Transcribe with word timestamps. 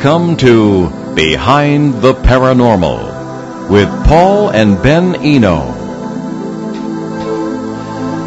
Welcome 0.00 0.36
to 0.36 1.14
Behind 1.16 1.94
the 1.94 2.14
Paranormal 2.14 3.68
with 3.68 3.88
Paul 4.06 4.50
and 4.50 4.80
Ben 4.80 5.16
Eno. 5.16 5.72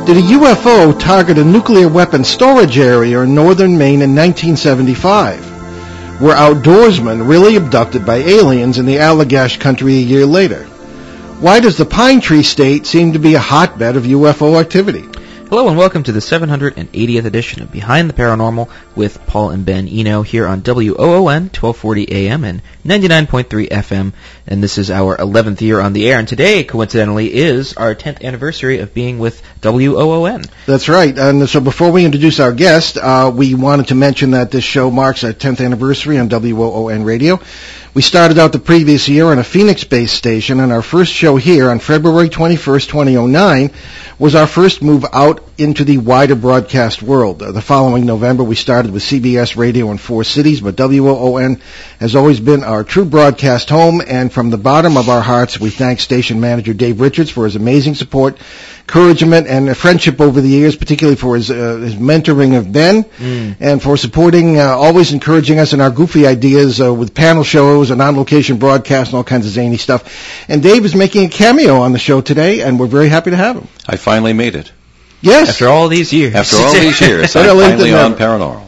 Did 0.05 0.18
a 0.18 0.21
UFO 0.21 0.99
target 0.99 1.37
a 1.37 1.45
nuclear 1.45 1.87
weapon 1.87 2.25
storage 2.25 2.77
area 2.77 3.21
in 3.21 3.33
northern 3.33 3.77
Maine 3.77 4.01
in 4.01 4.13
1975? 4.13 6.19
Were 6.19 6.33
outdoorsmen 6.33 7.29
really 7.29 7.55
abducted 7.55 8.05
by 8.05 8.17
aliens 8.17 8.77
in 8.77 8.85
the 8.85 8.97
Allagash 8.97 9.61
country 9.61 9.93
a 9.93 10.01
year 10.01 10.25
later? 10.25 10.65
Why 11.39 11.61
does 11.61 11.77
the 11.77 11.85
Pine 11.85 12.19
Tree 12.19 12.43
State 12.43 12.85
seem 12.85 13.13
to 13.13 13.19
be 13.19 13.35
a 13.35 13.39
hotbed 13.39 13.95
of 13.95 14.03
UFO 14.03 14.60
activity? 14.60 15.07
Hello 15.51 15.68
and 15.68 15.78
welcome 15.78 16.01
to 16.04 16.14
the 16.14 16.21
780th 16.21 17.25
edition 17.25 17.61
of 17.61 17.73
Behind 17.73 18.10
the 18.10 18.14
Paranormal 18.14 18.69
with 18.96 19.19
Paul 19.28 19.50
and 19.50 19.65
Ben 19.65 19.86
Eno 19.89 20.21
here 20.21 20.47
on 20.47 20.64
WOON 20.64 21.50
1240 21.50 22.10
AM 22.10 22.46
and 22.46 22.61
99.3 22.86 23.68
FM. 23.68 24.14
And 24.47 24.64
this 24.64 24.77
is 24.77 24.89
our 24.89 25.18
11th 25.18 25.60
year 25.60 25.82
on 25.82 25.91
the 25.91 26.10
air. 26.10 26.19
And 26.19 26.27
today, 26.29 26.64
coincidentally, 26.64 27.33
is 27.33 27.74
our 27.74 27.96
10th 27.96 28.24
anniversary 28.24 28.79
of 28.79 28.93
being 28.93 29.19
with 29.19 29.43
WOON. 29.61 30.43
That's 30.68 30.87
right. 30.87 31.19
And 31.19 31.50
so 31.50 31.60
before 31.60 31.91
we 31.91 32.05
introduce 32.05 32.39
our 32.39 32.53
guest, 32.53 32.95
uh, 32.95 33.30
we 33.36 33.53
wanted 33.53 33.89
to 33.89 33.95
mention 33.95 34.31
that 34.31 34.52
this 34.52 34.63
show 34.63 34.89
marks 34.89 35.25
our 35.25 35.33
10th 35.33 35.59
anniversary 35.59 36.17
on 36.17 36.30
WOON 36.30 37.03
Radio. 37.03 37.41
We 37.94 38.02
started 38.02 38.39
out 38.39 38.53
the 38.53 38.59
previous 38.59 39.09
year 39.09 39.25
on 39.25 39.38
a 39.38 39.44
Phoenix-based 39.44 40.16
station, 40.16 40.61
and 40.61 40.72
our 40.72 40.81
first 40.81 41.11
show 41.11 41.36
here 41.36 41.69
on 41.69 41.80
February 41.80 42.30
21st, 42.30 42.88
2009, 42.88 43.69
was 44.17 44.33
our 44.33 44.47
first 44.47 44.81
move 44.81 45.03
out 45.11 45.44
into 45.58 45.83
the 45.83 45.97
wider 45.97 46.35
broadcast 46.35 47.03
world. 47.03 47.43
Uh, 47.43 47.51
the 47.51 47.61
following 47.61 48.05
November, 48.05 48.45
we 48.45 48.55
started 48.55 48.93
with 48.93 49.03
CBS 49.03 49.57
Radio 49.57 49.91
in 49.91 49.97
four 49.97 50.23
cities, 50.23 50.61
but 50.61 50.77
WOON 50.77 51.59
has 51.99 52.16
always 52.16 52.39
been 52.39 52.63
our 52.63 52.85
true 52.85 53.03
broadcast 53.03 53.69
home, 53.69 54.01
and 54.07 54.31
from 54.31 54.51
the 54.51 54.57
bottom 54.57 54.95
of 54.95 55.09
our 55.09 55.21
hearts, 55.21 55.59
we 55.59 55.69
thank 55.69 55.99
station 55.99 56.39
manager 56.39 56.73
Dave 56.73 57.01
Richards 57.01 57.29
for 57.29 57.44
his 57.44 57.57
amazing 57.57 57.95
support 57.95 58.38
encouragement 58.92 59.47
and 59.47 59.75
friendship 59.78 60.20
over 60.20 60.42
the 60.42 60.50
years, 60.50 60.75
particularly 60.75 61.16
for 61.16 61.38
his, 61.38 61.50
uh, 61.50 61.78
his 61.78 61.95
mentoring 61.95 62.58
of 62.58 62.73
Ben 62.73 63.03
mm. 63.03 63.56
and 63.61 63.81
for 63.81 63.95
supporting, 63.95 64.59
uh, 64.59 64.66
always 64.66 65.14
encouraging 65.14 65.59
us 65.59 65.72
in 65.72 65.80
our 65.80 65.89
goofy 65.89 66.28
ideas 66.28 66.81
uh, 66.81 66.94
with 66.94 67.14
panel 67.14 67.45
shows 67.45 67.89
and 67.89 68.02
on-location 68.02 68.58
broadcasts 68.58 69.14
and 69.14 69.17
all 69.17 69.23
kinds 69.23 69.45
of 69.45 69.53
zany 69.53 69.78
stuff. 69.78 70.03
And 70.50 70.62
Dave 70.62 70.84
is 70.84 70.94
making 70.94 71.25
a 71.25 71.30
cameo 71.30 71.80
on 71.80 71.94
the 71.94 72.00
show 72.00 72.19
today, 72.19 72.64
and 72.64 72.78
we're 72.78 72.88
very 72.88 73.08
happy 73.08 73.30
to 73.30 73.38
have 73.38 73.56
him. 73.56 73.69
I 73.88 73.95
finally 73.95 74.34
made 74.34 74.56
it. 74.56 74.69
Yes. 75.22 75.52
After 75.52 75.69
all 75.69 75.88
these 75.88 76.12
years. 76.12 76.36
After 76.36 76.58
all 76.58 76.73
these 76.73 77.00
years, 77.08 77.34
I'm 77.38 77.45
finally 77.58 77.94
on 77.94 78.16
Paranormal. 78.16 78.67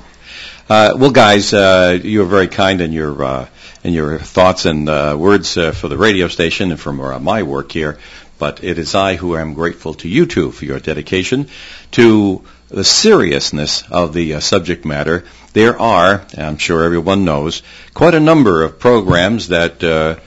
Uh, 0.70 0.94
well, 0.98 1.12
guys, 1.12 1.54
uh, 1.54 2.00
you 2.02 2.20
were 2.20 2.26
very 2.26 2.48
kind 2.48 2.80
in 2.80 2.94
your 2.94 3.24
uh, 3.24 3.48
in 3.84 3.94
your 3.94 4.18
thoughts 4.18 4.66
and 4.66 4.88
uh, 4.88 5.18
words 5.20 5.58
uh, 5.58 5.74
for 5.74 5.90
the 5.90 5.98
radio 5.98 6.30
station 6.30 6.72
and 6.72 6.80
for 6.80 7.12
uh, 7.12 7.20
my 7.20 7.44
work 7.44 7.70
here 7.70 8.00
but 8.39 8.64
it 8.64 8.78
is 8.78 8.95
I 8.95 9.16
who 9.16 9.38
am 9.38 9.53
grateful 9.53 9.94
to 9.95 10.09
you 10.09 10.26
two 10.26 10.52
for 10.52 10.66
your 10.66 10.80
dedication 10.80 11.48
to 11.92 12.44
the 12.70 12.84
seriousness 12.84 13.84
of 13.92 14.14
the 14.14 14.36
uh, 14.36 14.39
subject 14.39 14.84
matter. 14.84 15.23
There 15.53 15.80
are, 15.80 16.26
I'm 16.38 16.58
sure 16.58 16.84
everyone 16.84 17.23
knows, 17.23 17.61
quite 17.94 18.16
a 18.16 18.20
number 18.20 18.64
of 18.64 18.80
programs 18.80 19.50
that 19.50 19.84
uh, 19.84 20.20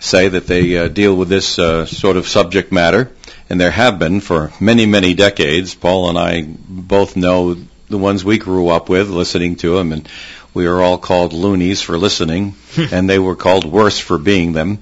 say 0.00 0.28
that 0.28 0.46
they 0.46 0.76
uh, 0.76 0.88
deal 0.88 1.14
with 1.14 1.28
this 1.28 1.58
uh, 1.58 1.84
sort 1.86 2.16
of 2.16 2.26
subject 2.26 2.72
matter, 2.72 3.12
and 3.50 3.60
there 3.60 3.70
have 3.70 3.98
been 3.98 4.20
for 4.20 4.52
many, 4.58 4.86
many 4.86 5.14
decades. 5.14 5.74
Paul 5.74 6.08
and 6.08 6.18
I 6.18 6.42
both 6.46 7.14
know 7.14 7.56
the 7.88 7.98
ones 7.98 8.24
we 8.24 8.38
grew 8.38 8.68
up 8.68 8.88
with, 8.88 9.10
listening 9.10 9.56
to 9.56 9.76
them, 9.76 9.92
and 9.92 10.08
we 10.54 10.66
are 10.66 10.80
all 10.80 10.98
called 10.98 11.34
loonies 11.34 11.82
for 11.82 11.98
listening, 11.98 12.54
and 12.90 13.08
they 13.08 13.18
were 13.18 13.36
called 13.36 13.64
worse 13.64 13.98
for 13.98 14.18
being 14.18 14.52
them. 14.52 14.78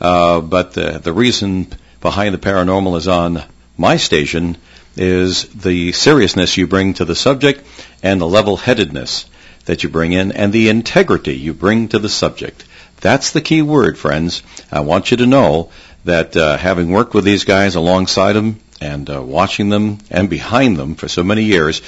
Uh, 0.00 0.40
but 0.40 0.74
the, 0.74 0.98
the 0.98 1.12
reason 1.12 1.66
behind 2.02 2.34
the 2.34 2.38
paranormal 2.38 2.98
is 2.98 3.08
on 3.08 3.42
my 3.78 3.96
station 3.96 4.58
is 4.96 5.44
the 5.54 5.92
seriousness 5.92 6.58
you 6.58 6.66
bring 6.66 6.92
to 6.94 7.06
the 7.06 7.14
subject 7.14 7.64
and 8.02 8.20
the 8.20 8.26
level-headedness 8.26 9.24
that 9.64 9.82
you 9.82 9.88
bring 9.88 10.12
in 10.12 10.32
and 10.32 10.52
the 10.52 10.68
integrity 10.68 11.34
you 11.34 11.54
bring 11.54 11.88
to 11.88 11.98
the 11.98 12.08
subject. 12.10 12.64
That's 13.00 13.30
the 13.30 13.40
key 13.40 13.62
word, 13.62 13.96
friends. 13.96 14.42
I 14.70 14.80
want 14.80 15.10
you 15.10 15.16
to 15.18 15.26
know 15.26 15.70
that 16.04 16.36
uh, 16.36 16.58
having 16.58 16.90
worked 16.90 17.14
with 17.14 17.24
these 17.24 17.44
guys 17.44 17.76
alongside 17.76 18.34
them 18.34 18.60
and 18.80 19.08
uh, 19.08 19.22
watching 19.22 19.70
them 19.70 19.98
and 20.10 20.28
behind 20.28 20.76
them 20.76 20.96
for 20.96 21.08
so 21.08 21.22
many 21.22 21.44
years, 21.44 21.80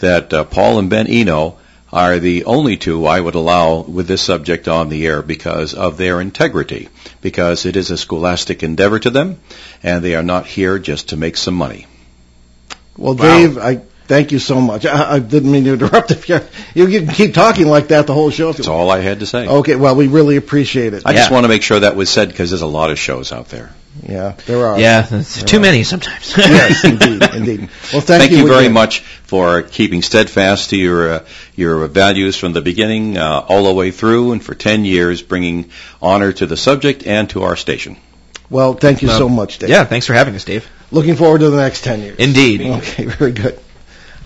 that 0.00 0.32
uh, 0.32 0.44
Paul 0.44 0.78
and 0.78 0.88
Ben 0.88 1.08
Eno 1.08 1.58
are 1.92 2.18
the 2.18 2.44
only 2.44 2.76
two 2.76 3.06
I 3.06 3.20
would 3.20 3.34
allow 3.34 3.80
with 3.80 4.06
this 4.06 4.22
subject 4.22 4.68
on 4.68 4.88
the 4.88 5.06
air 5.06 5.22
because 5.22 5.74
of 5.74 5.96
their 5.96 6.20
integrity, 6.20 6.88
because 7.20 7.66
it 7.66 7.76
is 7.76 7.90
a 7.90 7.96
scholastic 7.96 8.62
endeavor 8.62 8.98
to 8.98 9.10
them, 9.10 9.40
and 9.82 10.04
they 10.04 10.14
are 10.14 10.22
not 10.22 10.46
here 10.46 10.78
just 10.78 11.10
to 11.10 11.16
make 11.16 11.36
some 11.36 11.54
money. 11.54 11.86
Well, 12.96 13.14
wow. 13.14 13.38
Dave, 13.38 13.58
I 13.58 13.82
thank 14.06 14.32
you 14.32 14.38
so 14.38 14.60
much. 14.60 14.84
I, 14.84 15.14
I 15.14 15.18
didn't 15.18 15.50
mean 15.50 15.64
to 15.64 15.74
interrupt. 15.74 16.10
If 16.18 16.28
you 16.28 16.40
you 16.74 17.00
can 17.00 17.14
keep 17.14 17.34
talking 17.34 17.68
like 17.68 17.88
that 17.88 18.06
the 18.06 18.14
whole 18.14 18.30
show. 18.30 18.52
That's 18.52 18.68
all 18.68 18.90
I 18.90 19.00
had 19.00 19.20
to 19.20 19.26
say. 19.26 19.46
Okay, 19.46 19.76
well, 19.76 19.94
we 19.94 20.08
really 20.08 20.36
appreciate 20.36 20.94
it. 20.94 21.04
I 21.06 21.12
yeah. 21.12 21.18
just 21.18 21.30
want 21.30 21.44
to 21.44 21.48
make 21.48 21.62
sure 21.62 21.80
that 21.80 21.96
was 21.96 22.10
said 22.10 22.28
because 22.28 22.50
there's 22.50 22.62
a 22.62 22.66
lot 22.66 22.90
of 22.90 22.98
shows 22.98 23.32
out 23.32 23.48
there. 23.48 23.72
Yeah, 24.06 24.32
there 24.46 24.66
are. 24.66 24.78
Yeah, 24.78 25.02
there 25.02 25.22
too 25.22 25.56
are. 25.56 25.60
many 25.60 25.82
sometimes. 25.84 26.34
yes, 26.38 26.84
indeed, 26.84 27.22
indeed. 27.34 27.60
Well, 27.92 28.00
thank, 28.00 28.22
thank 28.22 28.32
you, 28.32 28.38
you 28.38 28.48
very 28.48 28.68
much 28.68 29.00
for 29.00 29.62
keeping 29.62 30.02
steadfast 30.02 30.70
to 30.70 30.76
your 30.76 31.10
uh, 31.10 31.26
your 31.56 31.86
values 31.88 32.36
from 32.36 32.52
the 32.52 32.60
beginning 32.60 33.16
uh, 33.16 33.44
all 33.48 33.64
the 33.64 33.74
way 33.74 33.90
through, 33.90 34.32
and 34.32 34.44
for 34.44 34.54
ten 34.54 34.84
years 34.84 35.22
bringing 35.22 35.70
honor 36.00 36.32
to 36.32 36.46
the 36.46 36.56
subject 36.56 37.06
and 37.06 37.30
to 37.30 37.42
our 37.42 37.56
station. 37.56 37.96
Well, 38.50 38.74
thank 38.74 39.02
you 39.02 39.08
so 39.08 39.28
much, 39.28 39.58
Dave. 39.58 39.70
Yeah, 39.70 39.84
thanks 39.84 40.06
for 40.06 40.14
having 40.14 40.34
us, 40.34 40.44
Dave. 40.44 40.68
Looking 40.90 41.16
forward 41.16 41.40
to 41.40 41.50
the 41.50 41.58
next 41.58 41.84
ten 41.84 42.00
years. 42.00 42.18
Indeed. 42.18 42.62
Okay, 42.62 43.04
very 43.18 43.32
good. 43.32 43.60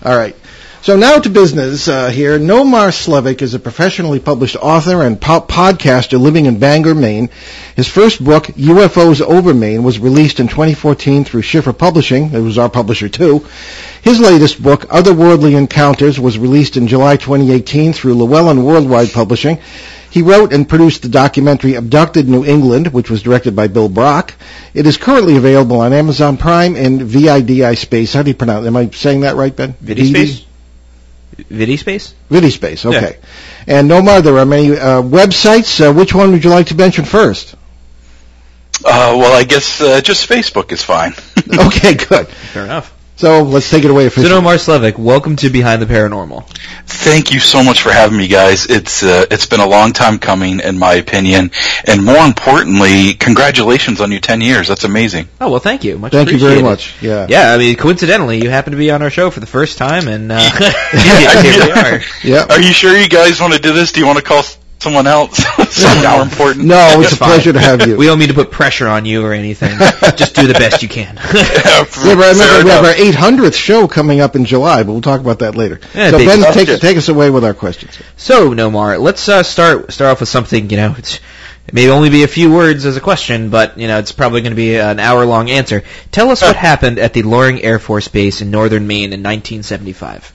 All 0.03 0.15
right. 0.15 0.35
So 0.83 0.97
now 0.97 1.17
to 1.17 1.29
business 1.29 1.87
uh, 1.87 2.09
here. 2.09 2.37
Nomar 2.37 2.91
Slevik 2.91 3.41
is 3.41 3.53
a 3.53 3.59
professionally 3.59 4.19
published 4.19 4.57
author 4.57 5.01
and 5.01 5.19
po- 5.19 5.39
podcaster 5.39 6.19
living 6.19 6.45
in 6.45 6.59
Bangor, 6.59 6.93
Maine. 6.93 7.29
His 7.77 7.87
first 7.87 8.21
book, 8.21 8.47
UFOs 8.47 9.21
Over 9.21 9.53
Maine, 9.53 9.83
was 9.83 9.97
released 9.97 10.41
in 10.41 10.49
2014 10.49 11.23
through 11.23 11.43
Schiffer 11.43 11.71
Publishing. 11.71 12.33
It 12.33 12.41
was 12.41 12.57
our 12.57 12.69
publisher 12.69 13.07
too. 13.07 13.47
His 14.01 14.19
latest 14.19 14.61
book, 14.61 14.81
Otherworldly 14.89 15.55
Encounters, 15.57 16.19
was 16.19 16.37
released 16.37 16.75
in 16.75 16.89
July 16.89 17.15
2018 17.15 17.93
through 17.93 18.15
Llewellyn 18.15 18.65
Worldwide 18.65 19.13
Publishing. 19.13 19.59
He 20.11 20.21
wrote 20.21 20.51
and 20.51 20.67
produced 20.67 21.03
the 21.03 21.07
documentary 21.07 21.75
Abducted 21.75 22.27
New 22.27 22.43
England, 22.43 22.87
which 22.87 23.09
was 23.09 23.23
directed 23.23 23.55
by 23.55 23.67
Bill 23.67 23.87
Brock. 23.87 24.33
It 24.73 24.85
is 24.85 24.97
currently 24.97 25.37
available 25.37 25.79
on 25.79 25.93
Amazon 25.93 26.35
Prime 26.35 26.75
and 26.75 27.03
VIDI 27.03 27.73
Space. 27.77 28.11
How 28.11 28.21
do 28.21 28.31
you 28.31 28.35
pronounce 28.35 28.65
it? 28.65 28.67
Am 28.67 28.75
I 28.75 28.89
saying 28.89 29.21
that 29.21 29.37
right, 29.37 29.55
Ben? 29.55 29.75
VIDI 29.79 30.07
Space? 30.07 30.45
VidiSpace? 31.35 32.13
VidiSpace, 32.29 32.85
okay. 32.85 33.17
Yeah. 33.67 33.79
And 33.79 33.89
Nomar, 33.89 34.21
there 34.21 34.37
are 34.37 34.45
many 34.45 34.71
uh, 34.71 35.01
websites. 35.01 35.79
Uh, 35.79 35.93
which 35.93 36.13
one 36.13 36.31
would 36.31 36.43
you 36.43 36.49
like 36.49 36.67
to 36.67 36.75
mention 36.75 37.05
first? 37.05 37.55
Uh, 38.85 39.15
well, 39.17 39.33
I 39.33 39.43
guess 39.43 39.81
uh, 39.81 40.01
just 40.01 40.27
Facebook 40.27 40.71
is 40.71 40.83
fine. 40.83 41.13
okay, 41.67 41.93
good. 41.93 42.27
Fair 42.27 42.65
enough. 42.65 42.92
So 43.15 43.43
let's 43.43 43.69
take 43.69 43.83
it 43.83 43.91
away 43.91 44.07
officially. 44.07 44.29
So 44.29 44.41
Nomar 44.41 44.55
Slevik, 44.55 44.97
welcome 44.97 45.35
to 45.37 45.49
Behind 45.49 45.81
the 45.81 45.85
Paranormal. 45.85 46.47
Thank 46.85 47.31
you 47.31 47.39
so 47.39 47.63
much 47.63 47.81
for 47.81 47.91
having 47.91 48.17
me, 48.17 48.27
guys. 48.27 48.65
It's 48.65 49.03
uh, 49.03 49.25
it's 49.29 49.45
been 49.45 49.59
a 49.59 49.67
long 49.67 49.93
time 49.93 50.17
coming, 50.17 50.59
in 50.59 50.79
my 50.79 50.95
opinion, 50.95 51.51
and 51.85 52.03
more 52.03 52.25
importantly, 52.25 53.13
congratulations 53.13 54.01
on 54.01 54.11
your 54.11 54.19
ten 54.19 54.41
years. 54.41 54.67
That's 54.67 54.83
amazing. 54.83 55.27
Oh 55.39 55.51
well, 55.51 55.59
thank 55.59 55.83
you. 55.83 55.97
Much 55.99 56.11
thank 56.11 56.31
you 56.31 56.39
very 56.39 56.61
much. 56.61 57.01
Yeah. 57.01 57.27
Yeah. 57.29 57.53
I 57.53 57.57
mean, 57.59 57.75
coincidentally, 57.75 58.41
you 58.41 58.49
happen 58.49 58.71
to 58.71 58.77
be 58.77 58.89
on 58.89 59.03
our 59.03 59.11
show 59.11 59.29
for 59.29 59.39
the 59.39 59.45
first 59.47 59.77
time, 59.77 60.07
and 60.07 60.31
uh, 60.31 60.39
here 60.91 61.65
we 61.65 61.71
are. 61.71 62.01
Yeah. 62.23 62.45
Are 62.49 62.61
you 62.61 62.73
sure 62.73 62.97
you 62.97 63.07
guys 63.09 63.39
want 63.39 63.53
to 63.53 63.59
do 63.59 63.73
this? 63.73 63.91
Do 63.91 63.99
you 63.99 64.07
want 64.07 64.17
to 64.17 64.23
call 64.23 64.41
someone 64.83 65.07
else. 65.07 65.37
Something 65.69 66.09
more 66.09 66.21
important. 66.21 66.65
No, 66.65 67.01
it's 67.01 67.13
a 67.13 67.17
pleasure 67.17 67.53
to 67.53 67.59
have 67.59 67.87
you. 67.87 67.97
We 68.03 68.07
don't 68.07 68.19
mean 68.19 68.27
to 68.27 68.33
put 68.33 68.51
pressure 68.51 68.87
on 68.87 69.05
you 69.05 69.23
or 69.25 69.31
anything. 69.33 69.77
Just 70.17 70.35
do 70.35 70.45
the 70.45 70.53
best 70.53 70.83
you 70.83 70.89
can. 70.89 71.15
yeah, 71.33 71.85
yeah, 72.03 72.15
but 72.15 72.33
remember 72.33 72.65
we 72.65 72.71
have 72.71 72.83
our 72.83 72.93
800th 72.93 73.55
show 73.55 73.87
coming 73.87 74.19
up 74.19 74.35
in 74.35 74.45
July, 74.45 74.83
but 74.83 74.91
we'll 74.91 75.01
talk 75.01 75.21
about 75.21 75.39
that 75.39 75.55
later. 75.55 75.79
Yeah, 75.93 76.11
so 76.11 76.17
Ben, 76.17 76.53
take, 76.53 76.79
take 76.79 76.97
us 76.97 77.07
away 77.07 77.29
with 77.29 77.45
our 77.45 77.53
questions. 77.53 77.97
So, 78.17 78.49
Nomar, 78.49 78.99
let's 78.99 79.29
uh, 79.29 79.43
start 79.43 79.93
start 79.93 80.11
off 80.11 80.19
with 80.19 80.29
something. 80.29 80.69
You 80.69 80.77
know, 80.77 80.95
it's, 80.97 81.19
it 81.67 81.73
may 81.73 81.89
only 81.89 82.09
be 82.09 82.23
a 82.23 82.27
few 82.27 82.53
words 82.53 82.85
as 82.85 82.97
a 82.97 83.01
question, 83.01 83.49
but 83.49 83.77
you 83.77 83.87
know 83.87 83.99
it's 83.99 84.11
probably 84.11 84.41
going 84.41 84.51
to 84.51 84.57
be 84.57 84.75
an 84.75 84.99
hour 84.99 85.25
long 85.25 85.49
answer. 85.49 85.83
Tell 86.11 86.29
us 86.29 86.41
what 86.41 86.55
happened 86.55 86.99
at 86.99 87.13
the 87.13 87.21
Loring 87.23 87.61
Air 87.61 87.79
Force 87.79 88.09
Base 88.09 88.41
in 88.41 88.51
northern 88.51 88.85
Maine 88.85 89.13
in 89.13 89.23
1975. 89.23 90.32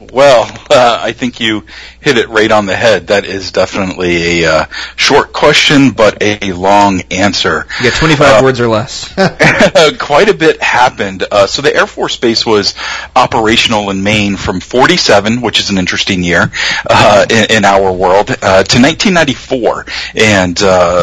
Well, 0.00 0.44
uh, 0.70 0.98
I 1.02 1.12
think 1.12 1.40
you 1.40 1.64
hit 2.00 2.18
it 2.18 2.28
right 2.28 2.50
on 2.50 2.66
the 2.66 2.76
head. 2.76 3.08
That 3.08 3.24
is 3.24 3.50
definitely 3.52 4.44
a 4.44 4.52
uh, 4.52 4.66
short 4.96 5.32
question, 5.32 5.90
but 5.90 6.22
a 6.22 6.52
long 6.52 7.02
answer. 7.10 7.66
You 7.78 7.90
get 7.90 7.94
25 7.94 8.20
uh, 8.20 8.44
words 8.44 8.60
or 8.60 8.68
less. 8.68 9.12
quite 9.98 10.28
a 10.28 10.34
bit 10.34 10.62
happened. 10.62 11.24
Uh, 11.30 11.46
so 11.46 11.62
the 11.62 11.74
Air 11.74 11.86
Force 11.86 12.16
Base 12.16 12.46
was 12.46 12.74
operational 13.16 13.90
in 13.90 14.02
Maine 14.02 14.36
from 14.36 14.60
47, 14.60 15.40
which 15.40 15.58
is 15.58 15.70
an 15.70 15.78
interesting 15.78 16.22
year 16.22 16.52
uh, 16.88 17.26
in, 17.28 17.56
in, 17.58 17.64
our 17.64 17.92
world, 17.92 18.30
uh, 18.30 18.62
to 18.62 18.80
1994. 18.80 19.86
And 20.14 20.60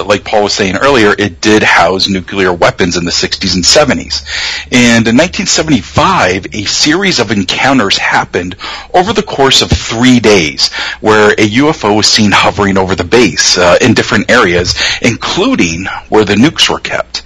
like 0.07 0.23
Paul 0.23 0.43
was 0.43 0.53
saying 0.53 0.77
earlier, 0.77 1.13
it 1.17 1.41
did 1.41 1.63
house 1.63 2.07
nuclear 2.07 2.53
weapons 2.53 2.95
in 2.95 3.03
the 3.03 3.11
60s 3.11 3.55
and 3.55 3.63
70s. 3.63 4.23
And 4.71 5.07
in 5.07 5.17
1975, 5.17 6.47
a 6.53 6.63
series 6.63 7.19
of 7.19 7.31
encounters 7.31 7.97
happened 7.97 8.55
over 8.93 9.13
the 9.13 9.23
course 9.23 9.61
of 9.61 9.69
three 9.69 10.19
days 10.19 10.71
where 11.01 11.31
a 11.31 11.49
UFO 11.49 11.95
was 11.95 12.07
seen 12.07 12.31
hovering 12.31 12.77
over 12.77 12.95
the 12.95 13.03
base 13.03 13.57
uh, 13.57 13.77
in 13.81 13.93
different 13.93 14.29
areas, 14.29 14.75
including 15.01 15.85
where 16.09 16.25
the 16.25 16.35
nukes 16.35 16.69
were 16.69 16.79
kept. 16.79 17.23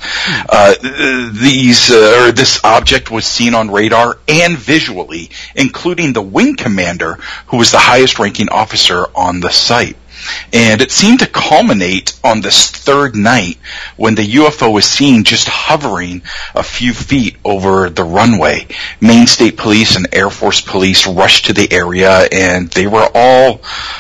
Uh, 0.50 0.75
these, 1.31 1.91
uh, 1.91 2.25
or 2.27 2.31
this 2.31 2.63
object 2.63 3.11
was 3.11 3.25
seen 3.25 3.53
on 3.53 3.71
radar 3.71 4.17
and 4.27 4.57
visually, 4.57 5.29
including 5.56 6.13
the 6.13 6.21
wing 6.21 6.56
commander, 6.56 7.15
who 7.47 7.57
was 7.57 7.71
the 7.71 7.77
highest 7.77 8.19
ranking 8.19 8.50
officer 8.50 9.05
on 9.15 9.39
the 9.39 9.50
site. 9.50 9.97
And 10.54 10.81
it 10.81 10.92
seemed 10.92 11.19
to 11.19 11.27
culminate 11.27 12.19
on 12.24 12.42
this 12.42 12.69
third 12.69 13.16
night 13.16 13.57
when 13.98 14.16
the 14.16 14.33
UFO 14.36 14.74
was 14.74 14.86
seen 14.86 15.24
just 15.24 15.48
hovering 15.48 16.21
a 16.56 16.63
few 16.63 16.94
feet 16.94 17.38
over 17.45 17.89
the 17.89 18.04
runway. 18.04 18.68
Maine 19.00 19.27
State 19.27 19.57
Police 19.57 19.95
and 19.95 20.07
Air 20.13 20.30
Force 20.30 20.62
Police 20.62 21.07
rushed 21.07 21.45
to 21.45 21.54
the 21.54 21.71
area 21.71 22.27
and 22.31 22.69
they 22.69 22.88
were 22.88 23.07
all 23.13 23.57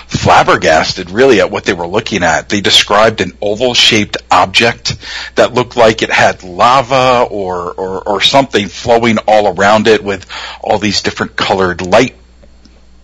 flabbergasted 0.07 1.11
really 1.11 1.39
at 1.39 1.51
what 1.51 1.65
they 1.65 1.73
were 1.73 1.87
looking 1.87 2.23
at. 2.23 2.49
They 2.49 2.61
described 2.61 3.21
an 3.21 3.37
oval 3.41 3.73
shaped 3.73 4.17
object 4.31 4.95
that 5.35 5.53
looked 5.53 5.75
like 5.75 6.01
it 6.01 6.11
had 6.11 6.43
lava 6.43 7.27
or, 7.29 7.71
or, 7.73 8.07
or 8.07 8.21
something 8.21 8.67
flowing 8.67 9.17
all 9.27 9.47
around 9.47 9.87
it 9.87 10.03
with 10.03 10.25
all 10.61 10.79
these 10.79 11.01
different 11.01 11.35
colored 11.35 11.81
light 11.81 12.15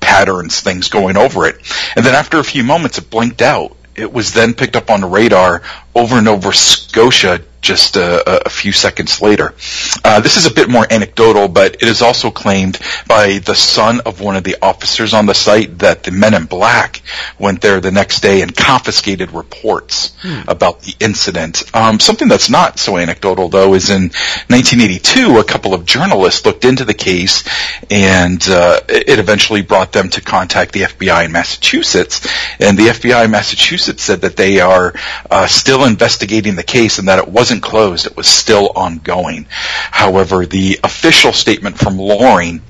patterns, 0.06 0.62
things 0.62 0.88
going 0.90 1.18
over 1.18 1.48
it. 1.48 1.57
And 1.96 2.06
then 2.06 2.13
after 2.13 2.38
a 2.38 2.44
few 2.44 2.63
moments, 2.63 3.00
it 3.00 3.10
blinked 3.10 3.42
out. 3.42 3.75
It 3.96 4.13
was 4.13 4.34
then 4.34 4.54
picked 4.54 4.75
up 4.75 4.92
on 4.92 5.02
the 5.02 5.07
radar 5.07 5.63
over 5.96 6.22
Nova 6.22 6.54
Scotia 6.54 7.42
just 7.66 7.96
a, 7.96 8.46
a 8.46 8.50
few 8.50 8.72
seconds 8.72 9.22
later. 9.22 9.56
Uh, 10.04 10.20
this 10.20 10.38
is 10.38 10.46
a 10.46 10.54
bit 10.54 10.70
more 10.70 10.86
anecdotal, 10.90 11.48
but 11.48 11.76
it 11.76 11.84
is 11.84 12.02
also 12.02 12.30
claimed 12.30 12.80
by 13.08 13.40
the 13.40 13.56
son 13.56 14.02
of 14.06 14.22
one 14.22 14.36
of 14.36 14.44
the 14.44 14.56
officers 14.62 15.14
on 15.14 15.26
the 15.26 15.34
site 15.34 15.80
that 15.80 16.04
the 16.04 16.12
men 16.12 16.36
in 16.36 16.46
black 16.46 17.02
went 17.40 17.62
there 17.62 17.82
the 17.82 17.92
next 17.92 18.22
day 18.22 18.42
and 18.42 18.56
confiscated 18.56 19.32
reports 19.32 20.16
hmm. 20.22 20.48
about 20.48 20.82
the 20.82 20.94
incident. 21.00 21.64
Um, 21.76 22.00
something 22.00 22.28
that's 22.28 22.50
not 22.50 22.78
so 22.78 22.98
anecdotal, 22.98 23.50
though, 23.50 23.74
is 23.74 23.90
in 23.90 24.04
1982, 24.50 25.40
a 25.40 25.44
couple 25.44 25.74
of 25.74 25.86
journalists 25.86 26.46
looked 26.46 26.66
into 26.66 26.86
the 26.86 26.94
case, 26.94 27.44
and 27.90 28.42
uh, 28.48 28.80
it 28.88 29.18
eventually 29.18 29.64
brought 29.64 29.92
them 29.92 30.10
to 30.10 30.22
contact 30.22 30.72
the 30.72 30.82
FBI 30.82 31.26
in 31.26 31.32
Massachusetts. 31.32 32.28
And 32.60 32.78
the 32.78 32.88
FBI 32.88 33.26
in 33.26 33.32
Massachusetts 33.32 34.04
said 34.04 34.22
that 34.22 34.38
they 34.38 34.60
are 34.60 34.94
uh, 35.32 35.48
still 35.48 35.86
investigating 35.86 36.56
the 36.56 36.64
case 36.64 37.00
and 37.00 37.08
that 37.08 37.20
it 37.20 37.28
wasn't 37.28 37.55
closed. 37.62 38.06
It 38.06 38.18
was 38.18 38.28
still 38.28 38.72
ongoing. 38.75 39.48
However, 39.50 40.46
the 40.46 40.80
official 40.84 41.34
statement 41.34 41.78
from 41.78 41.98
Loring 41.98 42.62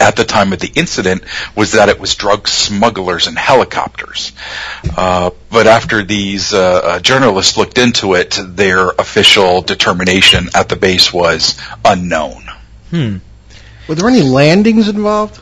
at 0.00 0.16
the 0.16 0.24
time 0.24 0.52
of 0.52 0.58
the 0.58 0.70
incident 0.74 1.22
was 1.54 1.72
that 1.72 1.88
it 1.88 2.00
was 2.00 2.14
drug 2.14 2.48
smugglers 2.48 3.26
and 3.26 3.38
helicopters. 3.38 4.32
Uh, 4.96 5.30
but 5.50 5.66
after 5.66 6.02
these 6.02 6.52
uh, 6.52 6.80
uh, 6.84 7.00
journalists 7.00 7.56
looked 7.56 7.78
into 7.78 8.14
it, 8.14 8.38
their 8.42 8.88
official 8.90 9.62
determination 9.62 10.48
at 10.54 10.68
the 10.68 10.76
base 10.76 11.12
was 11.12 11.60
unknown. 11.84 12.44
Hmm. 12.90 13.16
Were 13.88 13.94
there 13.94 14.08
any 14.08 14.22
landings 14.22 14.88
involved? 14.88 15.40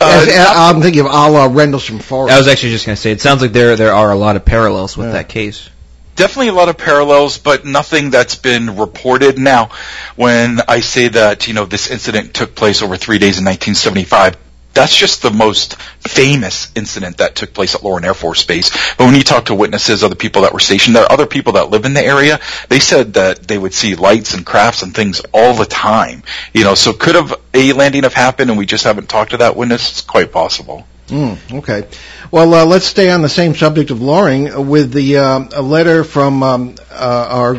Uh, 0.00 0.26
As, 0.28 0.46
I'm 0.48 0.82
thinking 0.82 1.00
of 1.00 1.06
a 1.06 1.30
la 1.30 1.46
Rendlesham 1.46 1.98
Forest. 1.98 2.34
I 2.34 2.38
was 2.38 2.48
actually 2.48 2.70
just 2.70 2.86
going 2.86 2.96
to 2.96 3.00
say, 3.00 3.12
it 3.12 3.20
sounds 3.20 3.42
like 3.42 3.52
there 3.52 3.76
there 3.76 3.92
are 3.92 4.10
a 4.10 4.16
lot 4.16 4.36
of 4.36 4.44
parallels 4.44 4.96
with 4.96 5.08
yeah. 5.08 5.14
that 5.14 5.28
case 5.28 5.68
definitely 6.16 6.48
a 6.48 6.54
lot 6.54 6.68
of 6.68 6.78
parallels, 6.78 7.38
but 7.38 7.64
nothing 7.64 8.10
that's 8.10 8.34
been 8.34 8.76
reported. 8.76 9.38
Now, 9.38 9.70
when 10.16 10.60
I 10.68 10.80
say 10.80 11.08
that, 11.08 11.48
you 11.48 11.54
know, 11.54 11.64
this 11.64 11.90
incident 11.90 12.34
took 12.34 12.54
place 12.54 12.82
over 12.82 12.96
three 12.96 13.18
days 13.18 13.38
in 13.38 13.44
1975, 13.44 14.36
that's 14.74 14.96
just 14.96 15.22
the 15.22 15.30
most 15.30 15.76
famous 16.00 16.72
incident 16.74 17.18
that 17.18 17.34
took 17.34 17.52
place 17.52 17.74
at 17.74 17.82
Loring 17.82 18.04
Air 18.04 18.14
Force 18.14 18.44
Base. 18.44 18.70
But 18.96 19.04
when 19.04 19.14
you 19.14 19.22
talk 19.22 19.46
to 19.46 19.54
witnesses, 19.54 20.02
other 20.02 20.14
people 20.14 20.42
that 20.42 20.52
were 20.52 20.60
stationed 20.60 20.96
there, 20.96 21.10
other 21.10 21.26
people 21.26 21.54
that 21.54 21.70
live 21.70 21.84
in 21.84 21.92
the 21.92 22.04
area, 22.04 22.40
they 22.68 22.80
said 22.80 23.14
that 23.14 23.46
they 23.46 23.58
would 23.58 23.74
see 23.74 23.94
lights 23.94 24.34
and 24.34 24.46
crafts 24.46 24.82
and 24.82 24.94
things 24.94 25.20
all 25.32 25.54
the 25.54 25.66
time. 25.66 26.22
You 26.54 26.64
know, 26.64 26.74
so 26.74 26.92
could 26.92 27.16
have 27.16 27.34
a 27.52 27.72
landing 27.74 28.04
have 28.04 28.14
happened 28.14 28.50
and 28.50 28.58
we 28.58 28.66
just 28.66 28.84
haven't 28.84 29.08
talked 29.08 29.32
to 29.32 29.38
that 29.38 29.56
witness? 29.56 29.90
It's 29.90 30.00
quite 30.00 30.32
possible. 30.32 30.86
Mm, 31.08 31.58
okay. 31.58 31.86
Well, 32.30 32.54
uh, 32.54 32.64
let's 32.64 32.86
stay 32.86 33.10
on 33.10 33.22
the 33.22 33.28
same 33.28 33.54
subject 33.54 33.90
of 33.90 34.00
Loring 34.00 34.68
with 34.68 34.92
the 34.92 35.18
uh, 35.18 35.44
a 35.52 35.62
letter 35.62 36.04
from 36.04 36.42
um, 36.42 36.74
uh, 36.90 37.26
our 37.30 37.58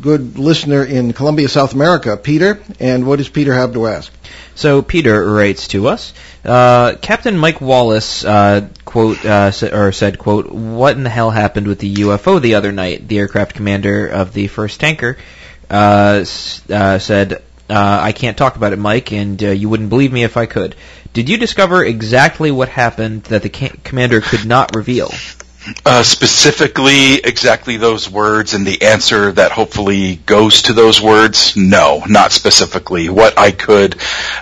good 0.00 0.38
listener 0.38 0.84
in 0.84 1.12
Colombia, 1.12 1.48
South 1.48 1.74
America, 1.74 2.16
Peter. 2.16 2.60
And 2.80 3.06
what 3.06 3.16
does 3.16 3.28
Peter 3.28 3.52
have 3.52 3.74
to 3.74 3.86
ask? 3.88 4.12
So 4.54 4.80
Peter 4.82 5.30
writes 5.30 5.68
to 5.68 5.88
us. 5.88 6.14
Uh, 6.44 6.94
Captain 7.02 7.36
Mike 7.36 7.60
Wallace 7.60 8.24
uh, 8.24 8.68
quote 8.84 9.22
uh, 9.24 9.50
sa- 9.50 9.66
or 9.76 9.92
said 9.92 10.18
quote 10.18 10.50
What 10.50 10.96
in 10.96 11.02
the 11.02 11.10
hell 11.10 11.30
happened 11.30 11.66
with 11.66 11.80
the 11.80 11.92
UFO 11.96 12.40
the 12.40 12.54
other 12.54 12.72
night? 12.72 13.08
The 13.08 13.18
aircraft 13.18 13.54
commander 13.54 14.06
of 14.06 14.32
the 14.32 14.46
first 14.46 14.80
tanker 14.80 15.18
s- 15.68 16.62
said. 16.68 17.42
I 17.68 18.12
can't 18.12 18.36
talk 18.36 18.56
about 18.56 18.72
it, 18.72 18.78
Mike, 18.78 19.12
and 19.12 19.40
you 19.40 19.68
wouldn't 19.68 19.90
believe 19.90 20.12
me 20.12 20.24
if 20.24 20.36
I 20.36 20.46
could. 20.46 20.76
Did 21.12 21.28
you 21.28 21.38
discover 21.38 21.82
exactly 21.84 22.50
what 22.50 22.68
happened 22.68 23.22
that 23.24 23.42
the 23.42 23.48
ca- 23.48 23.72
commander 23.82 24.20
could 24.20 24.44
not 24.44 24.76
reveal? 24.76 25.10
Uh, 25.84 26.02
specifically, 26.02 27.14
exactly 27.14 27.76
those 27.76 28.08
words 28.08 28.54
and 28.54 28.66
the 28.66 28.82
answer 28.82 29.32
that 29.32 29.50
hopefully 29.50 30.16
goes 30.26 30.62
to 30.62 30.72
those 30.72 31.00
words? 31.00 31.56
No, 31.56 32.04
not 32.06 32.30
specifically. 32.32 33.08
What 33.08 33.38
I 33.38 33.50
could 33.50 33.96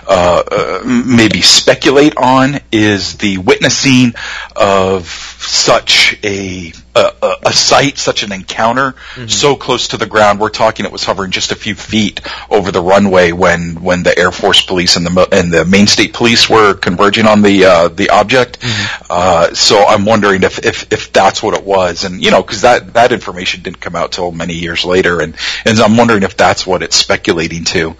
uh, 0.07 0.43
uh, 0.51 0.81
maybe 0.85 1.41
speculate 1.41 2.17
on 2.17 2.59
is 2.71 3.17
the 3.17 3.39
witnessing 3.39 4.13
of 4.55 5.07
such 5.07 6.19
a 6.23 6.73
a, 6.95 7.35
a 7.47 7.53
site, 7.53 7.97
such 7.97 8.23
an 8.23 8.31
encounter, 8.31 8.91
mm-hmm. 8.91 9.27
so 9.27 9.55
close 9.55 9.89
to 9.89 9.97
the 9.97 10.05
ground. 10.05 10.39
We're 10.39 10.49
talking 10.49 10.85
it 10.85 10.91
was 10.91 11.03
hovering 11.03 11.31
just 11.31 11.51
a 11.51 11.55
few 11.55 11.75
feet 11.75 12.21
over 12.49 12.71
the 12.71 12.81
runway 12.81 13.31
when 13.31 13.83
when 13.83 14.03
the 14.03 14.17
Air 14.17 14.31
Force 14.31 14.65
Police 14.65 14.95
and 14.95 15.05
the 15.05 15.27
and 15.31 15.51
the 15.51 15.65
Maine 15.65 15.87
State 15.87 16.13
Police 16.13 16.49
were 16.49 16.73
converging 16.73 17.25
on 17.25 17.41
the 17.41 17.65
uh, 17.65 17.87
the 17.89 18.09
object. 18.09 18.59
Mm-hmm. 18.61 19.05
Uh, 19.09 19.53
so 19.53 19.85
I'm 19.85 20.05
wondering 20.05 20.43
if, 20.43 20.65
if 20.65 20.91
if 20.91 21.11
that's 21.11 21.43
what 21.43 21.53
it 21.53 21.63
was, 21.63 22.05
and 22.05 22.23
you 22.23 22.31
know, 22.31 22.41
because 22.41 22.61
that 22.61 22.93
that 22.93 23.11
information 23.11 23.61
didn't 23.61 23.81
come 23.81 23.95
out 23.95 24.11
till 24.13 24.31
many 24.31 24.53
years 24.53 24.85
later, 24.85 25.21
and 25.21 25.35
and 25.65 25.79
I'm 25.79 25.97
wondering 25.97 26.23
if 26.23 26.37
that's 26.37 26.65
what 26.65 26.81
it's 26.81 26.95
speculating 26.95 27.65
to. 27.65 27.95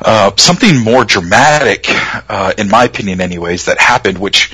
Uh, 0.00 0.32
something 0.36 0.78
more 0.82 1.04
dramatic, 1.04 1.86
uh, 1.88 2.52
in 2.56 2.68
my 2.68 2.84
opinion, 2.84 3.20
anyways, 3.20 3.66
that 3.66 3.78
happened, 3.78 4.18
which 4.18 4.52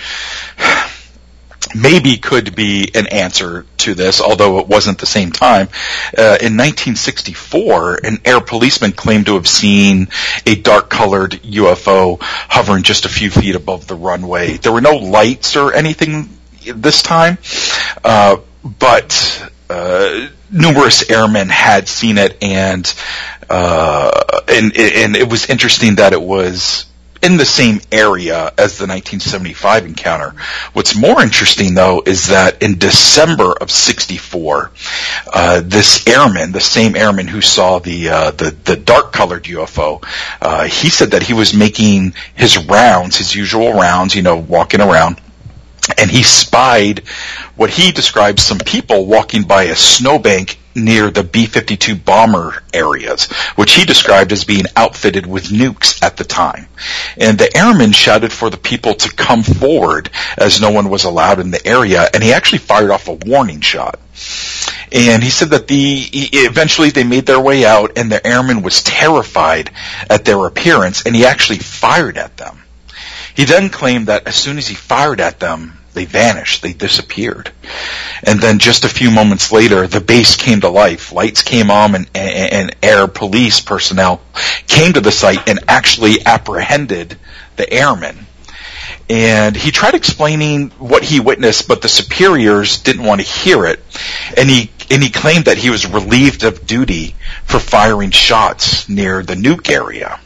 maybe 1.75 2.17
could 2.17 2.55
be 2.55 2.91
an 2.95 3.07
answer 3.09 3.67
to 3.79 3.95
this, 3.95 4.21
although 4.21 4.59
it 4.59 4.69
wasn't 4.69 4.99
the 4.99 5.07
same 5.07 5.33
time. 5.33 5.69
Uh, 6.17 6.39
in 6.41 6.57
1964, 6.57 8.01
an 8.05 8.19
air 8.25 8.41
policeman 8.41 8.93
claimed 8.93 9.27
to 9.27 9.35
have 9.35 9.49
seen 9.49 10.09
a 10.47 10.55
dark-colored 10.55 11.33
UFO 11.33 12.19
hovering 12.21 12.83
just 12.83 13.05
a 13.05 13.09
few 13.09 13.31
feet 13.31 13.55
above 13.55 13.87
the 13.87 13.97
runway. 13.97 14.57
There 14.57 14.73
were 14.73 14.81
no 14.81 14.97
lights 14.97 15.57
or 15.57 15.75
anything 15.75 16.29
this 16.75 17.03
time, 17.03 17.39
uh, 18.05 18.39
but 18.63 19.51
uh, 19.71 20.29
numerous 20.51 21.09
airmen 21.11 21.49
had 21.49 21.89
seen 21.89 22.19
it, 22.19 22.43
and 22.43 22.93
uh, 23.49 24.41
and 24.49 24.77
and 24.77 25.17
it 25.17 25.31
was 25.31 25.49
interesting 25.49 25.97
that 25.97 26.13
it 26.13 26.21
was 26.21 26.88
in 27.23 27.37
the 27.37 27.45
same 27.45 27.81
area 27.91 28.47
as 28.59 28.79
the 28.79 28.87
1975 28.87 29.87
encounter. 29.87 30.31
What's 30.73 30.97
more 30.97 31.23
interesting, 31.23 31.75
though, 31.75 32.03
is 32.05 32.29
that 32.29 32.63
in 32.63 32.79
December 32.79 33.53
of 33.61 33.71
'64, 33.71 34.71
uh, 35.33 35.63
this 35.65 36.07
airman, 36.07 36.53
the 36.53 36.61
same 36.61 36.97
airman 36.97 37.27
who 37.27 37.41
saw 37.41 37.79
the 37.79 38.09
uh, 38.09 38.31
the, 38.33 38.57
the 38.65 38.77
dark-colored 38.77 39.45
UFO, 39.45 40.05
uh, 40.41 40.65
he 40.65 40.91
said 40.91 41.13
that 41.13 41.23
he 41.23 41.35
was 41.35 41.55
making 41.55 42.15
his 42.35 42.59
rounds, 42.59 43.17
his 43.17 43.35
usual 43.35 43.73
rounds, 43.73 44.15
you 44.15 44.23
know, 44.23 44.37
walking 44.37 44.81
around, 44.81 45.21
and 45.97 46.11
he 46.11 46.23
spied 46.23 47.01
what 47.57 47.71
he 47.71 47.93
describes 47.93 48.43
some 48.43 48.59
people 48.59 49.07
walking 49.07 49.43
by 49.43 49.65
a 49.65 49.77
snowbank 49.77 50.58
near 50.75 51.11
the 51.11 51.25
B-52 51.25 52.05
bomber 52.05 52.63
areas, 52.73 53.27
which 53.57 53.75
he 53.75 53.85
described 53.85 54.33
as 54.33 54.45
being 54.45 54.65
outfitted 54.77 55.27
with 55.27 55.49
nukes 55.49 56.03
at 56.03 56.17
the 56.17 56.25
time. 56.25 56.69
And 57.17 57.39
the 57.39 57.55
airman 57.57 57.93
shouted 57.93 58.33
for 58.33 58.51
the 58.51 58.57
people 58.57 58.95
to 58.95 59.15
come 59.15 59.43
forward 59.43 60.11
as 60.37 60.61
no 60.61 60.71
one 60.71 60.89
was 60.89 61.05
allowed 61.05 61.41
in 61.41 61.51
the 61.51 61.67
area, 61.67 62.09
and 62.13 62.23
he 62.23 62.33
actually 62.33 62.59
fired 62.59 62.91
off 62.91 63.09
a 63.09 63.15
warning 63.15 63.61
shot. 63.61 63.99
And 64.91 65.23
he 65.23 65.31
said 65.31 65.51
that 65.51 65.69
the 65.69 66.09
eventually 66.13 66.91
they 66.91 67.05
made 67.05 67.27
their 67.27 67.41
way 67.41 67.65
out, 67.65 67.99
and 67.99 68.11
the 68.11 68.27
airman 68.27 68.63
was 68.63 68.83
terrified 68.83 69.71
at 70.09 70.25
their 70.25 70.47
appearance, 70.47 71.05
and 71.05 71.15
he 71.15 71.27
actually 71.27 71.59
fired 71.59 72.17
at 72.17 72.37
them. 72.37 72.63
He 73.35 73.45
then 73.45 73.71
claimed 73.71 74.09
that 74.09 74.27
as 74.27 74.35
soon 74.35 74.59
as 74.59 74.67
he 74.67 74.75
fired 74.75 75.21
at 75.21 75.39
them, 75.39 75.78
they 75.99 76.05
vanished. 76.05 76.63
They 76.63 76.73
disappeared. 76.73 77.51
And 78.23 78.39
then 78.39 78.61
just 78.61 78.85
a 78.85 78.89
few 78.89 79.11
moments 79.11 79.51
later, 79.51 79.89
the 79.89 80.01
base 80.01 80.37
came 80.37 80.61
to 80.61 80.69
life. 80.69 81.11
Lights 81.11 81.43
came 81.43 81.73
on 81.73 81.97
and, 81.97 82.09
and, 82.15 82.53
and 82.53 82.77
air 82.85 83.09
police 83.09 83.59
personnel 83.59 84.21
came 84.69 84.93
to 84.93 85.01
the 85.01 85.11
site 85.11 85.49
and 85.49 85.59
actually 85.67 86.25
apprehended 86.25 87.19
the 87.57 87.69
airmen. 87.73 88.17
And 89.11 89.57
he 89.57 89.73
tried 89.73 89.95
explaining 89.95 90.71
what 90.79 91.03
he 91.03 91.19
witnessed, 91.19 91.67
but 91.67 91.83
the 91.83 91.89
superiors 91.89 92.79
didn't 92.79 93.03
want 93.03 93.21
to 93.21 93.27
hear 93.27 93.67
it. 93.67 93.83
And 94.37 94.49
he 94.49 94.71
and 94.91 95.03
he 95.03 95.11
claimed 95.11 95.47
that 95.47 95.59
he 95.59 95.69
was 95.69 95.85
relieved 95.85 96.45
of 96.45 96.65
duty 96.65 97.17
for 97.45 97.59
firing 97.59 98.13
shots 98.13 98.89
near 98.89 99.25
the 99.25 99.35
nuke 99.35 99.69
area. 99.69 100.21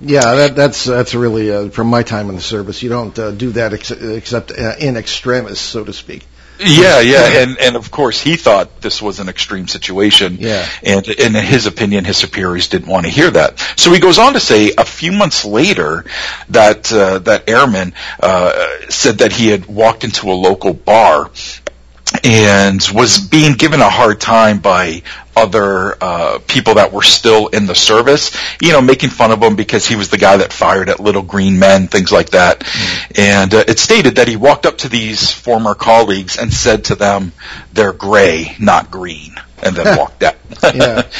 Yeah, 0.00 0.34
that, 0.34 0.56
that's 0.56 0.84
that's 0.84 1.14
really 1.14 1.50
uh, 1.50 1.68
from 1.70 1.88
my 1.88 2.02
time 2.02 2.28
in 2.28 2.36
the 2.36 2.42
service. 2.42 2.82
You 2.82 2.88
don't 2.88 3.18
uh, 3.18 3.30
do 3.32 3.52
that 3.52 3.72
ex- 3.72 3.90
except 3.90 4.52
uh, 4.52 4.74
in 4.78 4.96
extremis, 4.96 5.60
so 5.60 5.84
to 5.84 5.92
speak. 5.92 6.24
Yeah, 6.60 7.00
yeah, 7.00 7.42
and 7.42 7.58
and 7.58 7.76
of 7.76 7.90
course 7.90 8.20
he 8.20 8.36
thought 8.36 8.80
this 8.80 9.00
was 9.00 9.20
an 9.20 9.28
extreme 9.28 9.68
situation. 9.68 10.38
Yeah, 10.40 10.66
and 10.82 11.06
in 11.06 11.34
his 11.34 11.66
opinion, 11.66 12.04
his 12.04 12.16
superiors 12.16 12.68
didn't 12.68 12.88
want 12.88 13.06
to 13.06 13.12
hear 13.12 13.30
that. 13.30 13.60
So 13.76 13.92
he 13.92 14.00
goes 14.00 14.18
on 14.18 14.32
to 14.32 14.40
say 14.40 14.72
a 14.76 14.84
few 14.84 15.12
months 15.12 15.44
later 15.44 16.04
that 16.48 16.92
uh, 16.92 17.20
that 17.20 17.48
airman 17.48 17.94
uh, 18.20 18.68
said 18.88 19.18
that 19.18 19.32
he 19.32 19.48
had 19.48 19.66
walked 19.66 20.02
into 20.02 20.30
a 20.30 20.34
local 20.34 20.74
bar 20.74 21.30
and 22.24 22.80
was 22.94 23.18
being 23.18 23.54
given 23.54 23.80
a 23.80 23.88
hard 23.88 24.20
time 24.20 24.58
by 24.58 25.02
other 25.38 25.96
uh, 26.00 26.38
people 26.48 26.74
that 26.74 26.92
were 26.92 27.02
still 27.02 27.46
in 27.48 27.66
the 27.66 27.74
service, 27.74 28.36
you 28.60 28.72
know, 28.72 28.80
making 28.80 29.10
fun 29.10 29.30
of 29.30 29.42
him 29.42 29.54
because 29.54 29.86
he 29.86 29.94
was 29.94 30.08
the 30.08 30.18
guy 30.18 30.36
that 30.36 30.52
fired 30.52 30.88
at 30.88 30.98
little 30.98 31.22
green 31.22 31.58
men, 31.58 31.86
things 31.86 32.10
like 32.10 32.30
that. 32.30 32.60
Mm. 32.60 33.18
And 33.18 33.54
uh, 33.54 33.64
it 33.68 33.78
stated 33.78 34.16
that 34.16 34.26
he 34.26 34.36
walked 34.36 34.66
up 34.66 34.78
to 34.78 34.88
these 34.88 35.30
former 35.30 35.74
colleagues 35.74 36.38
and 36.38 36.52
said 36.52 36.84
to 36.86 36.96
them, 36.96 37.32
"They're 37.72 37.92
gray, 37.92 38.56
not 38.58 38.90
green." 38.90 39.34
And 39.62 39.74
then 39.74 39.98
walked 39.98 40.22
out. 40.22 40.36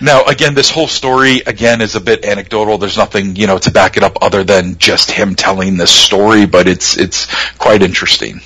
now, 0.00 0.24
again, 0.24 0.54
this 0.54 0.70
whole 0.70 0.88
story 0.88 1.40
again 1.46 1.80
is 1.80 1.94
a 1.94 2.00
bit 2.00 2.24
anecdotal. 2.24 2.78
There's 2.78 2.96
nothing, 2.96 3.36
you 3.36 3.46
know, 3.46 3.58
to 3.58 3.70
back 3.70 3.96
it 3.96 4.02
up 4.02 4.18
other 4.22 4.44
than 4.44 4.78
just 4.78 5.10
him 5.10 5.34
telling 5.34 5.76
this 5.76 5.90
story, 5.90 6.46
but 6.46 6.68
it's 6.68 6.96
it's 6.96 7.26
quite 7.56 7.82
interesting. 7.82 8.40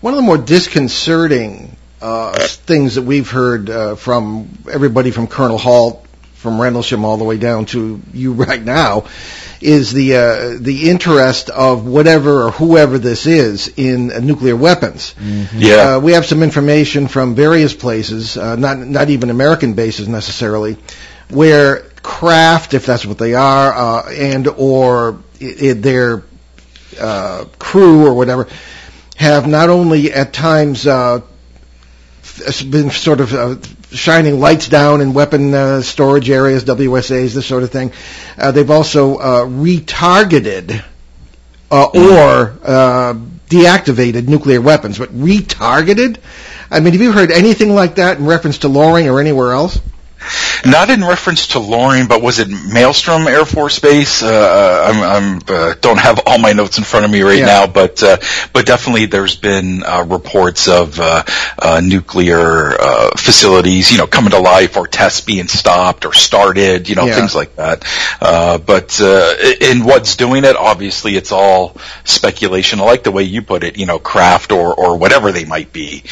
One 0.00 0.14
of 0.14 0.16
the 0.16 0.22
more 0.22 0.38
disconcerting 0.38 1.76
uh, 2.00 2.32
things 2.46 2.94
that 2.94 3.02
we've 3.02 3.30
heard 3.30 3.68
uh, 3.68 3.96
from 3.96 4.48
everybody 4.70 5.10
from 5.10 5.26
Colonel 5.26 5.58
Halt, 5.58 6.06
from 6.36 6.58
Rendlesham 6.58 7.04
all 7.04 7.18
the 7.18 7.24
way 7.24 7.36
down 7.36 7.66
to 7.66 8.00
you 8.14 8.32
right 8.44 8.62
now, 8.62 9.04
is 9.60 9.92
the 9.92 10.16
uh, 10.16 10.56
the 10.58 10.88
interest 10.88 11.50
of 11.50 11.86
whatever 11.86 12.44
or 12.44 12.50
whoever 12.50 12.96
this 12.96 13.26
is 13.26 13.74
in 13.76 14.10
uh, 14.10 14.20
nuclear 14.20 14.56
weapons. 14.56 15.14
Mm-hmm. 15.18 15.58
Yeah, 15.58 15.96
uh, 15.96 16.00
we 16.00 16.12
have 16.12 16.24
some 16.24 16.42
information 16.42 17.06
from 17.06 17.34
various 17.34 17.74
places, 17.74 18.38
uh, 18.38 18.56
not 18.56 18.78
not 18.78 19.10
even 19.10 19.28
American 19.28 19.74
bases 19.74 20.08
necessarily, 20.08 20.78
where 21.28 21.82
craft, 22.02 22.72
if 22.72 22.86
that's 22.86 23.04
what 23.04 23.18
they 23.18 23.34
are, 23.34 24.08
and 24.10 24.48
or 24.48 25.22
it, 25.38 25.62
it, 25.62 25.82
their 25.82 26.22
crew 27.58 28.06
or 28.06 28.14
whatever 28.14 28.48
have 29.20 29.46
not 29.46 29.68
only 29.68 30.10
at 30.14 30.32
times 30.32 30.86
uh, 30.86 31.20
been 32.70 32.90
sort 32.90 33.20
of 33.20 33.34
uh, 33.34 33.56
shining 33.92 34.40
lights 34.40 34.66
down 34.70 35.02
in 35.02 35.12
weapon 35.12 35.52
uh, 35.52 35.82
storage 35.82 36.30
areas, 36.30 36.64
WSAs, 36.64 37.34
this 37.34 37.44
sort 37.46 37.62
of 37.62 37.70
thing. 37.70 37.92
Uh, 38.38 38.50
they've 38.50 38.70
also 38.70 39.18
uh, 39.18 39.44
retargeted 39.44 40.82
uh, 41.70 41.84
or 41.92 42.58
uh, 42.64 43.14
deactivated 43.50 44.26
nuclear 44.26 44.62
weapons, 44.62 44.96
but 44.98 45.10
retargeted. 45.10 46.16
I 46.70 46.80
mean, 46.80 46.94
have 46.94 47.02
you 47.02 47.12
heard 47.12 47.30
anything 47.30 47.74
like 47.74 47.96
that 47.96 48.16
in 48.16 48.24
reference 48.24 48.56
to 48.58 48.68
Loring 48.68 49.06
or 49.06 49.20
anywhere 49.20 49.52
else? 49.52 49.78
Not 50.64 50.90
in 50.90 51.02
reference 51.02 51.48
to 51.48 51.58
Loring, 51.58 52.06
but 52.06 52.22
was 52.22 52.38
it 52.38 52.48
Malmstrom 52.48 53.26
Air 53.26 53.44
Force 53.44 53.78
Base? 53.78 54.22
Uh, 54.22 54.28
uh, 54.28 54.92
I'm, 54.92 55.02
I'm 55.02 55.40
uh, 55.48 55.74
don't 55.80 55.98
have 55.98 56.20
all 56.26 56.38
my 56.38 56.52
notes 56.52 56.78
in 56.78 56.84
front 56.84 57.04
of 57.04 57.10
me 57.10 57.22
right 57.22 57.38
yeah. 57.38 57.46
now, 57.46 57.66
but 57.66 58.02
uh, 58.02 58.18
but 58.52 58.66
definitely 58.66 59.06
there's 59.06 59.36
been 59.36 59.82
uh, 59.82 60.04
reports 60.08 60.68
of 60.68 60.98
uh, 61.00 61.22
uh, 61.58 61.80
nuclear 61.82 62.72
uh, 62.78 63.10
facilities, 63.16 63.90
you 63.90 63.98
know, 63.98 64.06
coming 64.06 64.30
to 64.30 64.38
life 64.38 64.76
or 64.76 64.86
tests 64.86 65.20
being 65.20 65.48
stopped 65.48 66.04
or 66.04 66.12
started, 66.12 66.88
you 66.88 66.94
know, 66.94 67.06
yeah. 67.06 67.14
things 67.14 67.34
like 67.34 67.56
that. 67.56 67.84
Uh, 68.20 68.58
but 68.58 69.00
uh, 69.00 69.34
in 69.60 69.84
what's 69.84 70.16
doing 70.16 70.44
it, 70.44 70.56
obviously, 70.56 71.16
it's 71.16 71.32
all 71.32 71.76
speculation. 72.04 72.80
I 72.80 72.84
like 72.84 73.04
the 73.04 73.12
way 73.12 73.22
you 73.22 73.42
put 73.42 73.64
it, 73.64 73.78
you 73.78 73.86
know, 73.86 73.98
craft 73.98 74.52
or 74.52 74.74
or 74.74 74.96
whatever 74.96 75.32
they 75.32 75.44
might 75.44 75.72
be. 75.72 76.04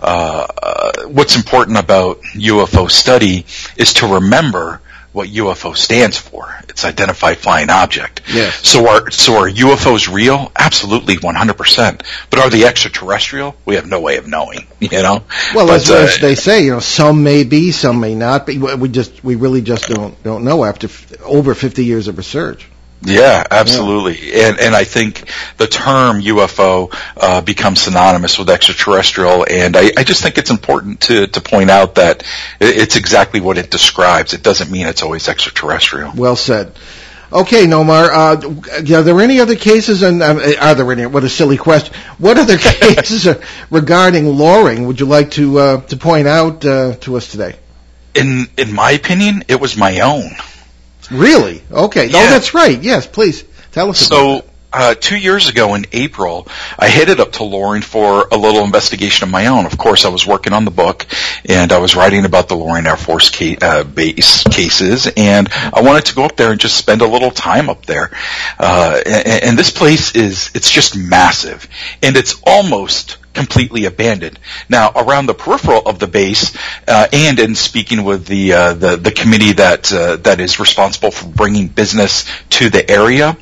Uh, 0.00 0.46
uh, 0.62 0.92
what's 1.08 1.36
important 1.36 1.78
about 1.78 2.20
UFO 2.34 2.90
study 2.90 3.46
is 3.76 3.92
to 3.96 4.14
remember 4.14 4.80
what 5.16 5.28
UFO 5.28 5.74
stands 5.74 6.18
for. 6.18 6.54
It's 6.68 6.84
identified 6.84 7.38
flying 7.38 7.70
object. 7.70 8.20
Yes. 8.30 8.68
So 8.68 8.86
are 8.86 9.10
so 9.10 9.36
are 9.36 9.50
UFOs 9.50 10.12
real? 10.12 10.52
Absolutely, 10.54 11.16
100%. 11.16 12.02
But 12.28 12.38
are 12.38 12.50
they 12.50 12.64
extraterrestrial? 12.64 13.56
We 13.64 13.76
have 13.76 13.86
no 13.86 14.00
way 14.00 14.18
of 14.18 14.26
knowing. 14.26 14.66
You 14.78 15.02
know. 15.02 15.24
Well, 15.54 15.68
but, 15.68 15.76
as, 15.80 15.90
uh, 15.90 15.94
as, 15.94 16.18
they 16.18 16.34
say, 16.34 16.64
you 16.66 16.72
know, 16.72 16.80
some 16.80 17.22
may 17.22 17.44
be, 17.44 17.72
some 17.72 17.98
may 17.98 18.14
not. 18.14 18.46
But 18.46 18.78
we 18.78 18.90
just 18.90 19.24
we 19.24 19.36
really 19.36 19.62
just 19.62 19.88
don't 19.88 20.22
don't 20.22 20.44
know 20.44 20.64
after 20.64 20.86
f- 20.86 21.20
over 21.22 21.54
50 21.54 21.84
years 21.84 22.08
of 22.08 22.18
research. 22.18 22.68
Yeah, 23.02 23.46
absolutely. 23.50 24.18
Yeah. 24.18 24.48
And 24.48 24.60
and 24.60 24.74
I 24.74 24.84
think 24.84 25.30
the 25.58 25.66
term 25.66 26.20
UFO 26.20 26.94
uh, 27.16 27.40
becomes 27.40 27.82
synonymous 27.82 28.38
with 28.38 28.50
extraterrestrial, 28.50 29.46
and 29.48 29.76
I, 29.76 29.92
I 29.96 30.04
just 30.04 30.22
think 30.22 30.38
it's 30.38 30.50
important 30.50 31.00
to 31.02 31.26
to 31.26 31.40
point 31.40 31.70
out 31.70 31.96
that 31.96 32.24
it's 32.60 32.96
exactly 32.96 33.40
what 33.40 33.58
it 33.58 33.70
describes. 33.70 34.32
It 34.32 34.42
doesn't 34.42 34.70
mean 34.70 34.86
it's 34.86 35.02
always 35.02 35.28
extraterrestrial. 35.28 36.12
Well 36.16 36.36
said. 36.36 36.72
Okay, 37.32 37.66
Nomar. 37.66 38.08
Uh, 38.08 38.94
are 38.94 39.02
there 39.02 39.20
any 39.20 39.40
other 39.40 39.56
cases? 39.56 40.02
And 40.02 40.22
um, 40.22 40.38
are 40.38 40.74
there 40.74 40.90
any? 40.92 41.06
What 41.06 41.24
a 41.24 41.28
silly 41.28 41.56
question. 41.56 41.94
What 42.18 42.38
other 42.38 42.56
cases 42.58 43.28
regarding 43.70 44.26
Loring 44.26 44.86
would 44.86 45.00
you 45.00 45.06
like 45.06 45.32
to 45.32 45.58
uh, 45.58 45.80
to 45.82 45.96
point 45.96 46.28
out 46.28 46.64
uh, 46.64 46.94
to 47.00 47.16
us 47.16 47.30
today? 47.30 47.56
In 48.14 48.48
in 48.56 48.72
my 48.72 48.92
opinion, 48.92 49.44
it 49.48 49.60
was 49.60 49.76
my 49.76 50.00
own. 50.00 50.30
Really? 51.10 51.62
Okay. 51.70 52.06
Yeah. 52.06 52.18
Oh, 52.18 52.30
that's 52.30 52.54
right. 52.54 52.80
Yes, 52.82 53.06
please 53.06 53.44
tell 53.72 53.90
us. 53.90 54.06
About 54.06 54.16
it. 54.16 54.42
So, 54.42 54.50
uh, 54.72 54.94
two 54.94 55.16
years 55.16 55.48
ago 55.48 55.74
in 55.74 55.86
April, 55.92 56.46
I 56.78 56.88
headed 56.88 57.18
up 57.18 57.32
to 57.32 57.44
Loring 57.44 57.80
for 57.80 58.28
a 58.30 58.36
little 58.36 58.62
investigation 58.62 59.24
of 59.26 59.30
my 59.30 59.46
own. 59.46 59.64
Of 59.64 59.78
course, 59.78 60.04
I 60.04 60.08
was 60.08 60.26
working 60.26 60.52
on 60.52 60.66
the 60.66 60.70
book, 60.70 61.06
and 61.48 61.72
I 61.72 61.78
was 61.78 61.96
writing 61.96 62.26
about 62.26 62.48
the 62.48 62.56
Loring 62.56 62.86
Air 62.86 62.96
Force 62.96 63.30
ca- 63.30 63.56
uh, 63.62 63.84
base 63.84 64.42
cases, 64.44 65.08
and 65.16 65.48
I 65.50 65.80
wanted 65.80 66.06
to 66.06 66.14
go 66.14 66.24
up 66.24 66.36
there 66.36 66.50
and 66.50 66.60
just 66.60 66.76
spend 66.76 67.00
a 67.00 67.06
little 67.06 67.30
time 67.30 67.70
up 67.70 67.86
there. 67.86 68.10
Uh, 68.58 69.00
and, 69.06 69.44
and 69.44 69.58
this 69.58 69.70
place 69.70 70.14
is, 70.14 70.50
it's 70.54 70.70
just 70.70 70.94
massive, 70.94 71.66
and 72.02 72.16
it's 72.16 72.38
almost 72.44 73.16
completely 73.36 73.84
abandoned. 73.84 74.38
Now, 74.68 74.90
around 74.96 75.26
the 75.26 75.34
peripheral 75.34 75.82
of 75.84 75.98
the 75.98 76.06
base, 76.06 76.56
uh, 76.88 77.06
and 77.12 77.38
in 77.38 77.54
speaking 77.54 78.02
with 78.02 78.26
the 78.26 78.52
uh, 78.52 78.74
the, 78.74 78.96
the 78.96 79.12
committee 79.12 79.52
that 79.52 79.92
uh, 79.92 80.16
that 80.16 80.40
is 80.40 80.58
responsible 80.58 81.10
for 81.10 81.28
bringing 81.28 81.68
business 81.68 82.24
to 82.50 82.70
the 82.70 82.90
area, 82.90 83.36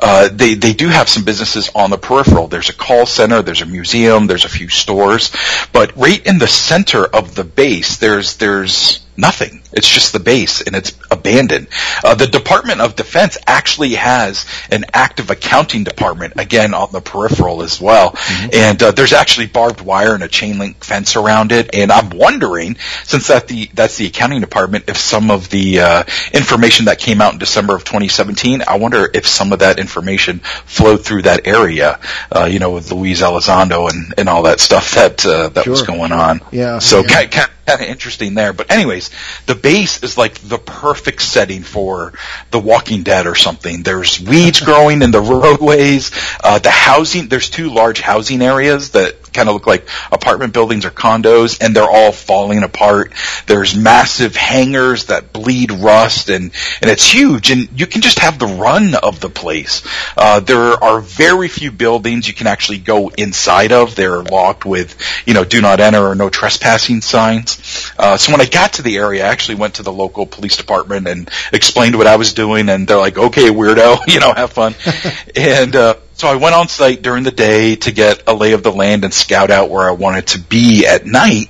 uh, 0.00 0.28
they 0.32 0.54
they 0.54 0.72
do 0.72 0.88
have 0.88 1.08
some 1.08 1.24
businesses 1.24 1.70
on 1.74 1.90
the 1.90 1.98
peripheral. 1.98 2.46
There's 2.46 2.70
a 2.70 2.74
call 2.74 3.04
center, 3.06 3.42
there's 3.42 3.62
a 3.62 3.66
museum, 3.66 4.26
there's 4.26 4.44
a 4.44 4.48
few 4.48 4.68
stores, 4.68 5.32
but 5.72 5.96
right 5.96 6.24
in 6.24 6.38
the 6.38 6.48
center 6.48 7.04
of 7.04 7.34
the 7.34 7.44
base, 7.44 7.96
there's 7.96 8.36
there's 8.36 9.04
nothing. 9.16 9.62
It's 9.72 9.88
just 9.88 10.12
the 10.12 10.20
base 10.20 10.62
and 10.62 10.74
it's 10.74 10.98
abandoned. 11.10 11.68
Uh, 12.02 12.14
the 12.14 12.26
Department 12.26 12.80
of 12.80 12.96
Defense 12.96 13.38
actually 13.46 13.94
has 13.94 14.46
an 14.70 14.86
active 14.92 15.30
accounting 15.30 15.84
department, 15.84 16.34
again, 16.36 16.74
on 16.74 16.90
the 16.92 17.00
peripheral 17.00 17.62
as 17.62 17.80
well. 17.80 18.12
Mm-hmm. 18.12 18.48
And 18.54 18.82
uh, 18.82 18.90
there's 18.92 19.12
actually 19.12 19.46
barbed 19.46 19.80
wire 19.80 20.14
and 20.14 20.22
a 20.22 20.28
chain 20.28 20.58
link 20.58 20.82
fence 20.82 21.16
around 21.16 21.52
it. 21.52 21.74
And 21.74 21.92
I'm 21.92 22.10
wondering, 22.10 22.76
since 23.04 23.28
that 23.28 23.48
the, 23.48 23.70
that's 23.74 23.96
the 23.96 24.06
accounting 24.06 24.40
department, 24.40 24.84
if 24.88 24.96
some 24.96 25.30
of 25.30 25.50
the 25.50 25.80
uh, 25.80 26.04
information 26.32 26.86
that 26.86 26.98
came 26.98 27.20
out 27.20 27.32
in 27.32 27.38
December 27.38 27.76
of 27.76 27.84
2017, 27.84 28.62
I 28.66 28.78
wonder 28.78 29.08
if 29.12 29.26
some 29.26 29.52
of 29.52 29.60
that 29.60 29.78
information 29.78 30.40
flowed 30.40 31.04
through 31.04 31.22
that 31.22 31.46
area, 31.46 32.00
uh, 32.32 32.44
you 32.44 32.58
know, 32.58 32.72
with 32.72 32.90
Luis 32.90 33.22
Elizondo 33.22 33.90
and, 33.90 34.14
and 34.18 34.28
all 34.28 34.44
that 34.44 34.60
stuff 34.60 34.94
that 34.94 35.24
uh, 35.26 35.48
that 35.50 35.64
sure. 35.64 35.72
was 35.72 35.82
going 35.82 36.12
on. 36.12 36.40
Yeah. 36.50 36.78
So 36.78 37.00
yeah. 37.00 37.08
Kind, 37.08 37.30
kind 37.32 37.50
kind 37.70 37.82
of 37.82 37.88
interesting 37.88 38.34
there. 38.34 38.52
But 38.52 38.70
anyways, 38.70 39.10
the 39.46 39.54
base 39.54 40.02
is 40.02 40.18
like 40.18 40.34
the 40.40 40.58
perfect 40.58 41.22
setting 41.22 41.62
for 41.62 42.12
The 42.50 42.58
Walking 42.58 43.02
Dead 43.02 43.26
or 43.26 43.34
something. 43.34 43.82
There's 43.82 44.20
weeds 44.20 44.60
growing 44.64 45.02
in 45.02 45.10
the 45.10 45.20
roadways. 45.20 46.10
Uh, 46.42 46.58
the 46.58 46.70
housing, 46.70 47.28
there's 47.28 47.50
two 47.50 47.70
large 47.70 48.00
housing 48.00 48.42
areas 48.42 48.90
that 48.90 49.16
kind 49.32 49.48
of 49.48 49.54
look 49.54 49.66
like 49.66 49.88
apartment 50.12 50.52
buildings 50.52 50.84
or 50.84 50.90
condos, 50.90 51.58
and 51.60 51.74
they're 51.74 51.90
all 51.90 52.12
falling 52.12 52.62
apart. 52.62 53.12
There's 53.46 53.76
massive 53.76 54.36
hangars 54.36 55.06
that 55.06 55.32
bleed 55.32 55.72
rust, 55.72 56.28
and 56.28 56.52
and 56.80 56.90
it's 56.90 57.10
huge, 57.10 57.50
and 57.50 57.68
you 57.78 57.86
can 57.86 58.00
just 58.00 58.18
have 58.20 58.38
the 58.38 58.46
run 58.46 58.94
of 58.94 59.20
the 59.20 59.30
place. 59.30 59.82
Uh, 60.16 60.40
there 60.40 60.82
are 60.82 61.00
very 61.00 61.48
few 61.48 61.70
buildings 61.70 62.26
you 62.26 62.34
can 62.34 62.46
actually 62.46 62.78
go 62.78 63.08
inside 63.08 63.72
of. 63.72 63.94
They're 63.94 64.22
locked 64.22 64.64
with 64.64 64.96
you 65.26 65.34
know 65.34 65.44
do 65.44 65.60
not 65.60 65.80
enter 65.80 66.06
or 66.06 66.14
no 66.14 66.30
trespassing 66.30 67.00
signs. 67.00 67.92
Uh, 67.98 68.16
so 68.16 68.32
when 68.32 68.40
I 68.40 68.46
got 68.46 68.74
to 68.74 68.82
the 68.82 68.96
area, 68.96 69.24
I 69.24 69.28
actually 69.28 69.56
went 69.56 69.74
to 69.74 69.82
the 69.82 69.92
local 69.92 70.26
police 70.26 70.56
department 70.56 71.06
and 71.06 71.30
explained 71.52 71.96
what 71.96 72.06
I 72.06 72.16
was 72.16 72.32
doing, 72.32 72.68
and 72.68 72.86
they're 72.86 72.96
like, 72.96 73.18
"Okay, 73.18 73.50
weirdo, 73.50 74.06
you 74.06 74.20
know, 74.20 74.32
have 74.32 74.52
fun." 74.52 74.74
and 75.36 75.74
uh, 75.76 75.94
so 76.20 76.28
I 76.28 76.36
went 76.36 76.54
on 76.54 76.68
site 76.68 77.00
during 77.00 77.24
the 77.24 77.30
day 77.30 77.76
to 77.76 77.92
get 77.92 78.24
a 78.26 78.34
lay 78.34 78.52
of 78.52 78.62
the 78.62 78.70
land 78.70 79.04
and 79.04 79.14
scout 79.14 79.50
out 79.50 79.70
where 79.70 79.88
I 79.88 79.92
wanted 79.92 80.26
to 80.28 80.38
be 80.38 80.86
at 80.86 81.06
night. 81.06 81.48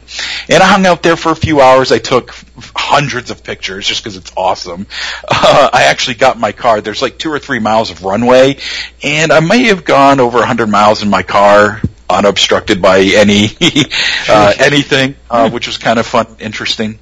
And 0.48 0.62
I 0.62 0.66
hung 0.66 0.86
out 0.86 1.02
there 1.02 1.16
for 1.16 1.32
a 1.32 1.34
few 1.34 1.60
hours. 1.60 1.90
I 1.90 1.98
took 1.98 2.32
hundreds 2.76 3.32
of 3.32 3.42
pictures 3.42 3.84
just 3.84 4.00
because 4.00 4.16
it's 4.16 4.30
awesome. 4.36 4.86
Uh, 5.28 5.70
I 5.72 5.86
actually 5.86 6.14
got 6.14 6.38
my 6.38 6.52
car. 6.52 6.80
There's 6.80 7.02
like 7.02 7.18
two 7.18 7.32
or 7.32 7.40
three 7.40 7.58
miles 7.58 7.90
of 7.90 8.04
runway, 8.04 8.58
and 9.02 9.32
I 9.32 9.40
may 9.40 9.64
have 9.64 9.84
gone 9.84 10.20
over 10.20 10.38
100 10.38 10.68
miles 10.68 11.02
in 11.02 11.10
my 11.10 11.24
car 11.24 11.82
unobstructed 12.08 12.80
by 12.80 13.00
any 13.00 13.46
uh, 14.28 14.54
anything, 14.56 15.16
uh, 15.28 15.50
which 15.50 15.66
was 15.66 15.78
kind 15.78 15.98
of 15.98 16.06
fun, 16.06 16.36
interesting. 16.38 17.00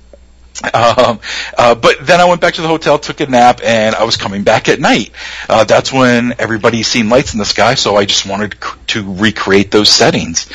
Um, 0.63 1.21
uh, 1.57 1.75
but 1.75 2.07
then 2.07 2.21
I 2.21 2.25
went 2.25 2.41
back 2.41 2.55
to 2.55 2.63
the 2.63 2.69
hotel, 2.69 2.99
took 2.99 3.21
a 3.21 3.27
nap, 3.27 3.61
and 3.63 3.95
I 3.95 4.05
was 4.05 4.17
coming 4.17 4.43
back 4.43 4.69
at 4.69 4.81
night. 4.81 5.13
Uh, 5.49 5.65
that's 5.65 5.93
when 5.93 6.35
everybody's 6.39 6.87
seen 6.87 7.09
lights 7.09 7.33
in 7.33 7.39
the 7.39 7.45
sky, 7.45 7.75
so 7.75 7.97
I 7.97 8.05
just 8.05 8.27
wanted 8.27 8.57
to 8.89 9.15
recreate 9.15 9.71
those 9.71 9.89
settings. 9.89 10.49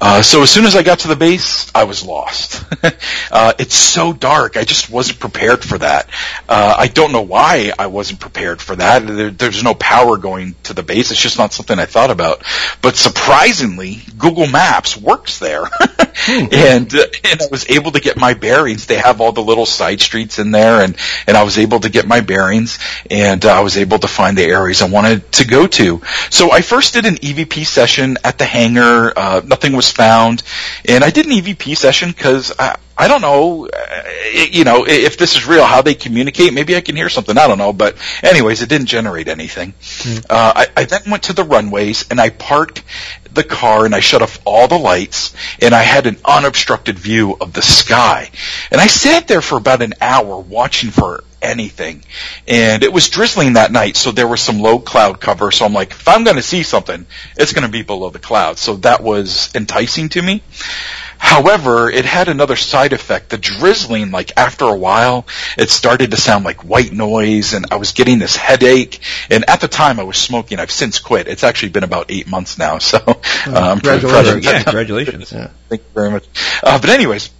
Uh, 0.00 0.22
so 0.22 0.42
as 0.42 0.50
soon 0.50 0.64
as 0.64 0.76
I 0.76 0.82
got 0.82 1.00
to 1.00 1.08
the 1.08 1.16
base, 1.16 1.70
I 1.74 1.84
was 1.84 2.04
lost. 2.04 2.64
Uh, 3.30 3.52
it's 3.58 3.76
so 3.76 4.12
dark. 4.12 4.56
I 4.56 4.64
just 4.64 4.90
wasn't 4.90 5.20
prepared 5.20 5.64
for 5.64 5.78
that. 5.78 6.08
Uh, 6.48 6.74
I 6.76 6.88
don't 6.88 7.12
know 7.12 7.22
why 7.22 7.72
I 7.78 7.86
wasn't 7.86 8.18
prepared 8.18 8.60
for 8.60 8.74
that. 8.76 9.06
There, 9.06 9.30
there's 9.30 9.62
no 9.62 9.74
power 9.74 10.16
going 10.16 10.56
to 10.64 10.74
the 10.74 10.82
base. 10.82 11.10
It's 11.10 11.20
just 11.20 11.38
not 11.38 11.52
something 11.52 11.78
I 11.78 11.86
thought 11.86 12.10
about. 12.10 12.42
But 12.82 12.96
surprisingly, 12.96 13.98
Google 14.18 14.48
Maps 14.48 14.96
works 14.96 15.38
there, 15.38 15.64
hmm. 15.90 16.46
and 16.52 16.92
uh, 16.94 17.06
and 17.24 17.40
I 17.40 17.46
was 17.50 17.68
able 17.70 17.92
to 17.92 18.00
get 18.00 18.16
my 18.16 18.34
bearings. 18.34 18.86
They 18.86 18.98
have 18.98 19.20
all 19.20 19.32
the 19.32 19.42
little 19.50 19.66
side 19.66 20.00
streets 20.00 20.38
in 20.38 20.50
there, 20.50 20.82
and 20.82 20.96
and 21.26 21.36
I 21.36 21.42
was 21.42 21.58
able 21.58 21.80
to 21.80 21.90
get 21.90 22.06
my 22.06 22.20
bearings, 22.20 22.78
and 23.10 23.44
uh, 23.44 23.50
I 23.50 23.60
was 23.60 23.76
able 23.76 23.98
to 23.98 24.08
find 24.08 24.38
the 24.38 24.44
areas 24.44 24.80
I 24.80 24.88
wanted 24.88 25.30
to 25.32 25.44
go 25.46 25.66
to. 25.66 26.00
So 26.30 26.50
I 26.50 26.62
first 26.62 26.94
did 26.94 27.04
an 27.04 27.16
EVP 27.16 27.66
session 27.66 28.16
at 28.24 28.38
the 28.38 28.44
hangar. 28.44 29.12
Uh, 29.16 29.42
nothing 29.44 29.74
was 29.74 29.90
found, 29.90 30.42
and 30.88 31.04
I 31.04 31.10
did 31.10 31.26
an 31.26 31.32
EVP 31.32 31.76
session 31.76 32.10
because 32.10 32.52
I. 32.58 32.76
I 33.00 33.08
don't 33.08 33.22
know, 33.22 33.66
uh, 33.66 34.02
you 34.50 34.64
know, 34.64 34.86
if 34.86 35.16
this 35.16 35.34
is 35.34 35.46
real, 35.46 35.64
how 35.64 35.80
they 35.80 35.94
communicate. 35.94 36.52
Maybe 36.52 36.76
I 36.76 36.82
can 36.82 36.96
hear 36.96 37.08
something. 37.08 37.38
I 37.38 37.48
don't 37.48 37.56
know. 37.56 37.72
But 37.72 37.96
anyways, 38.22 38.60
it 38.60 38.68
didn't 38.68 38.88
generate 38.88 39.26
anything. 39.26 39.72
Mm. 39.72 40.26
Uh, 40.28 40.52
I, 40.56 40.66
I 40.76 40.84
then 40.84 41.02
went 41.10 41.22
to 41.24 41.32
the 41.32 41.42
runways 41.42 42.10
and 42.10 42.20
I 42.20 42.28
parked 42.28 42.82
the 43.32 43.42
car 43.42 43.86
and 43.86 43.94
I 43.94 44.00
shut 44.00 44.20
off 44.20 44.38
all 44.44 44.68
the 44.68 44.78
lights 44.78 45.34
and 45.62 45.74
I 45.74 45.82
had 45.82 46.06
an 46.06 46.18
unobstructed 46.26 46.98
view 46.98 47.38
of 47.40 47.54
the 47.54 47.62
sky. 47.62 48.30
And 48.70 48.80
I 48.80 48.86
sat 48.86 49.26
there 49.28 49.40
for 49.40 49.56
about 49.56 49.80
an 49.80 49.94
hour 50.02 50.38
watching 50.38 50.90
for 50.90 51.24
anything. 51.40 52.02
And 52.46 52.82
it 52.82 52.92
was 52.92 53.08
drizzling 53.08 53.54
that 53.54 53.72
night, 53.72 53.96
so 53.96 54.12
there 54.12 54.28
was 54.28 54.40
some 54.40 54.60
low 54.60 54.78
cloud 54.78 55.20
cover. 55.20 55.50
So 55.50 55.64
I'm 55.64 55.72
like, 55.72 55.92
if 55.92 56.06
I'm 56.06 56.24
going 56.24 56.36
to 56.36 56.42
see 56.42 56.62
something, 56.62 57.06
it's 57.38 57.54
going 57.54 57.64
to 57.64 57.72
be 57.72 57.82
below 57.82 58.10
the 58.10 58.18
clouds. 58.18 58.60
So 58.60 58.76
that 58.76 59.02
was 59.02 59.54
enticing 59.54 60.10
to 60.10 60.22
me. 60.22 60.42
However, 61.20 61.90
it 61.90 62.06
had 62.06 62.28
another 62.28 62.56
side 62.56 62.94
effect. 62.94 63.28
The 63.28 63.36
drizzling, 63.36 64.10
like 64.10 64.32
after 64.38 64.64
a 64.64 64.74
while, 64.74 65.26
it 65.58 65.68
started 65.68 66.12
to 66.12 66.16
sound 66.16 66.46
like 66.46 66.64
white 66.64 66.92
noise 66.92 67.52
and 67.52 67.66
I 67.70 67.76
was 67.76 67.92
getting 67.92 68.18
this 68.18 68.34
headache. 68.34 69.00
And 69.30 69.48
at 69.48 69.60
the 69.60 69.68
time 69.68 70.00
I 70.00 70.04
was 70.04 70.16
smoking. 70.16 70.58
I've 70.58 70.70
since 70.70 70.98
quit. 70.98 71.28
It's 71.28 71.44
actually 71.44 71.68
been 71.68 71.84
about 71.84 72.06
eight 72.10 72.26
months 72.26 72.58
now. 72.58 72.78
So, 72.78 72.98
um, 73.46 73.80
congratulations. 73.80 74.44
Yeah, 74.46 74.62
congratulations. 74.62 75.30
Yeah. 75.30 75.50
Thank 75.68 75.82
you 75.82 75.88
very 75.94 76.10
much. 76.10 76.26
Uh, 76.62 76.80
but 76.80 76.88
anyways, 76.88 77.30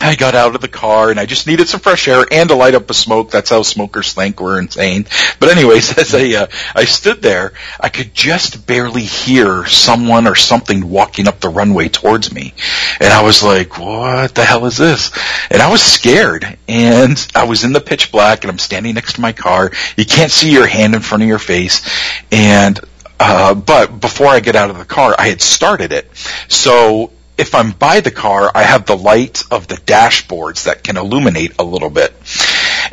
I 0.00 0.14
got 0.14 0.34
out 0.34 0.54
of 0.54 0.62
the 0.62 0.68
car 0.68 1.10
and 1.10 1.20
I 1.20 1.26
just 1.26 1.46
needed 1.46 1.68
some 1.68 1.80
fresh 1.80 2.08
air 2.08 2.24
and 2.30 2.48
to 2.48 2.54
light 2.54 2.74
up 2.74 2.88
a 2.88 2.94
smoke. 2.94 3.30
That's 3.30 3.50
how 3.50 3.62
smokers 3.62 4.14
think 4.14 4.40
we're 4.40 4.58
insane. 4.58 5.06
But 5.38 5.50
anyways, 5.50 5.98
as 5.98 6.14
I 6.14 6.42
uh, 6.42 6.46
I 6.74 6.84
stood 6.86 7.20
there, 7.20 7.52
I 7.78 7.90
could 7.90 8.14
just 8.14 8.66
barely 8.66 9.02
hear 9.02 9.66
someone 9.66 10.26
or 10.26 10.34
something 10.34 10.88
walking 10.88 11.28
up 11.28 11.40
the 11.40 11.50
runway 11.50 11.88
towards 11.88 12.32
me, 12.32 12.54
and 12.98 13.12
I 13.12 13.22
was 13.22 13.42
like, 13.42 13.78
"What 13.78 14.34
the 14.34 14.44
hell 14.44 14.64
is 14.66 14.78
this?" 14.78 15.10
And 15.50 15.60
I 15.60 15.70
was 15.70 15.82
scared, 15.82 16.58
and 16.66 17.28
I 17.34 17.44
was 17.44 17.64
in 17.64 17.72
the 17.72 17.80
pitch 17.80 18.10
black, 18.10 18.42
and 18.42 18.50
I'm 18.50 18.58
standing 18.58 18.94
next 18.94 19.14
to 19.14 19.20
my 19.20 19.32
car. 19.32 19.70
You 19.96 20.06
can't 20.06 20.32
see 20.32 20.50
your 20.50 20.66
hand 20.66 20.94
in 20.94 21.00
front 21.02 21.22
of 21.22 21.28
your 21.28 21.38
face, 21.38 21.88
and 22.32 22.80
uh, 23.18 23.54
but 23.54 24.00
before 24.00 24.28
I 24.28 24.40
get 24.40 24.56
out 24.56 24.70
of 24.70 24.78
the 24.78 24.86
car, 24.86 25.14
I 25.18 25.28
had 25.28 25.42
started 25.42 25.92
it. 25.92 26.10
So 26.48 27.12
if 27.40 27.54
I'm 27.54 27.70
by 27.72 28.00
the 28.00 28.10
car, 28.10 28.52
I 28.54 28.64
have 28.64 28.84
the 28.84 28.96
light 28.96 29.44
of 29.50 29.66
the 29.66 29.76
dashboards 29.76 30.64
that 30.64 30.84
can 30.84 30.98
illuminate 30.98 31.58
a 31.58 31.64
little 31.64 31.88
bit. 31.88 32.12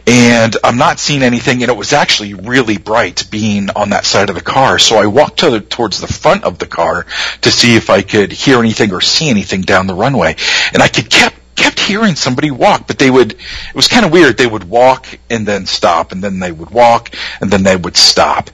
And 0.08 0.56
I'm 0.64 0.78
not 0.78 1.00
seeing 1.00 1.22
anything, 1.22 1.64
and 1.64 1.70
it 1.70 1.76
was 1.76 1.92
actually 1.92 2.34
really 2.34 2.78
bright 2.78 3.30
being 3.30 3.70
on 3.72 3.90
that 3.90 4.06
side 4.06 4.30
of 4.30 4.36
the 4.36 4.42
car. 4.42 4.80
So 4.80 4.96
I 4.96 5.08
walked 5.08 5.40
to 5.40 5.50
the, 5.50 5.60
towards 5.60 6.00
the 6.00 6.08
front 6.08 6.46
of 6.46 6.60
the 6.60 6.66
car 6.66 7.06
to 7.42 7.52
see 7.52 7.76
if 7.76 7.90
I 7.90 8.04
could 8.04 8.32
hear 8.32 8.60
anything 8.60 8.94
or 8.94 9.02
see 9.02 9.30
anything 9.30 9.64
down 9.64 9.86
the 9.86 9.94
runway. 9.94 10.38
And 10.74 10.82
I 10.82 10.88
could 10.88 11.10
kept 11.10 11.36
kept 11.56 11.80
hearing 11.80 12.16
somebody 12.16 12.52
walk, 12.52 12.88
but 12.88 13.00
they 13.00 13.10
would, 13.10 13.32
it 13.32 13.76
was 13.76 13.90
kind 13.90 14.06
of 14.06 14.14
weird. 14.14 14.38
They 14.38 14.48
would 14.48 14.64
walk 14.64 15.08
and 15.30 15.46
then 15.46 15.66
stop, 15.66 16.14
and 16.14 16.24
then 16.24 16.40
they 16.40 16.54
would 16.54 16.70
walk, 16.70 17.14
and 17.42 17.52
then 17.52 17.64
they 17.64 17.76
would 17.76 17.98
stop. 17.98 18.50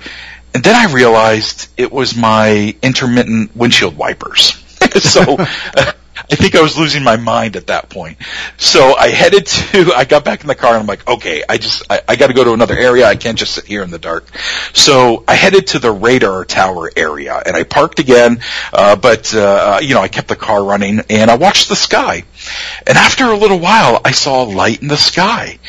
And 0.55 0.63
then 0.63 0.73
I 0.73 0.91
realized 0.91 1.69
it 1.77 1.91
was 1.91 2.15
my 2.15 2.75
intermittent 2.81 3.55
windshield 3.55 3.95
wipers. 3.95 4.62
so 4.99 5.37
I 6.33 6.35
think 6.35 6.55
I 6.55 6.61
was 6.61 6.77
losing 6.77 7.03
my 7.03 7.17
mind 7.17 7.55
at 7.55 7.67
that 7.67 7.89
point. 7.89 8.17
So 8.57 8.95
I 8.95 9.09
headed 9.09 9.45
to, 9.45 9.93
I 9.95 10.05
got 10.05 10.23
back 10.23 10.41
in 10.41 10.47
the 10.47 10.55
car 10.55 10.71
and 10.71 10.81
I'm 10.81 10.87
like, 10.87 11.07
okay, 11.07 11.43
I 11.47 11.57
just, 11.57 11.83
I, 11.89 12.01
I 12.07 12.15
gotta 12.15 12.33
go 12.33 12.43
to 12.43 12.53
another 12.53 12.77
area. 12.77 13.05
I 13.05 13.15
can't 13.15 13.37
just 13.37 13.53
sit 13.53 13.65
here 13.65 13.83
in 13.83 13.91
the 13.91 13.99
dark. 13.99 14.27
So 14.73 15.23
I 15.27 15.35
headed 15.35 15.67
to 15.67 15.79
the 15.79 15.91
radar 15.91 16.45
tower 16.45 16.89
area 16.95 17.41
and 17.45 17.55
I 17.55 17.63
parked 17.63 17.99
again, 17.99 18.41
uh, 18.71 18.95
but, 18.95 19.33
uh, 19.35 19.79
you 19.81 19.93
know, 19.93 20.01
I 20.01 20.07
kept 20.07 20.27
the 20.27 20.35
car 20.35 20.63
running 20.63 21.01
and 21.09 21.29
I 21.29 21.35
watched 21.35 21.69
the 21.69 21.75
sky. 21.75 22.23
And 22.87 22.97
after 22.97 23.25
a 23.25 23.37
little 23.37 23.59
while, 23.59 24.01
I 24.03 24.11
saw 24.11 24.43
a 24.43 24.47
light 24.47 24.81
in 24.81 24.87
the 24.87 24.97
sky. 24.97 25.59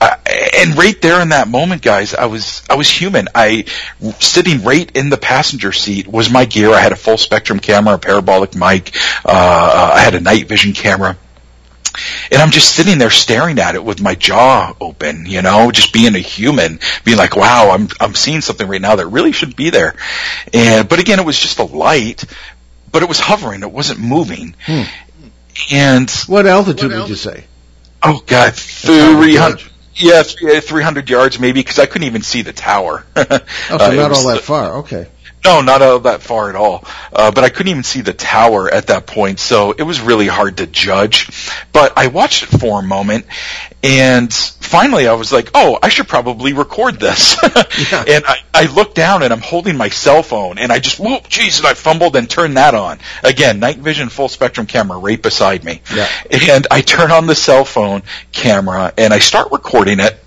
Uh, 0.00 0.16
and 0.58 0.76
right 0.76 1.00
there 1.00 1.20
in 1.22 1.30
that 1.30 1.48
moment, 1.48 1.82
guys, 1.82 2.14
I 2.14 2.26
was 2.26 2.62
I 2.68 2.74
was 2.74 2.88
human. 2.88 3.28
I 3.34 3.64
sitting 4.20 4.62
right 4.62 4.90
in 4.96 5.10
the 5.10 5.16
passenger 5.16 5.72
seat 5.72 6.06
was 6.06 6.30
my 6.30 6.44
gear. 6.44 6.70
I 6.70 6.80
had 6.80 6.92
a 6.92 6.96
full 6.96 7.18
spectrum 7.18 7.60
camera, 7.60 7.94
a 7.94 7.98
parabolic 7.98 8.54
mic. 8.54 8.94
Uh, 9.24 9.92
I 9.94 10.00
had 10.00 10.14
a 10.14 10.20
night 10.20 10.48
vision 10.48 10.72
camera. 10.72 11.16
And 12.30 12.42
I'm 12.42 12.50
just 12.50 12.74
sitting 12.74 12.98
there 12.98 13.10
staring 13.10 13.58
at 13.58 13.74
it 13.74 13.82
with 13.82 14.02
my 14.02 14.14
jaw 14.14 14.74
open, 14.80 15.24
you 15.24 15.40
know, 15.40 15.70
just 15.70 15.94
being 15.94 16.14
a 16.14 16.18
human, 16.18 16.78
being 17.04 17.16
like, 17.16 17.36
wow, 17.36 17.70
I'm, 17.70 17.88
I'm 17.98 18.14
seeing 18.14 18.42
something 18.42 18.68
right 18.68 18.82
now 18.82 18.96
that 18.96 19.06
really 19.06 19.32
should 19.32 19.56
be 19.56 19.70
there. 19.70 19.94
And, 20.52 20.86
but 20.88 20.98
again, 20.98 21.18
it 21.20 21.24
was 21.24 21.40
just 21.40 21.58
a 21.58 21.64
light, 21.64 22.24
but 22.92 23.02
it 23.02 23.08
was 23.08 23.18
hovering. 23.18 23.62
It 23.62 23.72
wasn't 23.72 24.00
moving. 24.00 24.54
Hmm. 24.66 24.82
And 25.72 26.10
what 26.26 26.46
altitude 26.46 26.90
what 26.90 27.00
would 27.00 27.08
you 27.08 27.16
say? 27.16 27.44
Oh 28.02 28.22
God, 28.26 28.54
300. 28.54 29.62
Yeah, 29.96 30.22
300 30.22 31.08
yards 31.08 31.38
maybe, 31.38 31.60
because 31.60 31.78
I 31.78 31.86
couldn't 31.86 32.06
even 32.06 32.22
see 32.22 32.42
the 32.42 32.52
tower. 32.52 33.04
oh, 33.16 33.24
so 33.24 33.76
uh, 33.78 33.92
not 33.92 34.12
all 34.12 34.28
that 34.28 34.42
far. 34.42 34.78
Okay. 34.78 35.08
No, 35.46 35.60
not 35.60 35.80
all 35.80 36.00
that 36.00 36.22
far 36.22 36.48
at 36.48 36.56
all. 36.56 36.84
Uh, 37.12 37.30
but 37.30 37.44
I 37.44 37.50
couldn't 37.50 37.70
even 37.70 37.84
see 37.84 38.00
the 38.00 38.12
tower 38.12 38.68
at 38.68 38.88
that 38.88 39.06
point, 39.06 39.38
so 39.38 39.70
it 39.70 39.84
was 39.84 40.00
really 40.00 40.26
hard 40.26 40.56
to 40.56 40.66
judge. 40.66 41.30
But 41.72 41.96
I 41.96 42.08
watched 42.08 42.42
it 42.42 42.58
for 42.58 42.80
a 42.80 42.82
moment, 42.82 43.26
and 43.84 44.32
finally 44.32 45.06
I 45.06 45.14
was 45.14 45.32
like, 45.32 45.50
oh, 45.54 45.78
I 45.80 45.88
should 45.88 46.08
probably 46.08 46.52
record 46.52 46.98
this. 46.98 47.36
yeah. 47.92 48.04
And 48.08 48.24
I, 48.26 48.38
I 48.52 48.66
looked 48.66 48.96
down 48.96 49.22
and 49.22 49.32
I'm 49.32 49.40
holding 49.40 49.76
my 49.76 49.88
cell 49.88 50.24
phone, 50.24 50.58
and 50.58 50.72
I 50.72 50.80
just, 50.80 50.98
whoop, 50.98 51.28
jeez, 51.28 51.58
and 51.58 51.66
I 51.66 51.74
fumbled 51.74 52.16
and 52.16 52.28
turned 52.28 52.56
that 52.56 52.74
on. 52.74 52.98
Again, 53.22 53.60
night 53.60 53.78
vision 53.78 54.08
full 54.08 54.28
spectrum 54.28 54.66
camera 54.66 54.98
right 54.98 55.22
beside 55.22 55.62
me. 55.62 55.80
Yeah. 55.94 56.08
And 56.28 56.66
I 56.72 56.80
turn 56.80 57.12
on 57.12 57.28
the 57.28 57.36
cell 57.36 57.64
phone 57.64 58.02
camera, 58.32 58.92
and 58.98 59.14
I 59.14 59.20
start 59.20 59.52
recording 59.52 60.00
it 60.00 60.18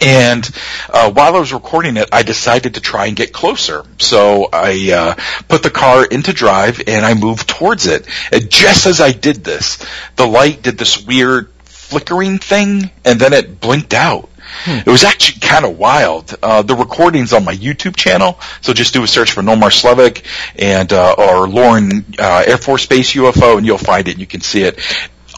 And 0.00 0.48
uh, 0.88 1.10
while 1.12 1.36
I 1.36 1.38
was 1.38 1.52
recording 1.52 1.96
it, 1.96 2.08
I 2.12 2.22
decided 2.22 2.74
to 2.74 2.80
try 2.80 3.06
and 3.06 3.16
get 3.16 3.32
closer. 3.32 3.84
So 3.98 4.48
I 4.52 4.92
uh, 4.92 5.42
put 5.48 5.62
the 5.62 5.70
car 5.70 6.04
into 6.04 6.32
drive 6.32 6.82
and 6.86 7.04
I 7.04 7.14
moved 7.14 7.48
towards 7.48 7.86
it. 7.86 8.06
And 8.32 8.50
just 8.50 8.86
as 8.86 9.00
I 9.00 9.12
did 9.12 9.44
this, 9.44 9.84
the 10.16 10.26
light 10.26 10.62
did 10.62 10.78
this 10.78 11.04
weird 11.04 11.50
flickering 11.92 12.38
thing, 12.38 12.90
and 13.04 13.20
then 13.20 13.34
it 13.34 13.60
blinked 13.60 13.92
out. 13.92 14.30
Hmm. 14.64 14.78
It 14.78 14.86
was 14.86 15.04
actually 15.04 15.40
kind 15.40 15.64
of 15.64 15.78
wild. 15.78 16.34
Uh, 16.42 16.62
the 16.62 16.74
recording's 16.74 17.34
on 17.34 17.44
my 17.44 17.54
YouTube 17.54 17.96
channel, 17.96 18.40
so 18.62 18.72
just 18.72 18.94
do 18.94 19.02
a 19.02 19.06
search 19.06 19.32
for 19.32 19.42
Nomar 19.42 19.70
Slevik 19.70 20.24
and 20.56 20.90
uh, 20.92 21.14
or 21.18 21.48
Loring 21.48 22.04
uh, 22.18 22.44
Air 22.46 22.56
Force 22.56 22.86
Base 22.86 23.12
UFO, 23.12 23.58
and 23.58 23.66
you'll 23.66 23.78
find 23.78 24.08
it. 24.08 24.12
and 24.12 24.20
You 24.20 24.26
can 24.26 24.40
see 24.40 24.62
it. 24.62 24.80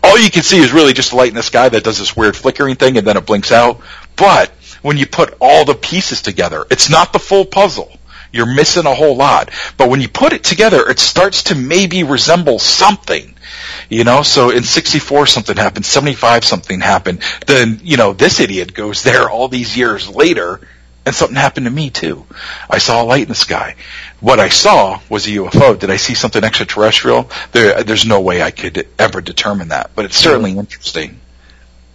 All 0.05 0.19
you 0.19 0.31
can 0.31 0.43
see 0.43 0.59
is 0.59 0.73
really 0.73 0.93
just 0.93 1.13
a 1.13 1.17
light 1.17 1.31
in 1.31 1.35
the 1.35 1.43
sky 1.43 1.69
that 1.69 1.83
does 1.83 1.99
this 1.99 2.17
weird 2.17 2.37
flickering 2.37 2.77
thing, 2.77 2.99
and 2.99 3.07
then 3.07 3.17
it 3.17 3.27
blinks 3.27 3.51
out. 3.51 3.81
But 4.17 4.51
when 4.83 4.97
you 4.97 5.07
put 5.07 5.37
all 5.41 5.65
the 5.65 5.75
pieces 5.75 6.23
together, 6.23 6.67
it's 6.71 6.91
not 6.91 7.13
the 7.13 7.19
full 7.19 7.45
puzzle. 7.45 7.91
You're 8.33 8.53
missing 8.53 8.87
a 8.87 8.95
whole 8.95 9.17
lot. 9.17 9.51
But 9.77 9.89
when 9.89 10.01
you 10.01 10.09
put 10.09 10.33
it 10.33 10.43
together, 10.43 10.89
it 10.89 10.99
starts 10.99 11.45
to 11.45 11.55
maybe 11.55 12.03
resemble 12.03 12.59
something. 12.59 13.35
You 13.89 14.03
know, 14.03 14.23
so 14.23 14.51
in 14.51 14.65
64 14.65 15.27
something 15.27 15.57
happened, 15.57 15.87
75 15.87 16.45
something 16.45 16.81
happened. 16.81 17.23
Then, 17.47 17.81
you 17.85 17.97
know, 17.97 18.13
this 18.13 18.41
idiot 18.41 18.75
goes 18.75 19.05
there 19.05 19.31
all 19.31 19.49
these 19.49 19.77
years 19.77 20.09
later 20.09 20.61
and 21.07 21.15
something 21.15 21.37
happened 21.37 21.67
to 21.67 21.71
me 21.71 21.91
too. 21.91 22.27
I 22.69 22.79
saw 22.79 23.03
a 23.03 23.05
light 23.05 23.23
in 23.23 23.29
the 23.29 23.35
sky. 23.35 23.77
What 24.21 24.41
I 24.41 24.49
saw 24.49 25.01
was 25.09 25.27
a 25.27 25.31
UFO. 25.31 25.79
Did 25.79 25.91
I 25.91 25.97
see 25.97 26.15
something 26.15 26.43
extraterrestrial? 26.43 27.31
There, 27.53 27.83
there's 27.83 28.07
no 28.07 28.21
way 28.21 28.43
I 28.43 28.51
could 28.51 28.89
ever 28.99 29.21
determine 29.21 29.69
that, 29.69 29.91
but 29.95 30.07
it's 30.07 30.17
certainly 30.17 30.53
interesting. 30.59 31.21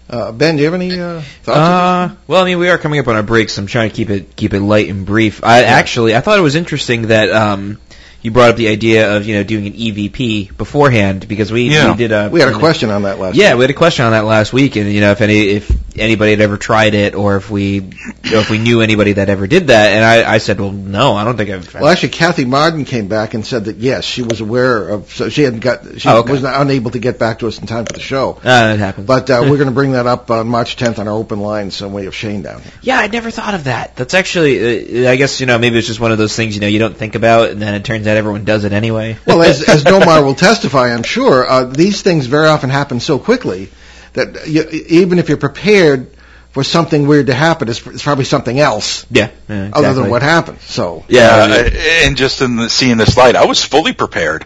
Uh, 0.09 0.31
ben, 0.31 0.55
do 0.55 0.63
you 0.63 0.65
have 0.65 0.73
any 0.73 0.99
uh, 0.99 1.21
thoughts? 1.43 1.57
Uh, 1.57 2.15
well, 2.27 2.41
I 2.41 2.45
mean, 2.45 2.57
we 2.57 2.69
are 2.69 2.79
coming 2.79 2.99
up 2.99 3.07
on 3.07 3.15
our 3.15 3.23
break, 3.23 3.49
so 3.49 3.61
I'm 3.61 3.67
trying 3.67 3.89
to 3.91 3.95
keep 3.95 4.09
it 4.09 4.35
keep 4.35 4.53
it 4.53 4.59
light 4.59 4.89
and 4.89 5.05
brief. 5.05 5.43
I 5.43 5.61
yeah. 5.61 5.67
actually 5.67 6.15
I 6.15 6.21
thought 6.21 6.39
it 6.39 6.41
was 6.41 6.55
interesting 6.55 7.03
that 7.07 7.29
um, 7.29 7.79
you 8.21 8.31
brought 8.31 8.49
up 8.49 8.55
the 8.55 8.69
idea 8.69 9.15
of 9.15 9.25
you 9.25 9.35
know 9.35 9.43
doing 9.43 9.67
an 9.67 9.73
EVP 9.73 10.57
beforehand 10.57 11.27
because 11.27 11.51
we, 11.51 11.69
yeah. 11.69 11.91
we 11.91 11.97
did 11.97 12.11
a 12.11 12.29
we 12.29 12.39
had 12.39 12.49
a 12.49 12.57
question 12.57 12.89
on 12.89 13.03
that 13.03 13.19
last 13.19 13.35
yeah 13.35 13.51
week. 13.51 13.57
we 13.57 13.63
had 13.63 13.69
a 13.69 13.75
question 13.75 14.05
on 14.05 14.11
that 14.11 14.25
last 14.25 14.51
week 14.51 14.75
and 14.75 14.91
you 14.91 15.01
know 15.01 15.11
if 15.11 15.21
any 15.21 15.49
if 15.49 15.88
anybody 15.99 16.31
had 16.31 16.41
ever 16.41 16.57
tried 16.57 16.93
it 16.93 17.15
or 17.15 17.37
if 17.37 17.49
we 17.49 17.75
you 17.75 18.31
know, 18.31 18.39
if 18.39 18.49
we 18.49 18.57
knew 18.57 18.81
anybody 18.81 19.13
that 19.13 19.29
ever 19.29 19.47
did 19.47 19.67
that 19.67 19.91
and 19.91 20.03
I, 20.03 20.33
I 20.33 20.37
said 20.39 20.59
well 20.59 20.71
no 20.71 21.15
I 21.15 21.23
don't 21.23 21.37
think 21.37 21.49
I've 21.49 21.73
well 21.73 21.87
actually 21.87 22.09
Kathy 22.09 22.45
Martin 22.45 22.85
came 22.85 23.07
back 23.07 23.33
and 23.33 23.45
said 23.45 23.65
that 23.65 23.77
yes 23.77 24.03
she 24.03 24.21
was 24.21 24.41
aware 24.41 24.89
of 24.89 25.11
so 25.11 25.29
she 25.29 25.43
hadn't 25.43 25.61
got 25.61 25.99
she 25.99 26.09
oh, 26.09 26.19
okay. 26.19 26.31
was 26.31 26.43
unable 26.43 26.91
to 26.91 26.99
get 26.99 27.17
back 27.17 27.39
to 27.39 27.47
us 27.47 27.59
in 27.59 27.67
time 27.67 27.85
for 27.85 27.93
the 27.93 27.99
show. 27.99 28.33
Uh, 28.43 28.73
it 28.73 28.79
happens 28.79 29.07
but 29.07 29.29
uh, 29.29 29.39
we're 29.43 29.57
going 29.57 29.67
to 29.67 29.73
bring 29.73 29.93
that 29.93 30.07
up 30.07 30.29
on 30.29 30.47
March 30.47 30.75
10th 30.75 30.99
on 30.99 31.07
our 31.07 31.13
open 31.13 31.39
line 31.39 31.71
some 31.71 31.93
way 31.93 32.05
of 32.05 32.15
Shane 32.15 32.41
down 32.41 32.61
here. 32.61 32.71
Yeah 32.81 32.99
I 32.99 33.07
never 33.07 33.31
thought 33.31 33.53
of 33.53 33.63
that. 33.63 33.95
That's 33.95 34.13
actually 34.13 35.07
uh, 35.07 35.11
I 35.11 35.15
guess 35.15 35.39
you 35.39 35.45
know 35.45 35.57
maybe 35.57 35.77
it's 35.77 35.87
just 35.87 35.99
one 35.99 36.11
of 36.11 36.17
those 36.17 36.35
things 36.35 36.55
you 36.55 36.61
know 36.61 36.67
you 36.67 36.79
don't 36.79 36.97
think 36.97 37.15
about 37.15 37.49
and 37.49 37.61
then 37.61 37.73
it 37.75 37.85
turns 37.85 38.07
out 38.07 38.17
everyone 38.17 38.43
does 38.43 38.65
it 38.65 38.73
anyway 38.73 38.89
anyway. 38.89 39.17
well, 39.25 39.41
as, 39.41 39.67
as 39.67 39.83
Nomar 39.85 40.23
will 40.23 40.35
testify, 40.35 40.93
I'm 40.93 41.03
sure, 41.03 41.47
uh, 41.47 41.63
these 41.65 42.01
things 42.01 42.25
very 42.25 42.47
often 42.47 42.69
happen 42.69 42.99
so 42.99 43.19
quickly 43.19 43.69
that 44.13 44.47
you, 44.47 44.63
even 44.87 45.19
if 45.19 45.29
you're 45.29 45.37
prepared 45.37 46.09
for 46.51 46.63
something 46.63 47.07
weird 47.07 47.27
to 47.27 47.33
happen, 47.33 47.69
it's, 47.69 47.85
it's 47.85 48.03
probably 48.03 48.25
something 48.25 48.59
else. 48.59 49.05
Yeah, 49.11 49.29
yeah 49.47 49.67
exactly. 49.67 49.85
other 49.85 50.01
than 50.01 50.09
what 50.09 50.21
happened. 50.23 50.59
So 50.61 51.05
yeah, 51.07 51.47
uh, 51.49 51.69
and 52.03 52.17
just 52.17 52.41
in 52.41 52.55
the, 52.55 52.69
seeing 52.69 52.97
this 52.97 53.15
light, 53.15 53.35
I 53.35 53.45
was 53.45 53.63
fully 53.63 53.93
prepared. 53.93 54.45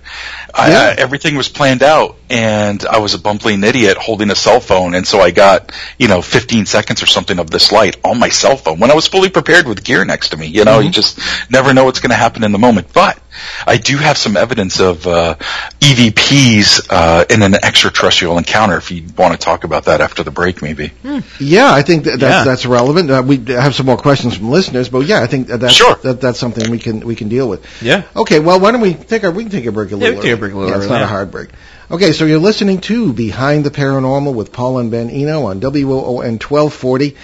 I, 0.54 0.70
yeah. 0.70 0.80
I, 0.80 1.02
everything 1.02 1.36
was 1.36 1.48
planned 1.48 1.82
out, 1.82 2.18
and 2.30 2.86
I 2.86 3.00
was 3.00 3.14
a 3.14 3.20
bumbling 3.20 3.64
idiot 3.64 3.98
holding 3.98 4.32
a 4.32 4.36
cell 4.36 4.60
phone, 4.60 4.96
and 4.96 5.08
so 5.08 5.20
I 5.20 5.32
got 5.32 5.72
you 5.98 6.08
know 6.08 6.22
15 6.22 6.66
seconds 6.66 7.02
or 7.02 7.06
something 7.06 7.40
of 7.40 7.50
this 7.50 7.72
light 7.72 7.98
on 8.04 8.20
my 8.20 8.30
cell 8.30 8.58
phone 8.58 8.80
when 8.80 8.92
I 8.92 8.96
was 8.96 9.08
fully 9.08 9.30
prepared 9.30 9.68
with 9.68 9.84
gear 9.84 10.04
next 10.04 10.30
to 10.30 10.38
me. 10.38 10.48
You 10.48 10.66
know, 10.66 10.78
mm-hmm. 10.78 10.88
you 10.88 10.92
just 10.92 11.20
never 11.50 11.74
know 11.74 11.86
what's 11.86 12.02
going 12.02 12.12
to 12.12 12.16
happen 12.16 12.44
in 12.44 12.52
the 12.52 12.60
moment. 12.60 12.92
But 12.92 13.20
I 13.66 13.78
do 13.78 13.98
have 13.98 14.18
some 14.18 14.38
evidence 14.38 14.80
of 14.80 15.08
uh, 15.08 15.36
EVPs 15.80 16.88
uh, 16.90 17.26
in 17.30 17.42
an 17.42 17.56
extraterrestrial 17.56 18.38
encounter. 18.38 18.78
If 18.78 18.92
you 18.92 19.06
want 19.18 19.34
to 19.34 19.40
talk 19.40 19.64
about 19.64 19.86
that 19.86 20.02
after 20.02 20.24
the 20.24 20.32
break, 20.32 20.62
maybe. 20.62 20.90
Hmm. 21.02 21.20
Yeah, 21.40 21.72
I 21.72 21.82
think 21.82 21.93
that 22.02 22.20
that's, 22.20 22.22
yeah. 22.22 22.44
that's 22.44 22.66
relevant. 22.66 23.10
Uh, 23.12 23.24
we 23.26 23.38
have 23.54 23.76
some 23.76 23.86
more 23.86 23.98
questions 23.98 24.36
from 24.36 24.50
listeners, 24.50 24.90
but 24.90 25.06
yeah, 25.06 25.22
I 25.22 25.28
think 25.28 25.48
that 25.48 25.60
that's, 25.60 25.74
sure. 25.74 25.96
that, 25.96 26.20
that's 26.20 26.40
something 26.40 26.72
we 26.72 26.80
can 26.80 27.02
we 27.02 27.16
can 27.16 27.30
deal 27.30 27.48
with. 27.48 27.66
Yeah. 27.82 28.04
Okay. 28.16 28.40
Well, 28.40 28.60
why 28.60 28.72
don't 28.72 28.82
we 28.82 28.96
take 28.96 29.24
a 29.24 29.32
we 29.32 29.44
can 29.44 29.52
take 29.52 29.66
a 29.66 29.72
break 29.72 29.92
a 29.92 29.96
little. 29.96 30.16
Yeah, 30.16 30.22
take 30.22 30.34
a 30.34 30.38
break 30.38 30.54
a 30.54 30.58
little. 30.58 30.72
Yeah, 30.72 30.78
it's 30.80 30.90
not 30.90 31.02
a 31.02 31.08
hard 31.08 31.30
break. 31.30 31.50
Okay, 31.92 32.12
so 32.12 32.26
you're 32.26 32.40
listening 32.40 32.82
to 32.82 33.14
Behind 33.14 33.64
the 33.64 33.70
Paranormal 33.70 34.34
with 34.34 34.52
Paul 34.52 34.80
and 34.80 34.90
Ben 34.90 35.10
Eno 35.10 35.46
on 35.46 35.60
WOON 35.60 36.40
1240. 36.40 37.16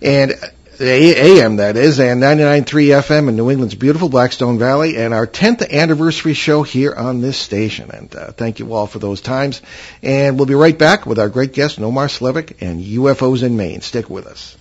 And 0.00 0.34
AM 0.80 1.56
that 1.56 1.76
is, 1.76 2.00
and 2.00 2.22
99.3 2.22 2.64
FM 3.02 3.28
in 3.28 3.36
New 3.36 3.50
England's 3.50 3.74
beautiful 3.74 4.08
Blackstone 4.08 4.58
Valley, 4.58 4.96
and 4.96 5.12
our 5.12 5.26
10th 5.26 5.70
anniversary 5.70 6.34
show 6.34 6.62
here 6.62 6.94
on 6.94 7.20
this 7.20 7.36
station. 7.36 7.90
And 7.90 8.14
uh, 8.14 8.32
thank 8.32 8.58
you 8.58 8.72
all 8.72 8.86
for 8.86 8.98
those 8.98 9.20
times. 9.20 9.62
And 10.02 10.36
we'll 10.36 10.46
be 10.46 10.54
right 10.54 10.76
back 10.76 11.06
with 11.06 11.18
our 11.18 11.28
great 11.28 11.52
guest, 11.52 11.78
Nomar 11.78 12.08
Slevik, 12.08 12.62
and 12.62 12.82
UFOs 12.82 13.42
in 13.42 13.56
Maine. 13.56 13.80
Stick 13.80 14.08
with 14.08 14.26
us. 14.26 14.56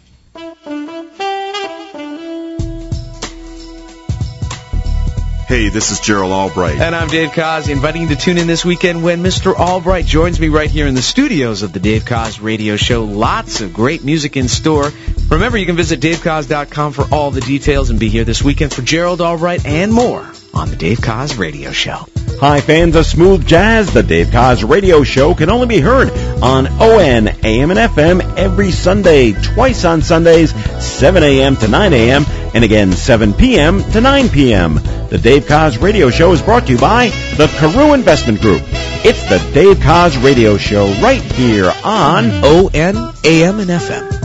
Hey, 5.51 5.67
this 5.67 5.91
is 5.91 5.99
Gerald 5.99 6.31
Albright. 6.31 6.79
And 6.79 6.95
I'm 6.95 7.09
Dave 7.09 7.31
Koz, 7.31 7.67
inviting 7.67 8.03
you 8.03 8.07
to 8.07 8.15
tune 8.15 8.37
in 8.37 8.47
this 8.47 8.63
weekend 8.63 9.03
when 9.03 9.21
Mr. 9.21 9.53
Albright 9.53 10.05
joins 10.05 10.39
me 10.39 10.47
right 10.47 10.71
here 10.71 10.87
in 10.87 10.95
the 10.95 11.01
studios 11.01 11.61
of 11.61 11.73
the 11.73 11.81
Dave 11.81 12.05
Koz 12.05 12.41
Radio 12.41 12.77
Show. 12.77 13.03
Lots 13.03 13.59
of 13.59 13.73
great 13.73 14.01
music 14.01 14.37
in 14.37 14.47
store. 14.47 14.93
Remember, 15.29 15.57
you 15.57 15.65
can 15.65 15.75
visit 15.75 15.99
davekoz.com 15.99 16.93
for 16.93 17.03
all 17.13 17.31
the 17.31 17.41
details 17.41 17.89
and 17.89 17.99
be 17.99 18.07
here 18.07 18.23
this 18.23 18.41
weekend 18.41 18.73
for 18.73 18.81
Gerald 18.81 19.19
Albright 19.19 19.65
and 19.65 19.91
more 19.91 20.25
on 20.53 20.69
the 20.69 20.77
Dave 20.77 20.99
Koz 20.99 21.37
Radio 21.37 21.73
Show. 21.73 22.05
Hi, 22.41 22.60
fans 22.60 22.95
of 22.95 23.06
smooth 23.06 23.45
jazz. 23.45 23.93
The 23.93 24.01
Dave 24.01 24.32
Koz 24.32 24.67
Radio 24.67 25.04
Show 25.04 25.36
can 25.36 25.51
only 25.51 25.67
be 25.67 25.80
heard 25.80 26.10
on 26.41 26.65
ON, 26.82 27.27
AM, 27.45 27.69
and 27.69 27.80
FM 27.80 28.36
every 28.36 28.71
Sunday, 28.71 29.34
twice 29.34 29.86
on 29.86 30.01
Sundays, 30.01 30.51
7 30.84 31.21
a.m. 31.21 31.56
to 31.58 31.67
9 31.67 31.93
a.m., 31.93 32.25
and 32.56 32.63
again 32.63 32.93
7 32.93 33.34
p.m. 33.34 33.84
to 33.91 34.01
9 34.01 34.30
p.m. 34.30 34.73
The 35.12 35.19
Dave 35.21 35.45
Koz 35.45 35.80
Radio 35.80 36.10
Show 36.10 36.32
is 36.32 36.41
brought 36.41 36.65
to 36.65 36.71
you 36.71 36.80
by 36.80 37.10
the 37.38 37.45
Carew 37.60 37.93
Investment 37.93 38.41
Group. 38.41 38.63
It's 39.06 39.23
the 39.30 39.38
Dave 39.54 39.77
Koz 39.77 40.17
Radio 40.23 40.58
Show 40.58 40.88
right 40.93 41.21
here 41.21 41.71
on 41.84 42.32
ON, 42.43 42.71
AM, 42.73 43.60
and 43.60 43.69
FM. 43.69 44.20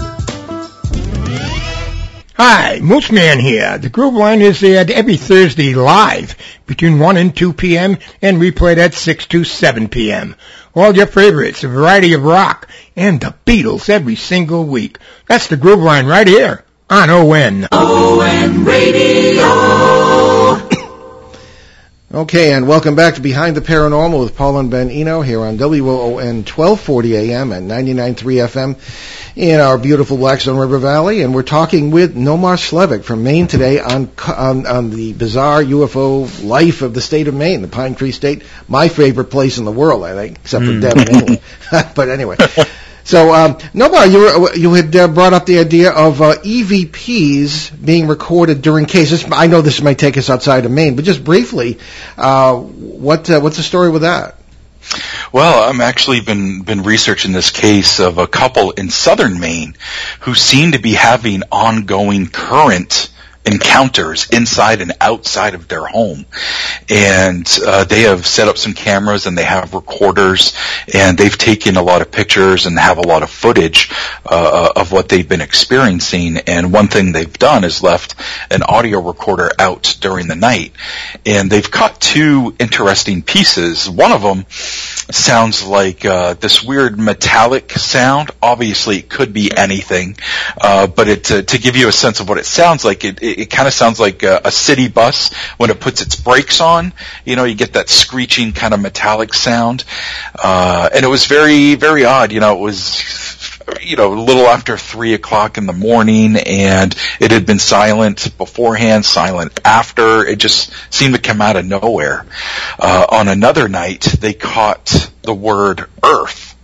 Hi, 2.39 2.81
Mooseman 2.83 3.41
here. 3.41 3.79
The 3.79 3.89
Groove 3.89 4.13
Line 4.13 4.43
is 4.43 4.63
aired 4.63 4.91
every 4.91 5.17
Thursday 5.17 5.73
live 5.73 6.37
between 6.67 6.99
1 6.99 7.17
and 7.17 7.35
2 7.35 7.55
p.m. 7.55 7.97
and 8.21 8.37
replayed 8.37 8.77
at 8.77 8.93
6 8.93 9.27
to 9.29 9.43
7 9.43 9.89
p.m. 9.89 10.37
All 10.75 10.95
your 10.95 11.07
favorites, 11.07 11.65
a 11.65 11.69
variety 11.69 12.13
of 12.13 12.23
rock, 12.23 12.69
and 12.95 13.23
the 13.23 13.35
Beatles 13.47 13.89
every 13.89 14.17
single 14.17 14.67
week. 14.67 14.99
That's 15.27 15.47
the 15.47 15.57
Groove 15.57 15.81
Line 15.81 16.05
right 16.05 16.29
here 16.29 16.63
on 16.91 17.09
ON. 17.09 17.69
ON 17.73 18.65
Radio. 18.67 19.47
Okay, 22.17 22.55
and 22.55 22.67
welcome 22.67 22.95
back 22.95 23.17
to 23.17 23.21
Behind 23.21 23.55
the 23.55 23.61
Paranormal 23.61 24.23
with 24.23 24.35
Paul 24.35 24.59
and 24.59 24.71
Ben 24.71 24.89
Eno 24.89 25.21
here 25.21 25.41
on 25.41 25.59
WOON 25.59 26.45
1240 26.47 27.15
AM 27.15 27.53
and 27.53 27.71
99.3 27.71 28.17
FM 28.17 29.37
in 29.37 29.61
our 29.61 29.77
beautiful 29.77 30.17
Blackstone 30.17 30.57
River 30.59 30.79
Valley. 30.79 31.21
And 31.21 31.35
we're 31.35 31.43
talking 31.43 31.91
with 31.91 32.17
Nomar 32.17 32.57
Slevik 32.57 33.05
from 33.05 33.23
Maine 33.23 33.49
today 33.49 33.81
on, 33.81 34.11
on, 34.35 34.67
on 34.67 34.89
the 34.89 35.13
bizarre 35.13 35.63
UFO 35.63 36.43
life 36.43 36.81
of 36.81 36.95
the 36.95 37.03
state 37.03 37.29
of 37.29 37.35
Maine, 37.35 37.61
the 37.61 37.69
Pine 37.69 37.95
Tree 37.95 38.13
State, 38.13 38.45
my 38.67 38.89
favorite 38.89 39.27
place 39.27 39.59
in 39.59 39.67
the 39.67 39.71
world, 39.71 40.03
I 40.03 40.15
think, 40.15 40.39
except 40.39 40.65
for 40.65 40.71
mm. 40.71 40.81
Devon, 40.81 41.15
England. 41.15 41.41
but 41.95 42.09
anyway. 42.09 42.37
So, 43.07 43.33
um, 43.33 43.55
Nomar, 43.73 44.11
you 44.11 44.19
were, 44.19 44.57
you 44.57 44.75
had 44.75 44.97
uh, 44.97 45.07
brought 45.07 45.33
up 45.33 45.47
the 45.47 45.61
idea 45.61 45.93
of 45.93 46.21
uh, 46.21 46.35
EVPs 46.39 47.85
being 47.85 48.09
recorded 48.09 48.63
during 48.63 48.87
cases. 48.87 49.25
I 49.31 49.47
know 49.47 49.61
this 49.63 49.81
might 49.81 49.97
take 49.97 50.17
us 50.19 50.29
outside 50.29 50.65
of 50.65 50.73
Maine, 50.73 50.97
but 50.97 51.05
just 51.05 51.23
briefly, 51.23 51.79
uh, 52.19 52.57
what 52.57 53.31
uh, 53.31 53.39
what's 53.39 53.59
the 53.59 53.63
story 53.63 53.91
with 53.91 54.03
that? 54.03 54.35
Well, 55.33 55.71
I'm 55.71 55.81
actually 55.81 56.21
been 56.21 56.63
been 56.63 56.83
researching 56.83 57.31
this 57.31 57.53
case 57.53 58.01
of 58.01 58.19
a 58.19 58.27
couple 58.27 58.73
in 58.73 58.91
southern 58.91 59.39
Maine 59.39 59.77
who 60.23 60.35
seem 60.35 60.73
to 60.73 60.81
be 60.81 60.95
having 60.95 61.45
ongoing 61.53 62.27
current 62.27 63.09
encounters 63.47 64.29
inside 64.31 64.81
and 64.81 64.93
outside 65.01 65.55
of 65.55 65.69
their 65.69 65.85
home. 65.87 66.27
And 66.91 67.47
uh, 67.65 67.85
they 67.85 68.03
have 68.03 68.27
set 68.27 68.49
up 68.49 68.59
some 68.59 68.75
cameras 68.75 69.27
and 69.27 69.39
they 69.39 69.45
have 69.45 69.75
recorders 69.75 70.57
and 70.93 71.17
they've 71.17 71.37
taken 71.37 71.77
a 71.77 71.83
lot 71.83 72.03
of 72.03 72.11
pictures 72.11 72.67
and 72.67 72.79
have 72.79 72.99
a 72.99 73.03
lot 73.03 73.23
of 73.23 73.31
footage 73.31 73.91
uh, 74.25 74.73
of 74.75 74.93
what 74.93 75.09
they've 75.09 75.29
been 75.29 75.41
experiencing. 75.41 76.39
And 76.39 76.73
one 76.73 76.89
thing 76.89 77.13
they've 77.13 77.39
done 77.39 77.65
is 77.65 77.83
left 77.83 78.15
an 78.51 78.63
audio 78.63 79.01
recorder 79.01 79.51
out 79.59 79.97
during 80.01 80.27
the 80.27 80.37
night. 80.37 80.73
And 81.25 81.51
they've 81.51 81.71
cut 81.71 82.01
two 82.01 82.55
interesting 82.59 83.23
pieces. 83.23 83.89
One 83.89 84.13
of 84.13 84.23
them 84.23 84.45
sounds 84.49 85.65
like 85.65 86.05
uh, 86.05 86.35
this 86.35 86.63
weird 86.65 86.99
metallic 86.99 87.73
sound. 87.73 88.31
Obviously, 88.43 88.99
it 88.99 89.09
could 89.09 89.33
be 89.33 89.51
anything, 89.57 90.17
uh, 90.61 90.87
but 90.87 91.09
it, 91.09 91.25
to, 91.25 91.43
to 91.43 91.59
give 91.59 91.77
you 91.77 91.89
a 91.89 91.93
sense 91.93 92.21
of 92.21 92.29
what 92.29 92.39
it 92.39 92.47
sounds 92.47 92.85
like, 92.85 93.05
it, 93.05 93.23
it, 93.23 93.36
it 93.37 93.51
kind 93.51 93.69
of 93.69 93.75
sounds 93.75 94.01
like 94.01 94.23
a, 94.23 94.41
a 94.45 94.51
city 94.51 94.89
bus 94.89 95.33
when 95.57 95.71
it 95.71 95.81
puts 95.81 96.03
its 96.03 96.17
brakes 96.17 96.61
on. 96.61 96.93
You 97.25 97.37
know, 97.37 97.45
you 97.45 97.55
get 97.55 97.75
that 97.75 97.89
screeching 97.89 98.53
kind 98.53 98.75
of 98.75 98.81
metallic 98.81 99.35
sound, 99.35 99.85
uh, 100.43 100.89
and 100.95 101.05
it 101.05 101.09
was 101.09 101.27
very, 101.27 101.75
very 101.75 102.05
odd. 102.05 102.33
You 102.33 102.41
know, 102.41 102.57
it 102.57 102.61
was 102.61 103.03
you 103.83 103.97
know, 103.97 104.13
a 104.13 104.21
little 104.21 104.47
after 104.47 104.77
three 104.77 105.15
o'clock 105.15 105.59
in 105.59 105.67
the 105.67 105.73
morning 105.73 106.37
and 106.37 106.95
it 107.21 107.31
had 107.31 107.47
been 107.47 107.59
silent 107.59 108.37
beforehand, 108.39 109.05
silent 109.05 109.59
after. 109.65 110.25
It 110.25 110.39
just 110.39 110.73
seemed 110.93 111.15
to 111.15 111.21
come 111.21 111.41
out 111.41 111.57
of 111.57 111.65
nowhere. 111.65 112.27
Uh, 112.79 113.07
on 113.11 113.29
another 113.29 113.69
night, 113.69 114.03
they 114.03 114.35
caught 114.35 115.11
the 115.23 115.35
word 115.35 115.87
earth. 116.03 116.57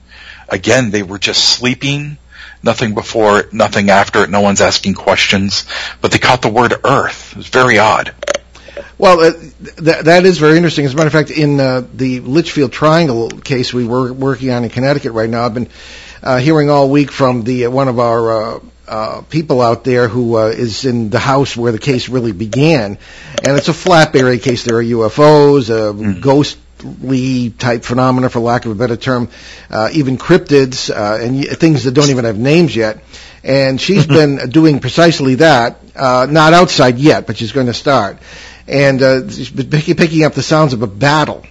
Again, 0.48 0.90
they 0.90 1.02
were 1.02 1.18
just 1.18 1.44
sleeping. 1.44 2.18
Nothing 2.62 2.94
before 2.94 3.40
it, 3.40 3.52
nothing 3.52 3.90
after 3.90 4.22
it. 4.22 4.30
No 4.30 4.40
one's 4.40 4.60
asking 4.60 4.94
questions, 4.94 5.66
but 6.00 6.12
they 6.12 6.18
caught 6.18 6.42
the 6.42 6.48
word 6.48 6.74
earth. 6.84 7.32
It 7.32 7.38
was 7.38 7.48
very 7.48 7.78
odd. 7.78 8.14
Well, 8.98 9.20
uh, 9.20 9.32
th- 9.32 10.04
that 10.04 10.24
is 10.24 10.38
very 10.38 10.56
interesting. 10.56 10.84
As 10.84 10.94
a 10.94 10.96
matter 10.96 11.08
of 11.08 11.12
fact, 11.12 11.30
in 11.30 11.58
uh, 11.58 11.82
the 11.92 12.20
Litchfield 12.20 12.72
Triangle 12.72 13.30
case 13.30 13.74
we 13.74 13.84
were 13.84 14.12
working 14.12 14.50
on 14.50 14.64
in 14.64 14.70
Connecticut 14.70 15.12
right 15.12 15.28
now, 15.28 15.44
I've 15.44 15.54
been 15.54 15.68
uh, 16.22 16.38
hearing 16.38 16.70
all 16.70 16.88
week 16.88 17.10
from 17.10 17.42
the 17.42 17.66
uh, 17.66 17.70
one 17.70 17.88
of 17.88 17.98
our 17.98 18.56
uh, 18.56 18.60
uh, 18.86 19.22
people 19.22 19.60
out 19.60 19.84
there 19.84 20.08
who 20.08 20.36
uh, 20.36 20.46
is 20.46 20.84
in 20.84 21.10
the 21.10 21.18
house 21.18 21.56
where 21.56 21.72
the 21.72 21.78
case 21.78 22.08
really 22.08 22.32
began, 22.32 22.98
and 23.44 23.56
it's 23.56 23.68
a 23.68 23.74
flap 23.74 24.14
area 24.14 24.38
case. 24.38 24.64
There 24.64 24.76
are 24.76 24.84
UFOs, 24.84 25.70
uh, 25.70 25.92
mm. 25.92 26.20
Ghostly 26.82 27.50
type 27.50 27.84
phenomena, 27.84 28.28
for 28.30 28.40
lack 28.40 28.64
of 28.64 28.72
a 28.72 28.74
better 28.74 28.96
term, 28.96 29.28
uh, 29.70 29.90
even 29.92 30.18
cryptids 30.18 30.90
uh, 30.90 31.22
and 31.22 31.36
y- 31.36 31.42
things 31.42 31.84
that 31.84 31.92
don't 31.92 32.10
even 32.10 32.24
have 32.24 32.38
names 32.38 32.74
yet. 32.74 33.02
And 33.44 33.80
she's 33.80 34.06
been 34.06 34.50
doing 34.50 34.80
precisely 34.80 35.36
that, 35.36 35.78
uh, 35.96 36.26
not 36.30 36.52
outside 36.52 36.98
yet, 36.98 37.26
but 37.26 37.36
she's 37.36 37.52
going 37.52 37.66
to 37.66 37.74
start. 37.74 38.18
And 38.68 39.02
uh, 39.02 39.28
she's 39.28 39.50
been 39.50 39.68
picking 39.70 40.24
up 40.24 40.34
the 40.34 40.42
sounds 40.42 40.72
of 40.72 40.82
a 40.82 40.86
battle. 40.86 41.44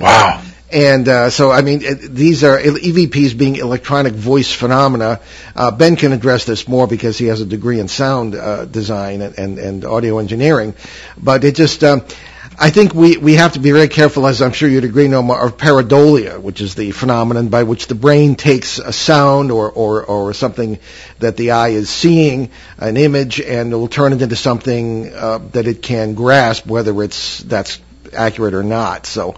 Wow. 0.00 0.42
And 0.70 1.08
uh, 1.08 1.30
so, 1.30 1.52
I 1.52 1.62
mean, 1.62 1.82
it, 1.82 1.94
these 2.12 2.42
are 2.42 2.58
EVPs 2.58 3.38
being 3.38 3.56
electronic 3.56 4.14
voice 4.14 4.52
phenomena. 4.52 5.20
Uh, 5.54 5.70
ben 5.70 5.94
can 5.96 6.12
address 6.12 6.44
this 6.44 6.66
more 6.66 6.88
because 6.88 7.16
he 7.16 7.26
has 7.26 7.40
a 7.40 7.46
degree 7.46 7.78
in 7.78 7.86
sound 7.86 8.34
uh, 8.34 8.64
design 8.64 9.22
and, 9.22 9.38
and, 9.38 9.58
and, 9.58 9.84
audio 9.84 10.18
engineering. 10.18 10.74
But 11.16 11.44
it 11.44 11.54
just, 11.54 11.84
um, 11.84 12.02
I 12.58 12.70
think 12.70 12.94
we, 12.94 13.18
we 13.18 13.34
have 13.34 13.52
to 13.52 13.60
be 13.60 13.70
very 13.70 13.88
careful, 13.88 14.26
as 14.26 14.40
I'm 14.40 14.52
sure 14.52 14.66
you'd 14.68 14.84
agree, 14.84 15.08
Noma, 15.08 15.34
of 15.34 15.58
pareidolia, 15.58 16.40
which 16.40 16.62
is 16.62 16.74
the 16.74 16.90
phenomenon 16.90 17.48
by 17.48 17.64
which 17.64 17.86
the 17.86 17.94
brain 17.94 18.34
takes 18.34 18.78
a 18.78 18.94
sound 18.94 19.52
or, 19.52 19.70
or, 19.70 20.04
or 20.04 20.32
something 20.32 20.78
that 21.18 21.36
the 21.36 21.50
eye 21.50 21.68
is 21.68 21.90
seeing, 21.90 22.50
an 22.78 22.96
image, 22.96 23.40
and 23.42 23.72
it 23.72 23.76
will 23.76 23.88
turn 23.88 24.14
it 24.14 24.22
into 24.22 24.36
something 24.36 25.12
uh, 25.12 25.38
that 25.52 25.66
it 25.66 25.82
can 25.82 26.14
grasp, 26.14 26.66
whether 26.66 27.02
it's 27.02 27.40
that's 27.40 27.78
accurate 28.14 28.54
or 28.54 28.62
not. 28.62 29.04
So, 29.04 29.36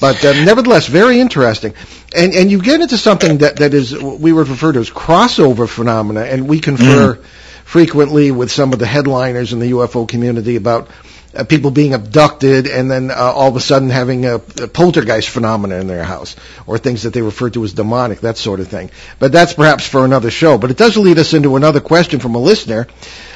but 0.00 0.22
uh, 0.22 0.32
nevertheless, 0.44 0.86
very 0.88 1.20
interesting. 1.20 1.72
And 2.14 2.34
and 2.34 2.50
you 2.50 2.60
get 2.60 2.80
into 2.80 2.98
something 2.98 3.38
that 3.38 3.56
that 3.56 3.72
is 3.72 3.96
we 3.96 4.32
would 4.32 4.48
refer 4.48 4.72
to 4.72 4.78
as 4.80 4.90
crossover 4.90 5.68
phenomena, 5.68 6.20
and 6.20 6.48
we 6.48 6.60
confer 6.60 7.14
mm. 7.14 7.24
frequently 7.64 8.30
with 8.30 8.50
some 8.50 8.72
of 8.74 8.78
the 8.78 8.86
headliners 8.86 9.52
in 9.54 9.58
the 9.58 9.70
UFO 9.70 10.06
community 10.06 10.56
about. 10.56 10.88
Uh, 11.34 11.44
people 11.44 11.70
being 11.70 11.92
abducted 11.92 12.66
and 12.66 12.90
then 12.90 13.10
uh, 13.10 13.14
all 13.14 13.48
of 13.48 13.56
a 13.56 13.60
sudden 13.60 13.90
having 13.90 14.24
a, 14.24 14.36
a 14.36 14.68
poltergeist 14.68 15.28
phenomena 15.28 15.76
in 15.76 15.86
their 15.86 16.02
house 16.02 16.36
or 16.66 16.78
things 16.78 17.02
that 17.02 17.12
they 17.12 17.20
refer 17.20 17.50
to 17.50 17.62
as 17.64 17.74
demonic, 17.74 18.20
that 18.20 18.38
sort 18.38 18.60
of 18.60 18.68
thing. 18.68 18.90
But 19.18 19.30
that's 19.30 19.52
perhaps 19.52 19.86
for 19.86 20.06
another 20.06 20.30
show. 20.30 20.56
But 20.56 20.70
it 20.70 20.78
does 20.78 20.96
lead 20.96 21.18
us 21.18 21.34
into 21.34 21.56
another 21.56 21.80
question 21.80 22.18
from 22.18 22.34
a 22.34 22.38
listener. 22.38 22.86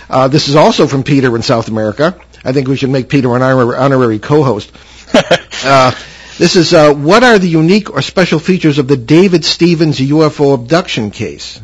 Uh, 0.08 0.28
this 0.28 0.48
is 0.48 0.56
also 0.56 0.86
from 0.86 1.02
Peter 1.02 1.34
in 1.36 1.42
South 1.42 1.68
America. 1.68 2.18
I 2.44 2.52
think 2.52 2.66
we 2.66 2.76
should 2.76 2.90
make 2.90 3.08
Peter 3.08 3.34
an 3.36 3.42
honorary 3.42 4.18
co-host. 4.18 4.72
uh, 5.64 5.92
this 6.38 6.56
is 6.56 6.72
uh, 6.72 6.94
what 6.94 7.22
are 7.22 7.38
the 7.38 7.48
unique 7.48 7.90
or 7.90 8.02
special 8.02 8.38
features 8.38 8.78
of 8.78 8.88
the 8.88 8.96
David 8.96 9.44
Stevens 9.44 9.98
UFO 9.98 10.54
abduction 10.54 11.10
case? 11.10 11.60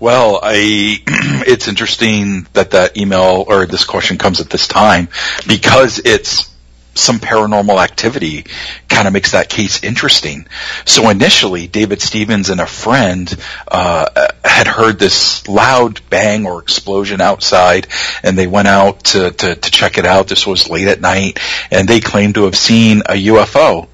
Well, 0.00 0.40
I, 0.42 1.02
it's 1.46 1.68
interesting 1.68 2.46
that 2.52 2.72
that 2.72 2.96
email 2.96 3.44
or 3.46 3.66
this 3.66 3.84
question 3.84 4.18
comes 4.18 4.40
at 4.40 4.50
this 4.50 4.68
time 4.68 5.08
because 5.46 6.00
it's 6.04 6.54
some 6.94 7.18
paranormal 7.18 7.82
activity 7.82 8.44
kind 8.88 9.06
of 9.06 9.12
makes 9.12 9.32
that 9.32 9.48
case 9.48 9.82
interesting. 9.82 10.46
So 10.84 11.10
initially, 11.10 11.66
David 11.66 12.00
Stevens 12.00 12.50
and 12.50 12.60
a 12.60 12.66
friend 12.66 13.34
uh, 13.68 14.28
had 14.44 14.66
heard 14.66 14.98
this 14.98 15.46
loud 15.48 16.00
bang 16.08 16.46
or 16.46 16.62
explosion 16.62 17.20
outside, 17.20 17.88
and 18.22 18.38
they 18.38 18.46
went 18.46 18.68
out 18.68 19.04
to, 19.04 19.30
to, 19.30 19.54
to 19.56 19.70
check 19.70 19.98
it 19.98 20.06
out. 20.06 20.28
This 20.28 20.46
was 20.46 20.70
late 20.70 20.88
at 20.88 21.00
night, 21.00 21.40
and 21.70 21.88
they 21.88 22.00
claimed 22.00 22.36
to 22.36 22.44
have 22.44 22.56
seen 22.56 23.00
a 23.00 23.26
UFO. 23.26 23.88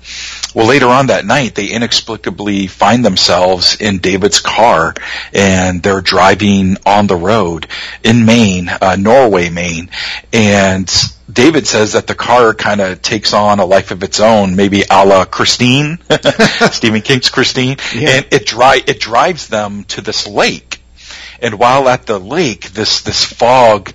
Well, 0.55 0.67
later 0.67 0.89
on 0.89 1.07
that 1.07 1.25
night, 1.25 1.55
they 1.55 1.69
inexplicably 1.69 2.67
find 2.67 3.05
themselves 3.05 3.77
in 3.81 3.99
David's 3.99 4.41
car, 4.41 4.95
and 5.33 5.81
they're 5.83 6.01
driving 6.01 6.77
on 6.85 7.07
the 7.07 7.17
road 7.17 7.69
in 8.03 8.25
Maine, 8.25 8.69
uh, 8.69 8.97
Norway, 8.99 9.49
Maine, 9.49 9.91
and 10.33 10.93
David 11.33 11.67
says 11.67 11.93
that 11.93 12.07
the 12.07 12.15
car 12.15 12.55
kind 12.55 12.81
of 12.81 13.03
takes 13.03 13.33
on 13.33 13.61
a 13.61 13.65
life 13.65 13.91
of 13.91 14.03
its 14.03 14.21
own, 14.21 14.57
maybe 14.57 14.83
a 14.91 15.07
la 15.07 15.25
Christine, 15.25 15.99
Stephen 16.73 17.03
King's 17.03 17.29
Christine, 17.29 17.77
yeah. 17.95 18.09
and 18.11 18.27
it 18.33 18.47
dri- 18.47 18.83
it 18.87 19.01
drives 19.01 19.49
them 19.49 19.85
to 19.85 20.01
this 20.01 20.27
lake. 20.27 20.83
And 21.41 21.59
while 21.59 21.89
at 21.89 22.07
the 22.07 22.19
lake, 22.19 22.71
this 22.73 23.03
this 23.03 23.25
fog 23.25 23.93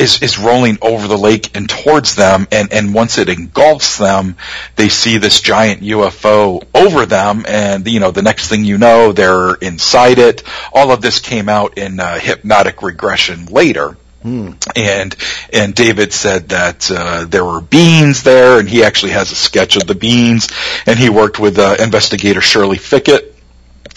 is 0.00 0.22
is 0.22 0.38
rolling 0.38 0.78
over 0.80 1.06
the 1.06 1.18
lake 1.18 1.56
and 1.56 1.68
towards 1.68 2.16
them, 2.16 2.48
and 2.50 2.72
and 2.72 2.94
once 2.94 3.18
it 3.18 3.28
engulfs 3.28 3.98
them, 3.98 4.36
they 4.76 4.88
see 4.88 5.18
this 5.18 5.40
giant 5.40 5.82
UFO 5.82 6.64
over 6.74 7.06
them, 7.06 7.44
and 7.46 7.86
you 7.86 8.00
know 8.00 8.10
the 8.10 8.22
next 8.22 8.48
thing 8.48 8.64
you 8.64 8.78
know, 8.78 9.12
they're 9.12 9.54
inside 9.54 10.18
it. 10.18 10.42
All 10.72 10.90
of 10.90 11.02
this 11.02 11.20
came 11.20 11.48
out 11.48 11.78
in 11.78 12.00
uh, 12.00 12.18
hypnotic 12.18 12.82
regression 12.82 13.46
later. 13.46 13.96
Hmm. 14.22 14.52
And 14.76 15.16
and 15.52 15.74
David 15.74 16.12
said 16.12 16.50
that 16.50 16.90
uh, 16.90 17.24
there 17.24 17.44
were 17.44 17.62
beans 17.62 18.22
there, 18.22 18.58
and 18.58 18.68
he 18.68 18.84
actually 18.84 19.12
has 19.12 19.32
a 19.32 19.34
sketch 19.34 19.76
of 19.76 19.86
the 19.86 19.94
beans. 19.94 20.48
And 20.86 20.98
he 20.98 21.08
worked 21.08 21.38
with 21.38 21.58
uh, 21.58 21.76
investigator 21.78 22.42
Shirley 22.42 22.76
Fickett 22.76 23.29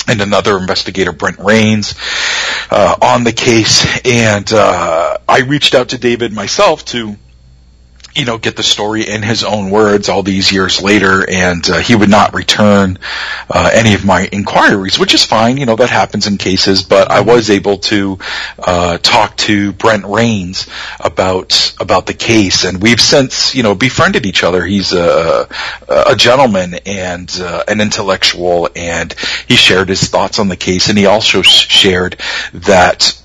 and 0.08 0.22
another 0.22 0.58
investigator, 0.58 1.12
Brent 1.12 1.38
Raynes, 1.38 1.96
uh, 2.72 2.96
on 3.02 3.24
the 3.24 3.32
case. 3.32 3.86
And 4.06 4.52
uh, 4.52 5.18
I 5.28 5.39
reached 5.39 5.76
out 5.76 5.89
to 5.89 5.98
David 5.98 6.34
myself 6.34 6.86
to 6.86 7.16
you 8.15 8.26
know, 8.26 8.38
get 8.38 8.56
the 8.56 8.63
story 8.63 9.08
in 9.08 9.23
his 9.23 9.43
own 9.43 9.71
words 9.71 10.10
all 10.10 10.23
these 10.23 10.52
years 10.52 10.82
later, 10.82 11.28
and 11.30 11.67
uh, 11.69 11.80
he 11.80 11.95
would 11.95 12.10
not 12.10 12.34
return 12.34 12.99
uh, 13.49 13.69
any 13.73 13.93
of 13.93 14.06
my 14.06 14.28
inquiries, 14.32 14.99
which 14.99 15.13
is 15.13 15.26
fine. 15.26 15.58
You 15.58 15.65
know, 15.65 15.76
that 15.76 15.89
happens 15.89 16.28
in 16.28 16.38
cases. 16.38 16.84
But 16.84 17.10
I 17.10 17.21
was 17.21 17.49
able 17.49 17.78
to 17.78 18.19
uh, 18.60 18.97
talk 18.99 19.36
to 19.38 19.73
Brent 19.73 20.04
Raynes 20.04 20.69
about 20.99 21.76
about 21.80 22.06
the 22.06 22.13
case, 22.13 22.65
and 22.65 22.82
we've 22.82 23.02
since 23.02 23.56
you 23.56 23.63
know 23.63 23.73
befriended 23.76 24.26
each 24.26 24.43
other. 24.43 24.65
He's 24.65 24.93
a 24.93 25.47
a 25.89 26.15
gentleman 26.15 26.76
and 26.86 27.36
uh, 27.39 27.63
an 27.67 27.82
intellectual, 27.82 28.69
and 28.76 29.13
he 29.47 29.56
shared 29.56 29.89
his 29.89 30.08
thoughts 30.10 30.39
on 30.39 30.49
the 30.49 30.56
case, 30.56 30.89
and 30.89 30.97
he 30.97 31.06
also 31.06 31.41
shared 31.41 32.19
that 32.54 33.19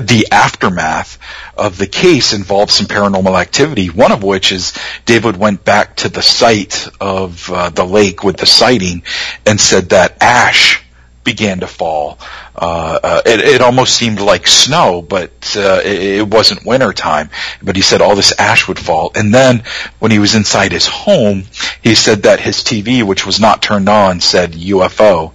the 0.00 0.28
aftermath 0.30 1.18
of 1.56 1.78
the 1.78 1.86
case 1.86 2.32
involved 2.32 2.72
some 2.72 2.86
paranormal 2.86 3.40
activity, 3.40 3.88
one 3.88 4.12
of 4.12 4.22
which 4.22 4.52
is 4.52 4.72
David 5.04 5.36
went 5.36 5.64
back 5.64 5.96
to 5.96 6.08
the 6.08 6.22
site 6.22 6.88
of 7.00 7.50
uh, 7.50 7.70
the 7.70 7.84
lake 7.84 8.24
with 8.24 8.36
the 8.36 8.46
sighting 8.46 9.02
and 9.46 9.60
said 9.60 9.90
that 9.90 10.16
ash 10.20 10.81
began 11.24 11.60
to 11.60 11.66
fall. 11.66 12.18
Uh, 12.54 12.98
uh, 13.02 13.22
it, 13.24 13.40
it, 13.40 13.60
almost 13.60 13.94
seemed 13.94 14.20
like 14.20 14.46
snow, 14.46 15.02
but 15.02 15.30
uh, 15.56 15.80
it, 15.84 16.18
it, 16.18 16.28
wasn't 16.28 16.66
winter 16.66 16.92
time. 16.92 17.30
But 17.62 17.76
he 17.76 17.82
said 17.82 18.00
all 18.00 18.16
this 18.16 18.38
ash 18.38 18.68
would 18.68 18.78
fall. 18.78 19.12
And 19.14 19.32
then 19.32 19.62
when 19.98 20.10
he 20.10 20.18
was 20.18 20.34
inside 20.34 20.72
his 20.72 20.86
home, 20.86 21.44
he 21.82 21.94
said 21.94 22.24
that 22.24 22.40
his 22.40 22.58
TV, 22.58 23.02
which 23.02 23.24
was 23.24 23.40
not 23.40 23.62
turned 23.62 23.88
on, 23.88 24.20
said 24.20 24.52
UFO, 24.52 25.32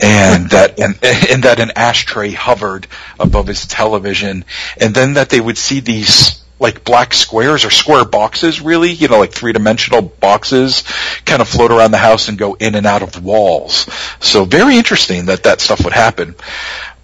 and 0.00 0.50
that 0.50 0.78
and, 0.78 0.98
and 1.02 1.42
that 1.44 1.60
an 1.60 1.72
ashtray 1.76 2.30
hovered 2.30 2.86
above 3.18 3.46
his 3.46 3.66
television, 3.66 4.44
and 4.80 4.94
then 4.94 5.14
that 5.14 5.30
they 5.30 5.40
would 5.40 5.58
see 5.58 5.80
these 5.80 6.41
like 6.62 6.84
black 6.84 7.12
squares 7.12 7.64
or 7.64 7.70
square 7.70 8.04
boxes 8.04 8.60
really, 8.60 8.90
you 8.90 9.08
know, 9.08 9.18
like 9.18 9.32
three 9.32 9.52
dimensional 9.52 10.00
boxes 10.00 10.84
kind 11.26 11.42
of 11.42 11.48
float 11.48 11.72
around 11.72 11.90
the 11.90 11.98
house 11.98 12.28
and 12.28 12.38
go 12.38 12.54
in 12.54 12.74
and 12.74 12.86
out 12.86 13.02
of 13.02 13.22
walls. 13.22 13.90
So 14.20 14.44
very 14.44 14.76
interesting 14.76 15.26
that 15.26 15.42
that 15.42 15.60
stuff 15.60 15.84
would 15.84 15.92
happen. 15.92 16.36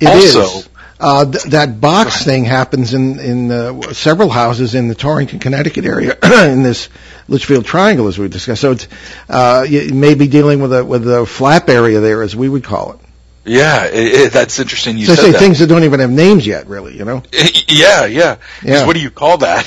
It 0.01 0.07
also, 0.07 0.41
is. 0.41 0.69
Uh, 1.01 1.31
th- 1.31 1.45
that 1.45 1.81
box 1.81 2.25
thing 2.25 2.45
happens 2.45 2.95
in 2.95 3.21
in 3.21 3.51
uh, 3.51 3.93
several 3.93 4.31
houses 4.31 4.75
in 4.75 4.89
the 4.89 4.95
Torrington, 4.95 5.39
Connecticut 5.39 5.85
area 5.85 6.17
in 6.23 6.63
this 6.63 6.89
Litchfield 7.29 7.67
Triangle, 7.67 8.09
as 8.09 8.19
we 8.19 8.29
discussed. 8.29 8.63
So 8.63 8.73
it's 8.73 8.89
uh, 9.29 9.65
you 9.69 9.95
may 9.95 10.15
be 10.15 10.27
dealing 10.27 10.61
with 10.61 10.73
a 10.73 10.85
with 10.85 11.09
a 11.09 11.25
flap 11.25 11.69
area 11.69 12.01
there, 12.01 12.23
as 12.23 12.35
we 12.35 12.49
would 12.49 12.65
call 12.65 12.93
it. 12.93 13.08
Yeah, 13.49 13.87
it, 13.87 13.95
it, 13.95 14.33
that's 14.33 14.59
interesting. 14.59 14.99
You 14.99 15.07
so 15.07 15.15
said 15.15 15.23
say 15.23 15.33
that. 15.33 15.39
things 15.39 15.59
that 15.59 15.69
don't 15.69 15.85
even 15.85 16.01
have 16.01 16.11
names 16.11 16.47
yet, 16.47 16.67
really. 16.67 16.97
You 16.97 17.05
know. 17.05 17.23
Yeah, 17.71 18.07
yeah. 18.07 18.39
yeah. 18.63 18.87
What 18.87 18.97
do 18.97 19.03
you 19.03 19.11
call 19.11 19.39
that? 19.39 19.67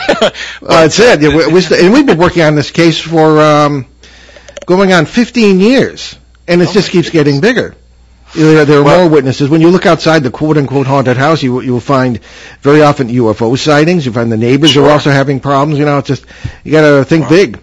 well, 0.61 0.69
that's 0.69 0.99
it. 0.99 1.21
Yeah, 1.21 1.29
we, 1.29 1.53
we, 1.53 1.61
and 1.71 1.93
we've 1.93 2.05
been 2.05 2.17
working 2.17 2.41
on 2.41 2.55
this 2.55 2.71
case 2.71 2.99
for 2.99 3.39
um, 3.39 3.85
going 4.65 4.91
on 4.91 5.05
15 5.05 5.59
years, 5.59 6.17
and 6.47 6.63
it 6.63 6.69
oh 6.69 6.73
just 6.73 6.89
keeps 6.89 7.09
goodness. 7.09 7.39
getting 7.39 7.41
bigger. 7.41 7.75
There, 8.35 8.65
there 8.65 8.79
are 8.79 8.83
well, 8.83 9.01
more 9.01 9.09
witnesses. 9.09 9.49
When 9.49 9.61
you 9.61 9.69
look 9.69 9.85
outside 9.85 10.23
the 10.23 10.31
quote 10.31 10.57
unquote 10.57 10.87
haunted 10.87 11.17
house, 11.17 11.43
you 11.43 11.61
you 11.61 11.73
will 11.73 11.79
find 11.79 12.19
very 12.61 12.81
often 12.81 13.09
UFO 13.09 13.57
sightings. 13.57 14.05
You 14.05 14.13
find 14.13 14.31
the 14.31 14.37
neighbors 14.37 14.71
sure. 14.71 14.87
are 14.87 14.91
also 14.91 15.11
having 15.11 15.39
problems. 15.39 15.77
You 15.77 15.85
know, 15.85 15.99
it's 15.99 16.07
just 16.07 16.25
you 16.63 16.71
got 16.71 16.81
to 16.81 17.05
think 17.05 17.23
wow. 17.23 17.29
big. 17.29 17.59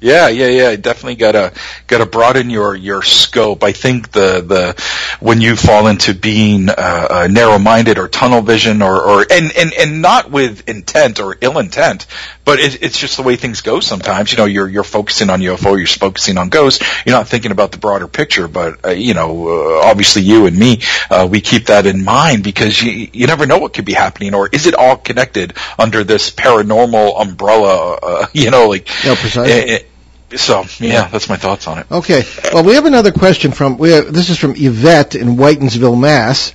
Yeah, 0.00 0.28
yeah, 0.28 0.48
yeah. 0.48 0.76
Definitely 0.76 1.14
gotta 1.14 1.54
gotta 1.86 2.04
broaden 2.04 2.50
your 2.50 2.74
your 2.74 3.02
scope. 3.02 3.64
I 3.64 3.72
think 3.72 4.12
the 4.12 4.42
the 4.46 5.18
when 5.18 5.40
you 5.40 5.56
fall 5.56 5.86
into 5.86 6.14
being 6.14 6.68
uh, 6.68 6.74
uh, 7.10 7.28
narrow 7.30 7.58
minded 7.58 7.96
or 7.96 8.08
tunnel 8.08 8.42
vision 8.42 8.82
or 8.82 9.00
or 9.00 9.26
and 9.30 9.50
and 9.56 9.72
and 9.72 10.02
not 10.02 10.30
with 10.30 10.68
intent 10.68 11.20
or 11.20 11.36
ill 11.40 11.58
intent, 11.58 12.06
but 12.44 12.58
it, 12.58 12.82
it's 12.82 12.98
just 12.98 13.16
the 13.16 13.22
way 13.22 13.36
things 13.36 13.62
go. 13.62 13.80
Sometimes 13.80 14.30
you 14.30 14.36
know 14.36 14.44
you're 14.44 14.68
you're 14.68 14.84
focusing 14.84 15.30
on 15.30 15.40
UFO, 15.40 15.78
you're 15.78 15.86
focusing 15.86 16.36
on 16.36 16.50
ghosts. 16.50 16.84
You're 17.06 17.16
not 17.16 17.28
thinking 17.28 17.50
about 17.50 17.72
the 17.72 17.78
broader 17.78 18.06
picture. 18.06 18.46
But 18.46 18.84
uh, 18.84 18.90
you 18.90 19.14
know, 19.14 19.48
uh, 19.48 19.86
obviously 19.86 20.20
you 20.20 20.44
and 20.44 20.58
me, 20.58 20.82
uh, 21.10 21.26
we 21.30 21.40
keep 21.40 21.66
that 21.66 21.86
in 21.86 22.04
mind 22.04 22.44
because 22.44 22.82
you 22.82 23.08
you 23.10 23.26
never 23.26 23.46
know 23.46 23.56
what 23.56 23.72
could 23.72 23.86
be 23.86 23.94
happening 23.94 24.34
or 24.34 24.48
is 24.52 24.66
it 24.66 24.74
all 24.74 24.98
connected 24.98 25.54
under 25.78 26.04
this 26.04 26.30
paranormal 26.30 27.18
umbrella? 27.18 27.98
Uh, 28.02 28.26
you 28.34 28.50
know, 28.50 28.68
like 28.68 28.86
yeah, 29.02 29.14
precisely. 29.14 29.52
It, 29.52 29.90
so 30.36 30.64
yeah, 30.78 31.08
that's 31.08 31.28
my 31.28 31.36
thoughts 31.36 31.66
on 31.66 31.78
it. 31.78 31.86
Okay. 31.90 32.22
Well, 32.52 32.64
we 32.64 32.74
have 32.74 32.86
another 32.86 33.12
question 33.12 33.52
from 33.52 33.78
we 33.78 33.90
have, 33.90 34.12
this 34.12 34.30
is 34.30 34.38
from 34.38 34.54
Yvette 34.56 35.14
in 35.14 35.36
Whitinsville, 35.36 35.98
Mass. 35.98 36.54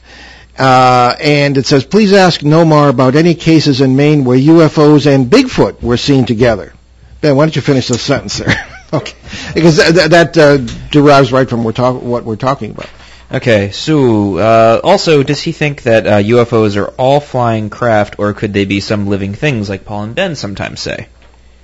Uh, 0.58 1.16
and 1.22 1.58
it 1.58 1.66
says, 1.66 1.86
please 1.86 2.12
ask 2.12 2.42
Nomar 2.42 2.90
about 2.90 3.16
any 3.16 3.34
cases 3.34 3.80
in 3.80 3.96
Maine 3.96 4.26
where 4.26 4.38
UFOs 4.38 5.08
and 5.08 5.28
Bigfoot 5.28 5.82
were 5.82 5.96
seen 5.96 6.26
together. 6.26 6.74
Ben, 7.22 7.38
why 7.38 7.46
don't 7.46 7.56
you 7.56 7.62
finish 7.62 7.88
the 7.88 7.98
sentence 7.98 8.38
there? 8.38 8.54
okay, 8.94 9.16
because 9.54 9.78
th- 9.78 10.10
that 10.10 10.38
uh, 10.38 10.58
derives 10.92 11.32
right 11.32 11.50
from 11.50 11.64
we're 11.64 11.72
talk- 11.72 12.02
what 12.02 12.26
we're 12.26 12.36
talking 12.36 12.72
about. 12.72 12.90
Okay, 13.32 13.72
so 13.72 14.38
uh, 14.38 14.82
also, 14.84 15.22
does 15.22 15.42
he 15.42 15.52
think 15.52 15.84
that 15.84 16.08
uh, 16.08 16.18
UFOs 16.18 16.76
are 16.78 16.88
all 16.98 17.20
flying 17.20 17.70
craft, 17.70 18.18
or 18.18 18.34
could 18.34 18.54
they 18.54 18.66
be 18.66 18.80
some 18.80 19.08
living 19.08 19.36
things, 19.36 19.70
like 19.70 19.86
Paul 19.86 20.04
and 20.04 20.16
Ben 20.16 20.36
sometimes 20.36 20.80
say? 20.80 21.08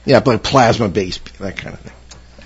Yeah, 0.06 0.20
but 0.20 0.44
plasma 0.44 0.90
based, 0.90 1.38
that 1.40 1.58
kind 1.58 1.74
of 1.74 1.80
thing. 1.82 1.94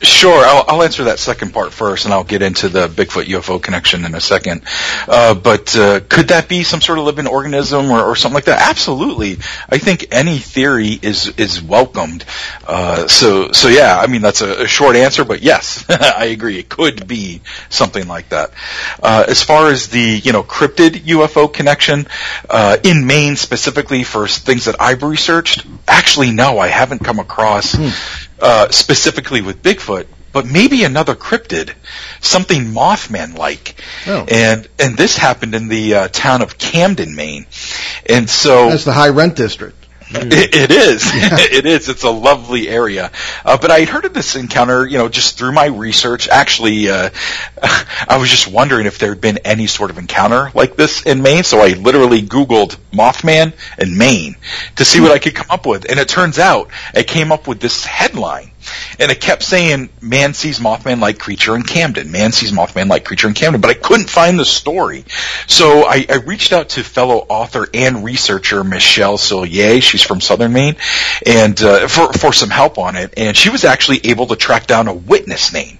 Sure, 0.09 0.43
I'll, 0.43 0.65
I'll, 0.67 0.83
answer 0.83 1.03
that 1.05 1.19
second 1.19 1.53
part 1.53 1.71
first, 1.71 2.05
and 2.05 2.13
I'll 2.13 2.23
get 2.23 2.41
into 2.41 2.67
the 2.67 2.87
Bigfoot 2.87 3.25
UFO 3.25 3.61
connection 3.61 4.05
in 4.05 4.15
a 4.15 4.19
second. 4.19 4.63
Uh, 5.07 5.35
but 5.35 5.75
uh, 5.77 5.99
could 6.09 6.29
that 6.29 6.49
be 6.49 6.63
some 6.63 6.81
sort 6.81 6.97
of 6.97 7.05
living 7.05 7.27
organism 7.27 7.91
or, 7.91 8.03
or, 8.03 8.15
something 8.15 8.33
like 8.33 8.45
that? 8.45 8.59
Absolutely. 8.69 9.33
I 9.69 9.77
think 9.77 10.07
any 10.11 10.39
theory 10.39 10.99
is 10.99 11.27
is 11.37 11.61
welcomed. 11.61 12.25
Uh, 12.67 13.07
so 13.07 13.51
so 13.51 13.67
yeah, 13.67 13.99
I 13.99 14.07
mean 14.07 14.21
that's 14.21 14.41
a, 14.41 14.63
a 14.63 14.67
short 14.67 14.95
answer, 14.95 15.23
but 15.23 15.43
yes, 15.43 15.85
I 15.89 16.25
agree. 16.25 16.57
It 16.57 16.69
could 16.69 17.07
be 17.07 17.41
something 17.69 18.07
like 18.07 18.29
that. 18.29 18.51
Uh, 19.01 19.25
as 19.27 19.43
far 19.43 19.69
as 19.69 19.89
the 19.89 20.21
you 20.23 20.33
know 20.33 20.41
cryptid 20.41 20.95
UFO 21.05 21.53
connection 21.53 22.07
uh, 22.49 22.77
in 22.83 23.05
Maine 23.05 23.35
specifically 23.35 24.03
for 24.03 24.27
things 24.27 24.65
that 24.65 24.81
I've 24.81 25.03
researched, 25.03 25.67
actually 25.87 26.31
no, 26.31 26.57
I 26.57 26.67
haven't 26.67 27.03
come 27.03 27.19
across. 27.19 27.77
Uh, 28.41 28.69
specifically 28.71 29.41
with 29.41 29.61
Bigfoot, 29.61 30.07
but 30.31 30.45
maybe 30.45 30.83
another 30.83 31.15
cryptid, 31.15 31.73
something 32.21 32.65
Mothman-like. 32.65 33.75
Oh. 34.07 34.25
And 34.29 34.67
and 34.79 34.97
this 34.97 35.17
happened 35.17 35.55
in 35.55 35.67
the 35.67 35.95
uh, 35.95 36.07
town 36.07 36.41
of 36.41 36.57
Camden, 36.57 37.15
Maine. 37.15 37.45
And 38.07 38.29
so 38.29 38.69
that's 38.69 38.85
the 38.85 38.93
high 38.93 39.09
rent 39.09 39.35
district. 39.35 39.78
It, 40.21 40.55
it 40.55 40.71
is. 40.71 41.05
Yeah. 41.13 41.29
it 41.39 41.65
is. 41.67 41.87
It's 41.87 42.03
a 42.03 42.09
lovely 42.09 42.67
area. 42.67 43.11
Uh, 43.45 43.57
but 43.57 43.69
I 43.69 43.81
had 43.81 43.89
heard 43.89 44.05
of 44.05 44.13
this 44.13 44.35
encounter, 44.35 44.87
you 44.87 44.97
know, 44.97 45.07
just 45.07 45.37
through 45.37 45.51
my 45.51 45.67
research. 45.67 46.27
Actually, 46.27 46.89
uh, 46.89 47.11
I 47.61 48.17
was 48.19 48.29
just 48.29 48.47
wondering 48.47 48.87
if 48.87 48.97
there 48.97 49.09
had 49.09 49.21
been 49.21 49.37
any 49.39 49.67
sort 49.67 49.91
of 49.91 49.99
encounter 49.99 50.51
like 50.55 50.75
this 50.75 51.03
in 51.03 51.21
Maine. 51.21 51.43
So 51.43 51.59
I 51.59 51.73
literally 51.73 52.23
Googled 52.23 52.77
Mothman 52.91 53.53
in 53.77 53.97
Maine 53.97 54.35
to 54.77 54.85
see 54.85 54.99
what 54.99 55.11
I 55.11 55.19
could 55.19 55.35
come 55.35 55.47
up 55.51 55.67
with. 55.67 55.89
And 55.89 55.99
it 55.99 56.09
turns 56.09 56.39
out 56.39 56.71
I 56.95 57.03
came 57.03 57.31
up 57.31 57.47
with 57.47 57.59
this 57.59 57.85
headline 57.85 58.49
and 58.99 59.11
it 59.11 59.19
kept 59.19 59.43
saying 59.43 59.89
man 60.01 60.33
sees 60.33 60.59
Mothman 60.59 60.99
like 60.99 61.19
creature 61.19 61.55
in 61.55 61.63
Camden. 61.63 62.11
Man 62.11 62.31
sees 62.31 62.51
Mothman 62.51 62.89
like 62.89 63.05
creature 63.05 63.27
in 63.27 63.33
Camden, 63.33 63.61
but 63.61 63.69
I 63.69 63.73
couldn't 63.73 64.09
find 64.09 64.37
the 64.39 64.45
story. 64.45 65.05
So 65.47 65.85
I, 65.85 66.05
I 66.09 66.15
reached 66.17 66.53
out 66.53 66.69
to 66.69 66.83
fellow 66.83 67.25
author 67.29 67.67
and 67.73 68.03
researcher 68.03 68.63
Michelle 68.63 69.17
Souliere. 69.17 69.81
She's 69.81 70.03
from 70.03 70.21
Southern 70.21 70.53
Maine, 70.53 70.75
and 71.25 71.61
uh, 71.61 71.87
for 71.87 72.13
for 72.13 72.33
some 72.33 72.49
help 72.49 72.77
on 72.77 72.95
it. 72.95 73.13
And 73.17 73.35
she 73.35 73.49
was 73.49 73.63
actually 73.63 74.01
able 74.05 74.27
to 74.27 74.35
track 74.35 74.67
down 74.67 74.87
a 74.87 74.93
witness 74.93 75.53
name. 75.53 75.78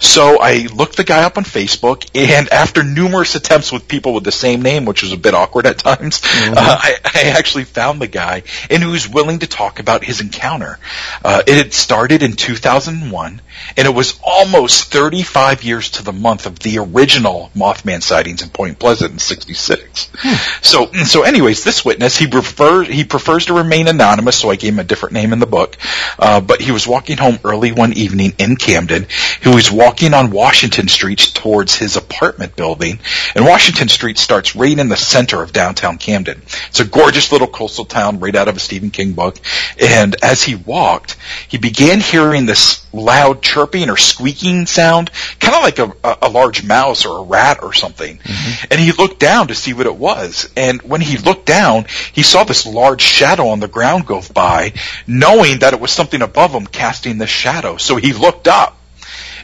So 0.00 0.38
I 0.40 0.68
looked 0.74 0.96
the 0.96 1.04
guy 1.04 1.24
up 1.24 1.38
on 1.38 1.44
Facebook, 1.44 2.08
and 2.14 2.48
after 2.52 2.82
numerous 2.82 3.34
attempts 3.34 3.72
with 3.72 3.88
people 3.88 4.14
with 4.14 4.24
the 4.24 4.32
same 4.32 4.62
name, 4.62 4.84
which 4.84 5.02
was 5.02 5.12
a 5.12 5.16
bit 5.16 5.34
awkward 5.34 5.66
at 5.66 5.78
times, 5.78 6.20
mm-hmm. 6.20 6.54
uh, 6.56 6.56
I, 6.58 6.96
I, 7.04 7.22
actually 7.36 7.64
found 7.64 8.00
the 8.00 8.06
guy, 8.06 8.42
and 8.70 8.82
he 8.82 8.88
was 8.88 9.08
willing 9.08 9.40
to 9.40 9.46
talk 9.46 9.78
about 9.78 10.04
his 10.04 10.20
encounter. 10.20 10.78
Uh, 11.24 11.42
it 11.46 11.56
had 11.56 11.72
started 11.72 12.22
in 12.22 12.32
2001, 12.32 13.40
and 13.76 13.86
it 13.86 13.94
was 13.94 14.18
almost 14.22 14.92
35 14.92 15.62
years 15.62 15.90
to 15.92 16.02
the 16.02 16.12
month 16.12 16.46
of 16.46 16.58
the 16.60 16.78
original 16.78 17.50
Mothman 17.54 18.02
sightings 18.02 18.42
in 18.42 18.50
Point 18.50 18.78
Pleasant 18.78 19.12
in 19.12 19.18
'66. 19.18 20.10
Hmm. 20.14 20.62
So, 20.62 20.92
so, 21.04 21.22
anyways, 21.22 21.64
this 21.64 21.84
witness 21.84 22.16
he 22.16 22.26
prefers 22.26 22.88
he 22.88 23.04
prefers 23.04 23.46
to 23.46 23.54
remain 23.54 23.88
anonymous, 23.88 24.38
so 24.38 24.50
I 24.50 24.56
gave 24.56 24.72
him 24.72 24.78
a 24.78 24.84
different 24.84 25.14
name 25.14 25.32
in 25.32 25.38
the 25.38 25.46
book. 25.46 25.76
Uh, 26.18 26.40
but 26.40 26.60
he 26.60 26.72
was 26.72 26.86
walking 26.86 27.16
home 27.16 27.38
early 27.44 27.72
one 27.72 27.92
evening 27.92 28.34
in 28.38 28.56
Camden. 28.56 29.06
He 29.42 29.48
was 29.56 29.72
walking 29.72 30.12
on 30.12 30.30
Washington 30.30 30.86
Street 30.86 31.30
towards 31.32 31.74
his 31.74 31.96
apartment 31.96 32.56
building, 32.56 32.98
and 33.34 33.46
Washington 33.46 33.88
Street 33.88 34.18
starts 34.18 34.54
right 34.54 34.78
in 34.78 34.90
the 34.90 34.98
center 34.98 35.42
of 35.42 35.50
downtown 35.50 35.96
Camden. 35.96 36.42
It's 36.68 36.80
a 36.80 36.84
gorgeous 36.84 37.32
little 37.32 37.46
coastal 37.46 37.86
town 37.86 38.20
right 38.20 38.36
out 38.36 38.48
of 38.48 38.56
a 38.56 38.60
Stephen 38.60 38.90
King 38.90 39.14
book. 39.14 39.38
And 39.80 40.14
as 40.22 40.42
he 40.42 40.56
walked, 40.56 41.16
he 41.48 41.56
began 41.56 42.00
hearing 42.00 42.44
this 42.44 42.86
loud 42.92 43.40
chirping 43.40 43.88
or 43.88 43.96
squeaking 43.96 44.66
sound, 44.66 45.10
kind 45.40 45.54
of 45.54 45.62
like 45.62 45.78
a, 45.78 46.18
a, 46.26 46.28
large 46.28 46.62
mouse 46.62 47.06
or 47.06 47.20
a 47.20 47.22
rat 47.22 47.62
or 47.62 47.72
something. 47.72 48.18
Mm-hmm. 48.18 48.66
And 48.70 48.78
he 48.78 48.92
looked 48.92 49.20
down 49.20 49.48
to 49.48 49.54
see 49.54 49.72
what 49.72 49.86
it 49.86 49.96
was. 49.96 50.50
And 50.54 50.82
when 50.82 51.00
he 51.00 51.16
looked 51.16 51.46
down, 51.46 51.86
he 52.12 52.22
saw 52.22 52.44
this 52.44 52.66
large 52.66 53.00
shadow 53.00 53.48
on 53.48 53.60
the 53.60 53.68
ground 53.68 54.04
go 54.04 54.20
by, 54.34 54.74
knowing 55.06 55.60
that 55.60 55.72
it 55.72 55.80
was 55.80 55.92
something 55.92 56.20
above 56.20 56.50
him 56.50 56.66
casting 56.66 57.16
this 57.16 57.30
shadow. 57.30 57.78
So 57.78 57.96
he 57.96 58.12
looked 58.12 58.48
up 58.48 58.76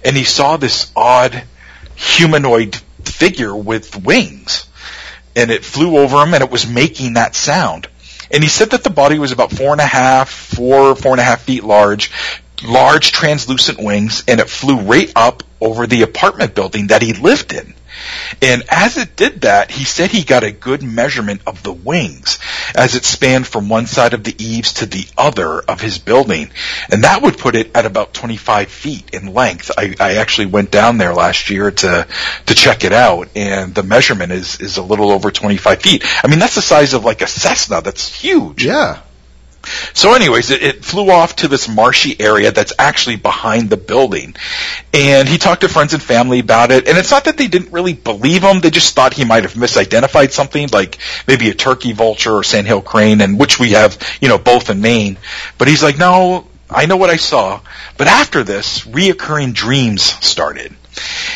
and 0.05 0.17
he 0.17 0.25
saw 0.25 0.57
this 0.57 0.91
odd 0.97 1.45
humanoid 1.95 2.77
figure 3.05 3.55
with 3.55 4.05
wings. 4.05 4.69
And 5.35 5.51
it 5.51 5.65
flew 5.65 5.97
over 5.99 6.23
him 6.23 6.35
and 6.35 6.43
it 6.43 6.51
was 6.51 6.67
making 6.67 7.15
that 7.15 7.35
sound. 7.35 7.89
And 8.31 8.43
he 8.43 8.49
said 8.49 8.71
that 8.71 8.85
the 8.85 8.91
body 8.91 9.19
was 9.19 9.33
about 9.33 9.53
four 9.53 9.73
and 9.73 9.81
a 9.81 9.87
half, 9.87 10.31
four, 10.31 10.95
four 10.95 11.13
and 11.13 11.21
a 11.21 11.25
half 11.25 11.43
feet 11.43 11.65
large, 11.65 12.11
large 12.63 13.13
translucent 13.13 13.79
wings, 13.79 14.25
and 14.27 14.41
it 14.41 14.49
flew 14.49 14.77
right 14.81 15.13
up 15.15 15.43
over 15.61 15.87
the 15.87 16.03
apartment 16.03 16.55
building 16.55 16.89
that 16.89 17.03
he 17.03 17.13
lived 17.13 17.53
in. 17.53 17.75
And 18.41 18.65
as 18.71 18.97
it 18.97 19.17
did 19.17 19.43
that, 19.43 19.71
he 19.71 19.85
said 19.85 20.11
he 20.11 20.25
got 20.25 20.45
a 20.45 20.51
good 20.53 20.83
measurement 20.83 21.43
of 21.47 21.63
the 21.63 21.73
wings 21.73 22.39
as 22.75 22.95
it 22.95 23.05
spanned 23.05 23.47
from 23.47 23.69
one 23.69 23.87
side 23.87 24.15
of 24.15 24.25
the 24.25 24.35
eaves 24.43 24.75
to 24.75 24.87
the 24.87 25.07
other 25.17 25.61
of 25.61 25.81
his 25.81 25.99
building. 25.99 26.51
And 26.91 27.05
that 27.05 27.23
would 27.23 27.39
put 27.39 27.55
it 27.55 27.75
at 27.77 27.87
about 27.87 28.15
25 28.15 28.69
feet 28.69 29.15
in 29.15 29.33
length. 29.35 29.71
I, 29.77 29.95
I 30.01 30.15
actually 30.17 30.47
went 30.47 30.71
down 30.71 30.99
there 30.99 31.15
last 31.15 31.51
year 31.51 31.71
to, 31.71 32.07
to 32.47 32.55
check 32.55 32.85
it 32.85 32.93
out 32.93 33.29
and 33.37 33.75
the 33.75 33.83
measurement 33.83 34.33
is, 34.33 34.61
is 34.61 34.77
a 34.77 34.83
little 34.83 35.11
over 35.11 35.31
25 35.31 35.83
feet. 35.83 36.05
I 36.25 36.29
mean, 36.29 36.39
that's 36.39 36.55
the 36.55 36.63
size 36.63 36.95
of 36.95 37.05
like 37.05 37.23
a 37.23 37.27
Cessna. 37.27 37.81
That's 37.83 38.15
huge. 38.15 38.65
Yeah. 38.65 39.01
So 39.95 40.15
anyways, 40.15 40.51
it, 40.51 40.63
it, 40.63 40.85
flew 40.85 41.11
off 41.11 41.37
to 41.37 41.49
this 41.49 41.69
marshy 41.69 42.21
area 42.21 42.51
that's 42.51 42.73
actually 42.79 43.17
behind 43.17 43.71
the 43.71 43.77
building. 43.77 44.35
And 44.93 45.29
he 45.29 45.39
talked 45.39 45.61
to 45.61 45.69
friends 45.69 45.95
and 45.95 46.03
family 46.03 46.41
about 46.41 46.71
it. 46.71 46.89
And 46.89 46.99
it's 46.99 47.11
not 47.11 47.25
that 47.25 47.37
they 47.37 47.49
didn't 47.49 47.73
really 47.73 47.95
believe 47.95 48.43
him. 48.43 48.61
They 48.61 48.71
just 48.71 48.95
thought 48.95 49.15
he 49.15 49.25
might 49.25 49.45
have 49.45 49.55
misidentified 49.55 50.33
something 50.33 50.69
like 50.73 50.99
maybe 51.29 51.51
a 51.51 51.55
turkey 51.55 51.93
vulture 51.93 52.33
or 52.33 52.43
sandhill 52.43 52.83
crane 52.83 53.21
and 53.21 53.39
which 53.39 53.61
we 53.61 53.71
have, 53.71 53.99
you 54.21 54.29
know, 54.29 54.39
both 54.39 54.71
in 54.71 54.81
Maine. 54.81 55.17
But 55.59 55.69
he's 55.69 55.83
like, 55.83 55.99
no, 55.99 56.47
I 56.69 56.87
know 56.87 56.97
what 56.97 57.11
I 57.11 57.17
saw. 57.17 57.61
But 57.97 58.09
after 58.09 58.43
this, 58.43 58.81
reoccurring 58.81 59.55
dreams 59.55 60.03
started. 60.03 60.75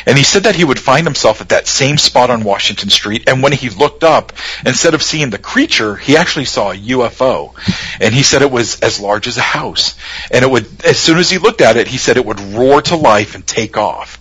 And 0.06 0.16
he 0.16 0.24
said 0.24 0.44
that 0.44 0.56
he 0.56 0.64
would 0.64 0.78
find 0.78 1.06
himself 1.06 1.40
at 1.40 1.48
that 1.48 1.66
same 1.66 1.98
spot 1.98 2.30
on 2.30 2.44
Washington 2.44 2.90
Street, 2.90 3.24
and 3.28 3.42
when 3.42 3.52
he 3.52 3.70
looked 3.70 4.04
up, 4.04 4.32
instead 4.64 4.94
of 4.94 5.02
seeing 5.02 5.30
the 5.30 5.38
creature, 5.38 5.96
he 5.96 6.16
actually 6.16 6.44
saw 6.44 6.70
a 6.70 6.76
UFO. 6.76 7.54
And 8.00 8.14
he 8.14 8.22
said 8.22 8.42
it 8.42 8.50
was 8.50 8.80
as 8.80 9.00
large 9.00 9.26
as 9.26 9.38
a 9.38 9.42
house. 9.42 9.96
And 10.30 10.44
it 10.44 10.50
would, 10.50 10.66
as 10.84 10.98
soon 10.98 11.18
as 11.18 11.30
he 11.30 11.38
looked 11.38 11.60
at 11.60 11.76
it, 11.76 11.88
he 11.88 11.98
said 11.98 12.16
it 12.16 12.26
would 12.26 12.40
roar 12.40 12.82
to 12.82 12.96
life 12.96 13.34
and 13.34 13.46
take 13.46 13.76
off. 13.76 14.20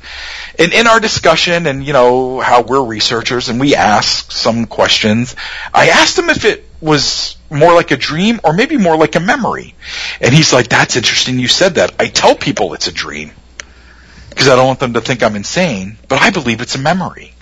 And 0.58 0.74
in 0.74 0.88
our 0.88 1.00
discussion 1.00 1.68
and, 1.68 1.86
you 1.86 1.92
know, 1.92 2.40
how 2.40 2.62
we're 2.62 2.84
researchers 2.84 3.50
and 3.50 3.60
we 3.60 3.76
ask 3.76 4.32
some 4.32 4.66
questions, 4.66 5.36
I 5.74 5.90
asked 5.90 6.18
him 6.18 6.30
if 6.30 6.46
it 6.46 6.66
was 6.80 7.36
more 7.50 7.74
like 7.74 7.92
a 7.92 7.98
dream 7.98 8.40
or 8.44 8.54
maybe 8.54 8.78
more 8.78 8.98
like 8.98 9.16
a 9.16 9.20
memory. 9.20 9.76
And 10.22 10.34
he's 10.34 10.54
like, 10.54 10.70
that's 10.70 10.96
interesting 10.96 11.40
you 11.40 11.50
said 11.50 11.76
that. 11.76 11.94
I 12.00 12.08
tell 12.08 12.36
people 12.36 12.74
it's 12.74 12.88
a 12.88 12.94
dream 12.94 13.32
because 14.36 14.50
I 14.50 14.58
don't 14.58 14.68
want 14.68 14.80
them 14.80 14.94
to 14.94 15.02
think 15.02 15.24
I'm 15.24 15.38
insane, 15.38 15.98
but 16.10 16.22
I 16.22 16.30
believe 16.30 16.60
it's 16.60 16.76
a 16.76 16.80
memory. 16.80 17.34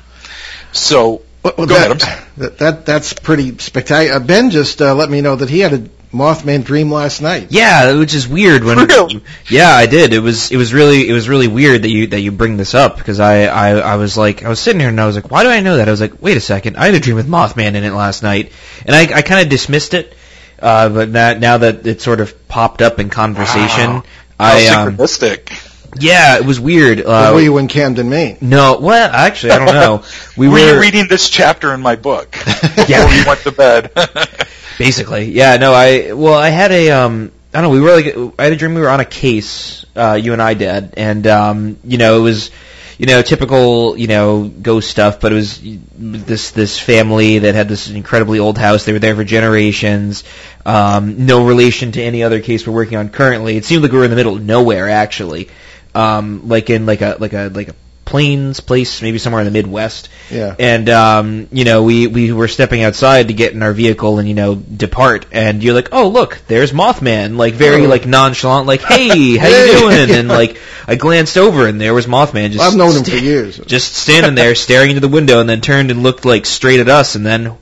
So, 0.72 1.24
well, 1.42 1.54
go 1.56 1.66
that, 1.66 2.04
ahead. 2.04 2.28
That, 2.38 2.58
that, 2.60 2.86
that's 2.86 3.14
pretty 3.14 3.58
spectacular. 3.58 4.18
Uh, 4.18 4.20
ben 4.20 4.52
just 4.52 4.80
uh, 4.80 4.94
let 4.94 5.10
me 5.10 5.22
know 5.22 5.36
that 5.36 5.50
he 5.50 5.60
had 5.60 5.74
a 5.74 5.90
Mothman 6.14 6.64
dream 6.64 6.92
last 6.92 7.22
night. 7.22 7.48
Yeah, 7.50 7.98
which 7.98 8.14
is 8.14 8.28
weird. 8.28 8.64
When 8.64 8.78
really? 8.78 9.24
yeah, 9.50 9.70
I 9.70 9.88
did. 9.88 10.14
It 10.14 10.20
was 10.20 10.52
it 10.52 10.58
was 10.58 10.72
really 10.72 11.10
it 11.10 11.14
was 11.14 11.28
really 11.28 11.48
weird 11.48 11.82
that 11.82 11.90
you 11.90 12.06
that 12.08 12.20
you 12.20 12.32
bring 12.32 12.56
this 12.56 12.76
up 12.76 12.98
because 12.98 13.20
I, 13.20 13.46
I 13.46 13.70
I 13.72 13.96
was 13.96 14.16
like 14.16 14.44
I 14.44 14.50
was 14.50 14.60
sitting 14.60 14.80
here 14.80 14.90
and 14.90 15.02
I 15.02 15.08
was 15.08 15.16
like, 15.16 15.32
why 15.32 15.42
do 15.42 15.50
I 15.50 15.62
know 15.62 15.78
that? 15.78 15.88
I 15.88 15.92
was 15.92 16.02
like, 16.02 16.22
wait 16.22 16.38
a 16.38 16.42
second, 16.42 16.78
I 16.78 16.86
had 16.86 16.94
a 16.94 17.00
dream 17.00 17.16
with 17.16 17.28
Mothman 17.28 17.74
in 17.74 17.84
it 17.84 17.94
last 17.94 18.22
night, 18.22 18.52
and 18.86 18.96
I 18.96 19.02
I 19.02 19.22
kind 19.24 19.42
of 19.42 19.50
dismissed 19.50 19.96
it. 19.96 20.16
Uh, 20.60 20.88
but 20.90 21.14
that, 21.14 21.40
now 21.42 21.58
that 21.58 21.86
it 21.86 22.02
sort 22.02 22.22
of 22.22 22.48
popped 22.48 22.82
up 22.82 23.00
in 23.00 23.10
conversation, 23.10 23.96
wow. 23.96 24.04
I 24.40 24.66
How 24.66 24.86
synchronistic. 24.86 25.63
Yeah, 26.00 26.38
it 26.38 26.46
was 26.46 26.60
weird. 26.60 27.02
Uh, 27.02 27.32
were 27.34 27.42
you 27.42 27.58
in 27.58 27.68
Camden, 27.68 28.10
Maine? 28.10 28.38
No, 28.42 28.80
well, 28.80 29.10
actually, 29.12 29.52
I 29.52 29.60
don't 29.60 29.74
know. 29.74 30.04
We 30.38 30.48
were, 30.48 30.54
were 30.54 30.60
you 30.60 30.80
reading 30.80 31.08
this 31.08 31.30
chapter 31.30 31.74
in 31.74 31.82
my 31.82 31.96
book 31.96 32.36
yeah. 32.88 33.06
before 33.06 33.14
you 33.14 33.24
went 33.28 33.40
to 33.42 33.52
bed? 33.52 33.92
Basically, 34.80 35.26
yeah. 35.26 35.58
No, 35.58 35.74
I 35.74 36.14
well, 36.14 36.34
I 36.34 36.50
had 36.50 36.72
a 36.72 36.90
um, 36.90 37.32
I 37.54 37.62
don't 37.62 37.70
know. 37.70 37.76
We 37.76 37.82
were 37.82 37.96
like, 37.96 38.40
I 38.40 38.46
had 38.46 38.54
a 38.54 38.56
dream. 38.56 38.74
We 38.74 38.82
were 38.82 38.90
on 38.90 39.00
a 39.00 39.06
case. 39.06 39.86
Uh, 39.96 40.20
you 40.20 40.34
and 40.34 40.42
I 40.42 40.56
did, 40.56 40.96
and 40.98 41.28
um, 41.28 41.78
you 41.84 42.00
know, 42.00 42.18
it 42.18 42.22
was 42.22 42.50
you 42.98 43.08
know, 43.08 43.22
typical, 43.22 43.98
you 43.98 44.08
know, 44.08 44.48
ghost 44.48 44.90
stuff, 44.90 45.20
but 45.20 45.32
it 45.32 45.36
was 45.36 45.60
this 45.96 46.52
this 46.52 46.80
family 46.80 47.40
that 47.40 47.56
had 47.56 47.68
this 47.68 47.90
incredibly 47.90 48.40
old 48.40 48.58
house. 48.58 48.86
They 48.86 48.94
were 48.94 49.00
there 49.00 49.16
for 49.16 49.24
generations. 49.24 50.24
Um, 50.66 51.26
no 51.26 51.46
relation 51.46 51.92
to 51.94 52.02
any 52.02 52.24
other 52.24 52.40
case 52.40 52.66
we're 52.66 52.74
working 52.74 52.98
on 52.98 53.10
currently. 53.10 53.58
It 53.58 53.66
seemed 53.66 53.84
like 53.84 53.92
we 53.92 53.98
were 53.98 54.06
in 54.06 54.10
the 54.10 54.16
middle 54.16 54.36
of 54.36 54.44
nowhere, 54.44 54.90
actually 54.90 55.50
um, 55.96 56.48
like 56.48 56.70
in 56.70 56.86
like 56.86 57.02
a 57.02 57.18
like 57.20 57.34
a 57.34 57.50
like 57.54 57.70
a 57.70 57.76
plains 58.06 58.60
place, 58.60 59.02
maybe 59.02 59.18
somewhere 59.18 59.42
in 59.42 59.46
the 59.46 59.52
Midwest. 59.52 60.10
Yeah. 60.30 60.56
And 60.60 60.88
um, 60.90 61.48
you 61.52 61.66
know, 61.66 61.84
we 61.84 62.08
we 62.08 62.32
were 62.32 62.48
stepping 62.48 62.84
outside 62.84 63.30
to 63.30 63.34
get 63.34 63.54
in 63.54 63.64
our 63.64 63.74
vehicle 63.74 64.20
and 64.20 64.28
you 64.28 64.36
know 64.36 64.56
depart, 64.56 65.26
and 65.32 65.64
you're 65.64 65.74
like, 65.74 65.90
oh 65.92 66.10
look, 66.10 66.40
there's 66.48 66.72
Mothman, 66.72 67.38
like 67.38 67.56
very 67.56 67.86
oh. 67.86 67.90
like 67.90 68.06
nonchalant, 68.06 68.68
like 68.68 68.82
hey, 68.82 69.38
how 69.38 69.48
you 69.48 69.80
doing? 69.80 70.12
And 70.12 70.28
like 70.40 70.60
I 70.88 70.96
glanced 70.96 71.38
over 71.38 71.68
and 71.68 71.82
there 71.82 71.94
was 71.94 72.06
Mothman. 72.06 72.52
Just 72.52 72.64
I've 72.64 72.78
known 72.78 72.96
him 72.96 73.04
for 73.04 73.16
years. 73.16 73.58
Just 73.58 73.96
standing 73.96 74.36
there, 74.36 74.56
staring 74.56 74.92
into 74.92 75.02
the 75.02 75.08
window, 75.08 75.40
and 75.40 75.50
then 75.50 75.62
turned 75.62 75.92
and 75.92 76.04
looked 76.04 76.26
like 76.26 76.46
straight 76.46 76.80
at 76.80 76.90
us, 76.90 77.16
and 77.16 77.26
then 77.26 77.58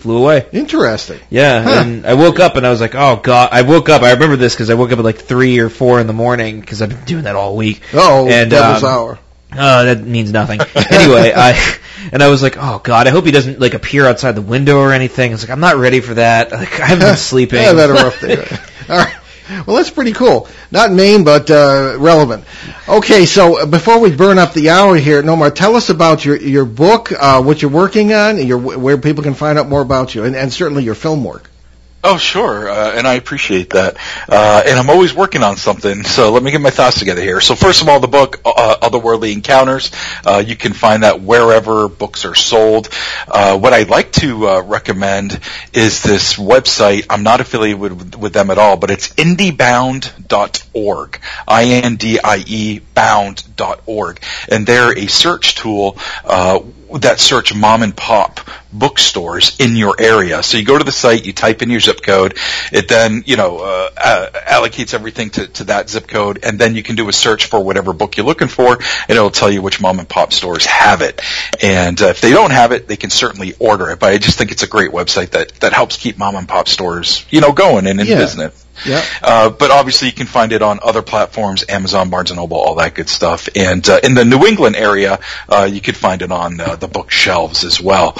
flew 0.00 0.18
away. 0.18 0.46
Interesting. 0.52 1.20
Yeah, 1.30 1.62
huh. 1.62 1.82
and 1.84 2.06
I 2.06 2.14
woke 2.14 2.40
up 2.40 2.56
and 2.56 2.66
I 2.66 2.70
was 2.70 2.80
like, 2.80 2.94
oh 2.94 3.16
god. 3.16 3.50
I 3.52 3.62
woke 3.62 3.88
up. 3.88 4.02
I 4.02 4.12
remember 4.12 4.36
this 4.36 4.54
because 4.54 4.70
I 4.70 4.74
woke 4.74 4.92
up 4.92 4.98
at 4.98 5.04
like 5.04 5.18
three 5.18 5.58
or 5.58 5.68
four 5.68 6.00
in 6.00 6.06
the 6.06 6.12
morning 6.12 6.60
because 6.60 6.82
I've 6.82 6.88
been 6.88 7.04
doing 7.04 7.24
that 7.24 7.36
all 7.36 7.56
week. 7.56 7.82
Oh, 7.92 8.28
and, 8.28 8.50
devil's 8.50 8.82
um, 8.82 8.90
hour. 8.90 9.18
Oh, 9.52 9.84
that 9.84 10.00
means 10.02 10.32
nothing. 10.32 10.60
anyway, 10.90 11.32
I 11.34 11.78
and 12.12 12.22
I 12.22 12.28
was 12.28 12.42
like, 12.42 12.56
oh 12.58 12.80
god, 12.82 13.06
I 13.06 13.10
hope 13.10 13.24
he 13.24 13.32
doesn't 13.32 13.60
like 13.60 13.74
appear 13.74 14.06
outside 14.06 14.32
the 14.32 14.42
window 14.42 14.78
or 14.78 14.92
anything. 14.92 15.30
I 15.30 15.34
was 15.34 15.42
like, 15.42 15.50
I'm 15.50 15.60
not 15.60 15.76
ready 15.76 16.00
for 16.00 16.14
that. 16.14 16.52
Like 16.52 16.80
I 16.80 16.86
haven't 16.86 17.06
been 17.06 17.16
sleeping. 17.16 17.60
yeah, 17.60 17.72
that 17.72 17.90
a 17.90 17.94
rough 17.94 18.20
day. 18.20 18.36
all 18.88 18.98
right. 18.98 19.16
Well, 19.66 19.76
that's 19.76 19.90
pretty 19.90 20.12
cool. 20.12 20.48
Not 20.70 20.92
Maine, 20.92 21.24
but 21.24 21.50
uh, 21.50 21.96
relevant. 21.98 22.44
Okay, 22.88 23.26
so 23.26 23.60
uh, 23.60 23.66
before 23.66 23.98
we 23.98 24.14
burn 24.14 24.38
up 24.38 24.52
the 24.52 24.70
hour 24.70 24.96
here, 24.96 25.22
Nomar, 25.22 25.52
tell 25.52 25.74
us 25.74 25.90
about 25.90 26.24
your 26.24 26.36
your 26.36 26.64
book, 26.64 27.10
uh, 27.12 27.42
what 27.42 27.60
you're 27.60 27.70
working 27.70 28.12
on, 28.12 28.38
your, 28.46 28.58
where 28.58 28.96
people 28.96 29.24
can 29.24 29.34
find 29.34 29.58
out 29.58 29.68
more 29.68 29.82
about 29.82 30.14
you, 30.14 30.24
and, 30.24 30.36
and 30.36 30.52
certainly 30.52 30.84
your 30.84 30.94
film 30.94 31.24
work. 31.24 31.49
Oh, 32.02 32.16
sure, 32.16 32.70
uh, 32.70 32.92
and 32.92 33.06
I 33.06 33.14
appreciate 33.14 33.70
that. 33.70 33.98
Uh, 34.26 34.62
and 34.66 34.78
I'm 34.78 34.88
always 34.88 35.12
working 35.12 35.42
on 35.42 35.58
something, 35.58 36.02
so 36.02 36.32
let 36.32 36.42
me 36.42 36.50
get 36.50 36.62
my 36.62 36.70
thoughts 36.70 36.98
together 36.98 37.20
here. 37.20 37.42
So 37.42 37.54
first 37.54 37.82
of 37.82 37.90
all, 37.90 38.00
the 38.00 38.08
book, 38.08 38.40
uh, 38.42 38.76
Otherworldly 38.80 39.34
Encounters, 39.34 39.90
uh, 40.24 40.42
you 40.44 40.56
can 40.56 40.72
find 40.72 41.02
that 41.02 41.20
wherever 41.20 41.88
books 41.88 42.24
are 42.24 42.34
sold. 42.34 42.88
Uh, 43.28 43.58
what 43.58 43.74
I'd 43.74 43.90
like 43.90 44.12
to 44.12 44.48
uh, 44.48 44.62
recommend 44.62 45.40
is 45.74 46.02
this 46.02 46.36
website. 46.36 47.04
I'm 47.10 47.22
not 47.22 47.42
affiliated 47.42 47.78
with, 47.78 48.16
with 48.16 48.32
them 48.32 48.50
at 48.50 48.56
all, 48.56 48.78
but 48.78 48.90
it's 48.90 49.12
indiebound.org, 49.14 51.20
I-N-D-I-E 51.46 52.80
bound.org, 52.94 54.22
and 54.48 54.66
they're 54.66 54.98
a 54.98 55.06
search 55.06 55.54
tool 55.54 55.98
that 56.98 57.20
search 57.20 57.54
mom 57.54 57.82
and 57.82 57.96
pop 57.96 58.40
bookstores 58.72 59.58
in 59.58 59.76
your 59.76 59.96
area. 59.98 60.42
So 60.42 60.58
you 60.58 60.64
go 60.64 60.78
to 60.78 60.84
the 60.84 60.92
site, 60.92 61.24
you 61.24 61.32
type 61.32 61.62
in 61.62 61.70
your 61.70 61.80
zip 61.80 62.02
code, 62.02 62.36
it 62.72 62.88
then, 62.88 63.22
you 63.26 63.36
know, 63.36 63.58
uh, 63.58 63.90
uh, 63.96 64.30
allocates 64.30 64.94
everything 64.94 65.30
to, 65.30 65.46
to 65.48 65.64
that 65.64 65.90
zip 65.90 66.06
code, 66.06 66.40
and 66.42 66.58
then 66.58 66.74
you 66.74 66.82
can 66.82 66.96
do 66.96 67.08
a 67.08 67.12
search 67.12 67.46
for 67.46 67.62
whatever 67.62 67.92
book 67.92 68.16
you're 68.16 68.26
looking 68.26 68.48
for, 68.48 68.74
and 68.74 69.10
it'll 69.10 69.30
tell 69.30 69.50
you 69.50 69.62
which 69.62 69.80
mom 69.80 69.98
and 69.98 70.08
pop 70.08 70.32
stores 70.32 70.66
have 70.66 71.02
it. 71.02 71.20
And 71.62 72.00
uh, 72.00 72.06
if 72.06 72.20
they 72.20 72.30
don't 72.30 72.52
have 72.52 72.72
it, 72.72 72.86
they 72.86 72.96
can 72.96 73.10
certainly 73.10 73.54
order 73.58 73.90
it. 73.90 73.98
But 73.98 74.12
I 74.12 74.18
just 74.18 74.38
think 74.38 74.52
it's 74.52 74.62
a 74.62 74.68
great 74.68 74.90
website 74.90 75.30
that, 75.30 75.52
that 75.60 75.72
helps 75.72 75.96
keep 75.96 76.18
mom 76.18 76.36
and 76.36 76.48
pop 76.48 76.68
stores, 76.68 77.24
you 77.30 77.40
know, 77.40 77.52
going 77.52 77.86
and 77.86 78.00
in 78.00 78.06
yeah. 78.06 78.18
business. 78.18 78.66
Yeah. 78.86 79.04
Uh, 79.22 79.50
but 79.50 79.70
obviously 79.70 80.08
you 80.08 80.14
can 80.14 80.26
find 80.26 80.52
it 80.52 80.62
on 80.62 80.80
other 80.82 81.02
platforms, 81.02 81.64
Amazon, 81.68 82.10
Barnes 82.10 82.32
& 82.32 82.34
Noble, 82.34 82.58
all 82.58 82.76
that 82.76 82.94
good 82.94 83.08
stuff. 83.08 83.48
And 83.54 83.86
uh, 83.88 84.00
in 84.02 84.14
the 84.14 84.24
New 84.24 84.46
England 84.46 84.76
area, 84.76 85.20
uh, 85.48 85.68
you 85.70 85.80
could 85.80 85.96
find 85.96 86.22
it 86.22 86.32
on 86.32 86.60
uh, 86.60 86.76
the 86.76 86.88
bookshelves 86.88 87.64
as 87.64 87.80
well. 87.80 88.14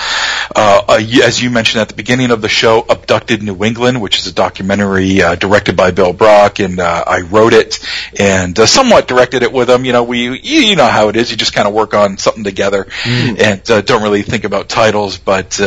Uh, 0.55 0.83
uh, 0.89 1.01
as 1.23 1.43
you 1.43 1.51
mentioned 1.51 1.81
at 1.81 1.89
the 1.89 1.95
beginning 1.95 2.31
of 2.31 2.43
the 2.43 2.49
show, 2.49 2.85
Abducted 2.89 3.43
New 3.43 3.65
England, 3.65 4.01
which 4.01 4.19
is 4.19 4.27
a 4.27 4.33
documentary 4.33 5.23
uh, 5.23 5.35
directed 5.35 5.77
by 5.77 5.91
Bill 5.91 6.13
Brock, 6.13 6.59
and 6.59 6.81
uh, 6.81 7.05
I 7.07 7.21
wrote 7.23 7.53
it 7.53 7.79
and 8.19 8.59
uh, 8.59 8.67
somewhat 8.67 9.09
directed 9.09 9.43
it 9.43 9.53
with 9.53 9.71
him. 9.71 9.85
You 9.85 9.93
know, 9.93 10.05
we 10.05 10.25
you, 10.25 10.61
you 10.61 10.77
know 10.77 10.87
how 10.87 11.09
it 11.09 11.17
is. 11.17 11.31
You 11.31 11.37
just 11.37 11.53
kind 11.53 11.69
of 11.69 11.75
work 11.75 11.95
on 11.95 12.19
something 12.19 12.45
together 12.45 12.85
mm. 12.85 13.41
and 13.41 13.71
uh, 13.71 13.81
don't 13.81 14.03
really 14.03 14.23
think 14.23 14.45
about 14.45 14.69
titles, 14.69 15.19
but. 15.19 15.61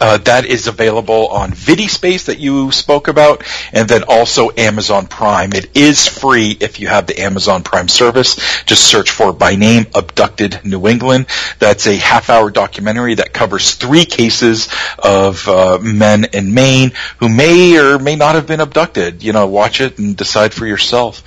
Uh, 0.00 0.18
that 0.18 0.44
is 0.44 0.66
available 0.66 1.28
on 1.28 1.50
VidiSpace 1.50 2.26
that 2.26 2.38
you 2.38 2.70
spoke 2.72 3.08
about, 3.08 3.44
and 3.72 3.88
then 3.88 4.04
also 4.04 4.50
Amazon 4.56 5.06
Prime. 5.06 5.52
It 5.52 5.76
is 5.76 6.06
free 6.06 6.56
if 6.60 6.80
you 6.80 6.88
have 6.88 7.06
the 7.06 7.20
Amazon 7.20 7.62
Prime 7.62 7.88
service. 7.88 8.36
Just 8.64 8.84
search 8.86 9.10
for 9.10 9.32
by 9.32 9.56
name 9.56 9.86
Abducted 9.94 10.64
New 10.64 10.86
England. 10.88 11.26
That's 11.58 11.86
a 11.86 11.96
half-hour 11.96 12.50
documentary 12.50 13.14
that 13.14 13.32
covers 13.32 13.74
three 13.74 14.04
cases 14.04 14.68
of 14.98 15.48
uh, 15.48 15.78
men 15.80 16.24
in 16.32 16.54
Maine 16.54 16.92
who 17.18 17.28
may 17.28 17.78
or 17.78 17.98
may 17.98 18.16
not 18.16 18.34
have 18.34 18.46
been 18.46 18.60
abducted. 18.60 19.22
You 19.22 19.32
know, 19.32 19.46
watch 19.46 19.80
it 19.80 19.98
and 19.98 20.16
decide 20.16 20.54
for 20.54 20.66
yourself. 20.66 21.22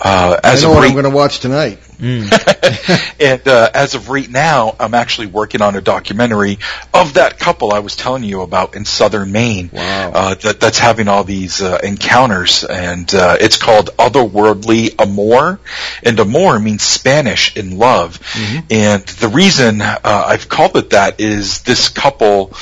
Uh, 0.00 0.38
as 0.42 0.64
I 0.64 0.68
know 0.68 0.74
what 0.74 0.84
I'm 0.84 0.92
going 0.92 1.04
to 1.04 1.10
watch 1.10 1.40
tonight. 1.40 1.78
Mm. 2.00 3.14
and 3.20 3.46
uh, 3.46 3.70
as 3.74 3.94
of 3.94 4.08
right 4.08 4.28
now, 4.28 4.74
I'm 4.80 4.94
actually 4.94 5.26
working 5.26 5.62
on 5.62 5.76
a 5.76 5.80
documentary 5.80 6.58
of 6.92 7.14
that 7.14 7.38
couple 7.38 7.72
I 7.72 7.80
was 7.80 7.96
telling 7.96 8.24
you 8.24 8.42
about 8.42 8.74
in 8.74 8.84
southern 8.84 9.32
Maine. 9.32 9.70
Wow. 9.72 10.12
Uh, 10.12 10.34
that, 10.34 10.60
that's 10.60 10.78
having 10.78 11.08
all 11.08 11.24
these 11.24 11.62
uh, 11.62 11.78
encounters, 11.82 12.64
and 12.64 13.12
uh, 13.14 13.36
it's 13.40 13.56
called 13.56 13.90
Otherworldly 13.98 15.00
Amor, 15.00 15.60
and 16.02 16.18
amor 16.18 16.58
means 16.58 16.82
Spanish 16.82 17.56
in 17.56 17.78
love. 17.78 18.18
Mm-hmm. 18.20 18.66
And 18.70 19.02
the 19.04 19.28
reason 19.28 19.80
uh, 19.82 19.98
I've 20.04 20.48
called 20.48 20.76
it 20.76 20.90
that 20.90 21.20
is 21.20 21.62
this 21.62 21.88
couple 21.88 22.54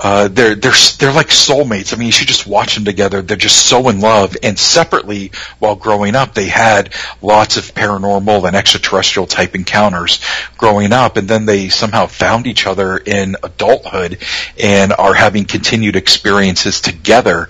uh, 0.00 0.28
they're 0.28 0.54
they're 0.54 0.72
they're 0.98 1.12
like 1.12 1.28
soulmates. 1.28 1.92
I 1.92 1.96
mean, 1.96 2.06
you 2.06 2.12
should 2.12 2.28
just 2.28 2.46
watch 2.46 2.76
them 2.76 2.84
together. 2.84 3.20
They're 3.20 3.36
just 3.36 3.66
so 3.66 3.88
in 3.88 4.00
love. 4.00 4.36
And 4.42 4.56
separately, 4.56 5.32
while 5.58 5.74
growing 5.74 6.14
up, 6.14 6.34
they 6.34 6.46
had 6.46 6.94
lots 7.20 7.56
of 7.56 7.74
paranormal 7.74 8.46
and 8.46 8.56
extraterrestrial 8.56 9.26
type 9.26 9.56
encounters 9.56 10.20
growing 10.56 10.92
up, 10.92 11.16
and 11.16 11.26
then 11.26 11.46
they 11.46 11.68
somehow 11.68 12.06
found 12.06 12.46
each 12.46 12.66
other 12.66 12.96
in 12.96 13.36
adulthood 13.42 14.18
and 14.58 14.92
are 14.92 15.14
having 15.14 15.44
continued 15.44 15.96
experiences 15.96 16.80
together. 16.80 17.48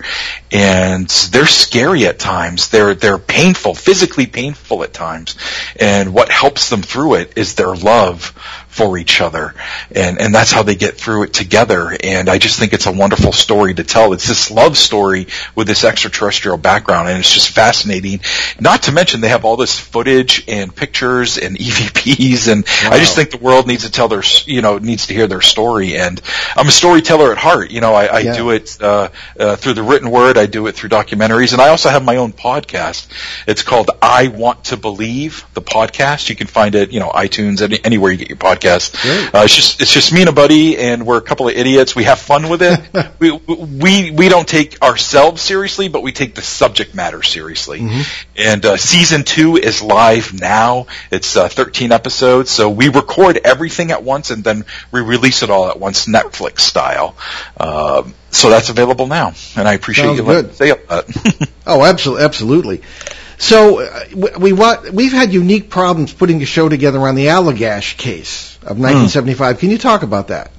And 0.51 1.07
they're 1.07 1.45
scary 1.45 2.07
at 2.07 2.17
times. 2.17 2.69
They're 2.69 2.95
they're 2.95 3.19
painful, 3.19 3.75
physically 3.75 4.25
painful 4.25 4.83
at 4.83 4.93
times. 4.93 5.35
And 5.79 6.15
what 6.15 6.29
helps 6.29 6.71
them 6.71 6.81
through 6.81 7.15
it 7.15 7.33
is 7.37 7.53
their 7.53 7.75
love 7.75 8.33
for 8.79 8.97
each 8.97 9.19
other. 9.19 9.53
And, 9.93 10.21
and 10.21 10.33
that's 10.33 10.53
how 10.53 10.63
they 10.63 10.75
get 10.75 10.95
through 10.95 11.23
it 11.23 11.33
together. 11.33 11.93
And 12.01 12.29
I 12.29 12.37
just 12.37 12.57
think 12.57 12.71
it's 12.71 12.85
a 12.85 12.93
wonderful 12.93 13.33
story 13.33 13.73
to 13.73 13.83
tell. 13.83 14.13
It's 14.13 14.25
this 14.25 14.49
love 14.49 14.77
story 14.77 15.27
with 15.53 15.67
this 15.67 15.83
extraterrestrial 15.83 16.55
background 16.55 17.09
and 17.09 17.19
it's 17.19 17.33
just 17.33 17.49
fascinating. 17.49 18.21
Not 18.57 18.83
to 18.83 18.93
mention 18.93 19.19
they 19.19 19.27
have 19.27 19.43
all 19.43 19.57
this 19.57 19.77
footage 19.77 20.45
and 20.47 20.73
pictures 20.73 21.37
and 21.37 21.57
EVPs 21.67 22.49
and 22.49 22.65
wow. 22.65 22.95
I 22.95 22.99
just 22.99 23.17
think 23.17 23.31
the 23.31 23.37
world 23.37 23.67
needs 23.67 23.83
to 23.83 23.91
tell 23.91 24.07
their, 24.07 24.23
you 24.45 24.61
know, 24.61 24.77
needs 24.77 25.07
to 25.07 25.13
hear 25.13 25.27
their 25.27 25.41
story. 25.41 25.97
And 25.97 26.21
I'm 26.55 26.69
a 26.69 26.71
storyteller 26.71 27.33
at 27.33 27.37
heart. 27.37 27.71
You 27.71 27.81
know, 27.81 27.93
I, 27.93 28.05
I 28.05 28.19
yeah. 28.19 28.37
do 28.37 28.51
it, 28.51 28.77
uh, 28.81 29.09
uh, 29.37 29.57
through 29.57 29.73
the 29.73 29.83
written 29.83 30.09
word. 30.09 30.37
I 30.37 30.45
do 30.45 30.67
it 30.67 30.75
through 30.75 30.89
documentaries 30.91 31.51
and 31.51 31.61
I 31.61 31.67
also 31.67 31.89
have 31.89 32.05
my 32.05 32.15
own 32.15 32.31
podcast. 32.31 33.07
It's 33.45 33.61
called 33.61 33.91
I 34.01 34.29
Want 34.29 34.63
to 34.65 34.77
Believe, 34.77 35.45
the 35.53 35.61
podcast. 35.61 36.29
You 36.29 36.37
can 36.37 36.47
find 36.47 36.75
it, 36.75 36.93
you 36.93 37.01
know, 37.01 37.09
iTunes, 37.09 37.61
any, 37.61 37.83
anywhere 37.83 38.13
you 38.13 38.19
get 38.19 38.29
your 38.29 38.37
podcast 38.37 38.68
podcast. 38.69 39.33
Uh, 39.33 39.43
it's 39.43 39.55
just 39.55 39.81
it's 39.81 39.93
just 39.93 40.13
me 40.13 40.21
and 40.21 40.29
a 40.29 40.33
buddy, 40.33 40.77
and 40.77 41.05
we're 41.05 41.17
a 41.17 41.21
couple 41.21 41.47
of 41.47 41.55
idiots. 41.55 41.95
We 41.95 42.03
have 42.05 42.19
fun 42.19 42.49
with 42.49 42.61
it. 42.61 42.79
we 43.19 43.31
we 43.31 44.11
we 44.11 44.29
don't 44.29 44.47
take 44.47 44.81
ourselves 44.81 45.41
seriously, 45.41 45.87
but 45.87 46.03
we 46.03 46.11
take 46.11 46.35
the 46.35 46.41
subject 46.41 46.95
matter 46.95 47.23
seriously. 47.23 47.79
Mm-hmm. 47.79 48.01
And 48.37 48.65
uh, 48.65 48.77
season 48.77 49.23
two 49.23 49.57
is 49.57 49.81
live 49.81 50.39
now. 50.39 50.87
It's 51.11 51.35
uh, 51.35 51.49
13 51.49 51.91
episodes, 51.91 52.49
so 52.51 52.69
we 52.69 52.89
record 52.89 53.39
everything 53.43 53.91
at 53.91 54.03
once 54.03 54.31
and 54.31 54.43
then 54.43 54.65
we 54.91 55.01
release 55.01 55.43
it 55.43 55.49
all 55.49 55.69
at 55.69 55.79
once, 55.79 56.05
Netflix 56.05 56.61
style. 56.61 57.15
Um, 57.59 58.13
so 58.31 58.49
that's 58.49 58.69
available 58.69 59.07
now, 59.07 59.33
and 59.55 59.67
I 59.67 59.73
appreciate 59.73 60.05
Sounds 60.05 60.19
you 60.19 60.25
letting 60.25 60.51
say 60.51 60.71
that. 60.71 61.49
oh, 61.67 61.83
absolutely, 61.83 62.25
absolutely. 62.25 62.81
So 63.39 63.79
uh, 63.79 64.03
we, 64.13 64.51
we 64.51 64.91
we've 64.91 65.13
had 65.13 65.33
unique 65.33 65.69
problems 65.69 66.13
putting 66.13 66.43
a 66.43 66.45
show 66.45 66.67
together 66.67 66.99
on 66.99 67.15
the 67.15 67.27
Allagash 67.27 67.97
case 67.97 68.57
of 68.57 68.77
1975. 68.77 69.55
Mm. 69.55 69.59
Can 69.59 69.69
you 69.71 69.77
talk 69.77 70.03
about 70.03 70.27
that? 70.27 70.51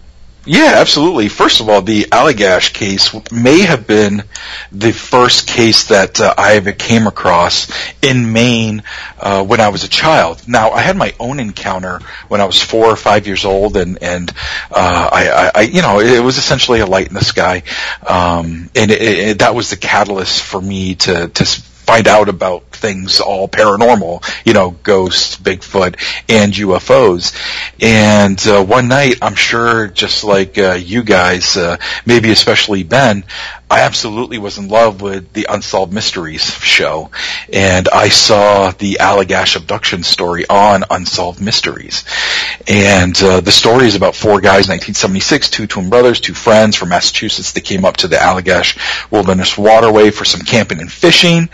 Yeah, 0.47 0.77
absolutely. 0.77 1.29
First 1.29 1.61
of 1.61 1.69
all, 1.69 1.83
the 1.83 2.05
Allagash 2.05 2.73
case 2.73 3.15
may 3.31 3.61
have 3.61 3.87
been 3.87 4.25
the 4.73 4.91
first 4.91 5.47
case 5.47 5.89
that 5.89 6.19
uh, 6.19 6.35
I 6.37 6.55
ever 6.55 6.73
came 6.73 7.07
across 7.07 7.71
in 8.01 8.33
Maine 8.33 8.83
uh, 9.19 9.45
when 9.45 9.61
I 9.61 9.69
was 9.69 9.85
a 9.85 9.89
child. 9.89 10.49
Now, 10.49 10.71
I 10.71 10.81
had 10.81 10.97
my 10.97 11.15
own 11.21 11.41
encounter 11.41 12.01
when 12.29 12.41
I 12.41 12.47
was 12.47 12.61
four 12.61 12.87
or 12.87 12.97
five 12.97 13.27
years 13.27 13.45
old, 13.45 13.77
and 13.77 14.03
and 14.03 14.33
uh, 14.71 15.11
I, 15.13 15.51
I, 15.55 15.61
you 15.61 15.83
know, 15.83 16.01
it 16.01 16.25
was 16.25 16.39
essentially 16.39 16.81
a 16.81 16.87
light 16.87 17.09
in 17.09 17.15
the 17.15 17.25
sky, 17.25 17.63
um, 18.07 18.71
and 18.75 18.91
it, 18.91 19.03
it, 19.03 19.39
that 19.41 19.55
was 19.55 19.69
the 19.69 19.77
catalyst 19.77 20.43
for 20.43 20.61
me 20.61 20.95
to 20.95 21.29
to 21.29 21.63
find 21.91 22.07
out 22.07 22.29
about 22.29 22.63
things 22.71 23.19
all 23.19 23.49
paranormal, 23.49 24.25
you 24.47 24.53
know, 24.53 24.71
ghosts, 24.71 25.37
Bigfoot, 25.37 25.97
and 26.29 26.53
UFOs. 26.53 27.35
And 27.83 28.41
uh, 28.47 28.65
one 28.65 28.87
night, 28.87 29.17
I'm 29.21 29.35
sure, 29.35 29.89
just 29.89 30.23
like 30.23 30.57
uh, 30.57 30.75
you 30.75 31.03
guys, 31.03 31.57
uh, 31.57 31.79
maybe 32.07 32.31
especially 32.31 32.85
Ben, 32.85 33.25
I 33.69 33.83
absolutely 33.83 34.39
was 34.39 34.59
in 34.59 34.67
love 34.67 35.01
with 35.01 35.33
the 35.33 35.47
Unsolved 35.49 35.93
Mysteries 35.93 36.43
show, 36.43 37.11
and 37.53 37.89
I 37.89 38.09
saw 38.09 38.73
the 38.73 38.99
Allagash 39.01 39.55
abduction 39.55 40.03
story 40.03 40.45
on 40.49 40.83
Unsolved 40.91 41.41
Mysteries. 41.41 42.05
And 42.67 43.21
uh, 43.23 43.41
the 43.41 43.53
story 43.53 43.87
is 43.87 43.95
about 43.95 44.17
four 44.17 44.41
guys, 44.41 44.67
1976, 44.67 45.51
two 45.51 45.67
twin 45.69 45.89
brothers, 45.89 46.19
two 46.19 46.35
friends 46.35 46.75
from 46.75 46.89
Massachusetts. 46.89 47.53
They 47.53 47.61
came 47.61 47.85
up 47.85 47.99
to 47.99 48.09
the 48.09 48.17
Allagash 48.17 48.77
Wilderness 49.13 49.57
Waterway 49.57 50.11
for 50.11 50.25
some 50.25 50.41
camping 50.41 50.81
and 50.81 50.91
fishing 50.91 51.49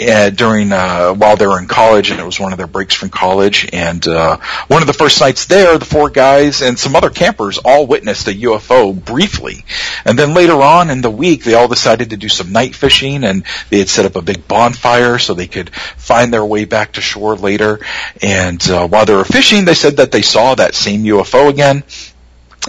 uh, 0.00 0.30
during 0.30 0.72
uh, 0.72 1.12
while 1.12 1.36
they 1.36 1.46
were 1.46 1.58
in 1.58 1.68
college, 1.68 2.10
and 2.10 2.20
it 2.20 2.24
was 2.24 2.38
one 2.38 2.52
of 2.52 2.58
their 2.58 2.66
breaks 2.66 2.94
from 2.94 3.10
college. 3.10 3.68
And 3.72 4.06
uh, 4.06 4.38
one 4.68 4.82
of 4.82 4.86
the 4.86 4.92
first 4.92 5.20
nights 5.20 5.46
there, 5.46 5.78
the 5.78 5.84
four 5.84 6.10
guys 6.10 6.62
and 6.62 6.78
some 6.78 6.96
other 6.96 7.10
campers 7.10 7.58
all 7.58 7.86
witnessed 7.86 8.28
a 8.28 8.32
UFO 8.32 8.92
briefly, 8.92 9.64
and 10.04 10.18
then 10.18 10.34
later 10.34 10.60
on 10.60 10.90
in 10.90 11.00
the 11.00 11.10
week, 11.10 11.44
they 11.44 11.54
all 11.54 11.68
decided 11.68 12.10
to 12.10 12.16
do 12.16 12.28
some 12.28 12.52
night 12.52 12.74
fishing 12.74 13.24
and 13.24 13.44
they 13.70 13.78
had 13.78 13.88
set 13.88 14.06
up 14.06 14.16
a 14.16 14.22
big 14.22 14.46
bonfire 14.48 15.18
so 15.18 15.34
they 15.34 15.46
could 15.46 15.74
find 15.74 16.32
their 16.32 16.44
way 16.44 16.64
back 16.64 16.92
to 16.92 17.00
shore 17.00 17.36
later. 17.36 17.80
And 18.22 18.62
uh, 18.70 18.88
while 18.88 19.04
they 19.04 19.14
were 19.14 19.24
fishing, 19.24 19.64
they 19.64 19.74
said 19.74 19.98
that 19.98 20.12
they 20.12 20.22
saw 20.22 20.54
that 20.54 20.74
same 20.74 21.04
UFO 21.04 21.48
again 21.48 21.84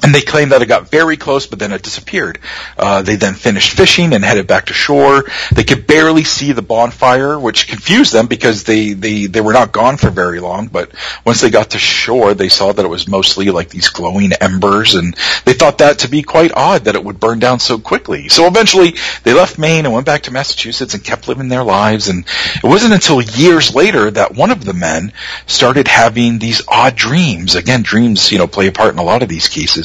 and 0.02 0.14
they 0.14 0.22
claimed 0.22 0.52
that 0.52 0.62
it 0.62 0.66
got 0.66 0.90
very 0.90 1.18
close, 1.18 1.46
but 1.46 1.60
then 1.60 1.72
it 1.72 1.84
disappeared. 1.84 2.40
Uh, 2.78 3.04
they 3.04 3.16
then 3.16 3.36
finished 3.36 3.78
fishing 3.78 4.14
and 4.14 4.26
headed 4.26 4.48
back 4.48 4.66
to 4.66 4.74
shore. 4.74 5.26
They 5.54 5.64
could 5.64 5.86
barely 5.86 6.24
see 6.24 6.52
the 6.52 6.64
bonfire, 6.64 7.40
which 7.40 7.68
confused 7.68 8.12
them 8.12 8.26
because 8.26 8.64
they, 8.64 8.94
they, 8.94 9.28
they 9.28 9.42
were 9.42 9.54
not 9.54 9.72
gone 9.72 9.98
for 9.98 10.10
very 10.10 10.40
long. 10.40 10.68
But 10.68 10.92
once 11.24 11.42
they 11.42 11.52
got 11.52 11.72
to 11.72 11.80
shore, 11.80 12.34
they 12.34 12.50
saw 12.50 12.72
that 12.72 12.84
it 12.84 12.90
was 12.90 13.08
mostly 13.08 13.52
like 13.52 13.70
these 13.70 13.90
glowing 13.90 14.34
embers, 14.34 14.96
and 14.96 15.16
they 15.46 15.54
thought 15.54 15.78
that 15.78 16.00
to 16.00 16.10
be 16.10 16.24
quite 16.24 16.54
odd 16.56 16.86
that 16.86 16.96
it 16.96 17.04
would 17.04 17.20
burn 17.20 17.38
down 17.38 17.60
so 17.60 17.78
quickly. 17.78 18.30
So 18.30 18.48
eventually, 18.48 18.96
they 19.24 19.34
left 19.34 19.60
Maine 19.60 19.86
and 19.86 19.94
went 19.94 20.08
back 20.08 20.24
to 20.24 20.32
Massachusetts 20.32 20.96
and 20.96 21.04
kept 21.04 21.28
living 21.28 21.50
their 21.50 21.64
lives. 21.64 22.08
And 22.08 22.26
it 22.56 22.64
wasn't 22.64 22.96
until 22.96 23.22
years 23.22 23.76
later 23.76 24.10
that 24.10 24.34
one 24.34 24.50
of 24.50 24.66
the 24.66 24.74
men 24.74 25.14
started 25.46 25.88
having 25.88 26.40
these 26.40 26.64
odd 26.68 26.96
dreams. 26.96 27.54
Again, 27.54 27.84
dreams, 27.84 28.32
you 28.32 28.40
know, 28.40 28.48
play 28.48 28.68
a 28.68 28.72
part 28.72 28.94
in 28.94 29.00
a 29.00 29.04
lot 29.04 29.22
of 29.22 29.30
these 29.30 29.48
cases 29.48 29.83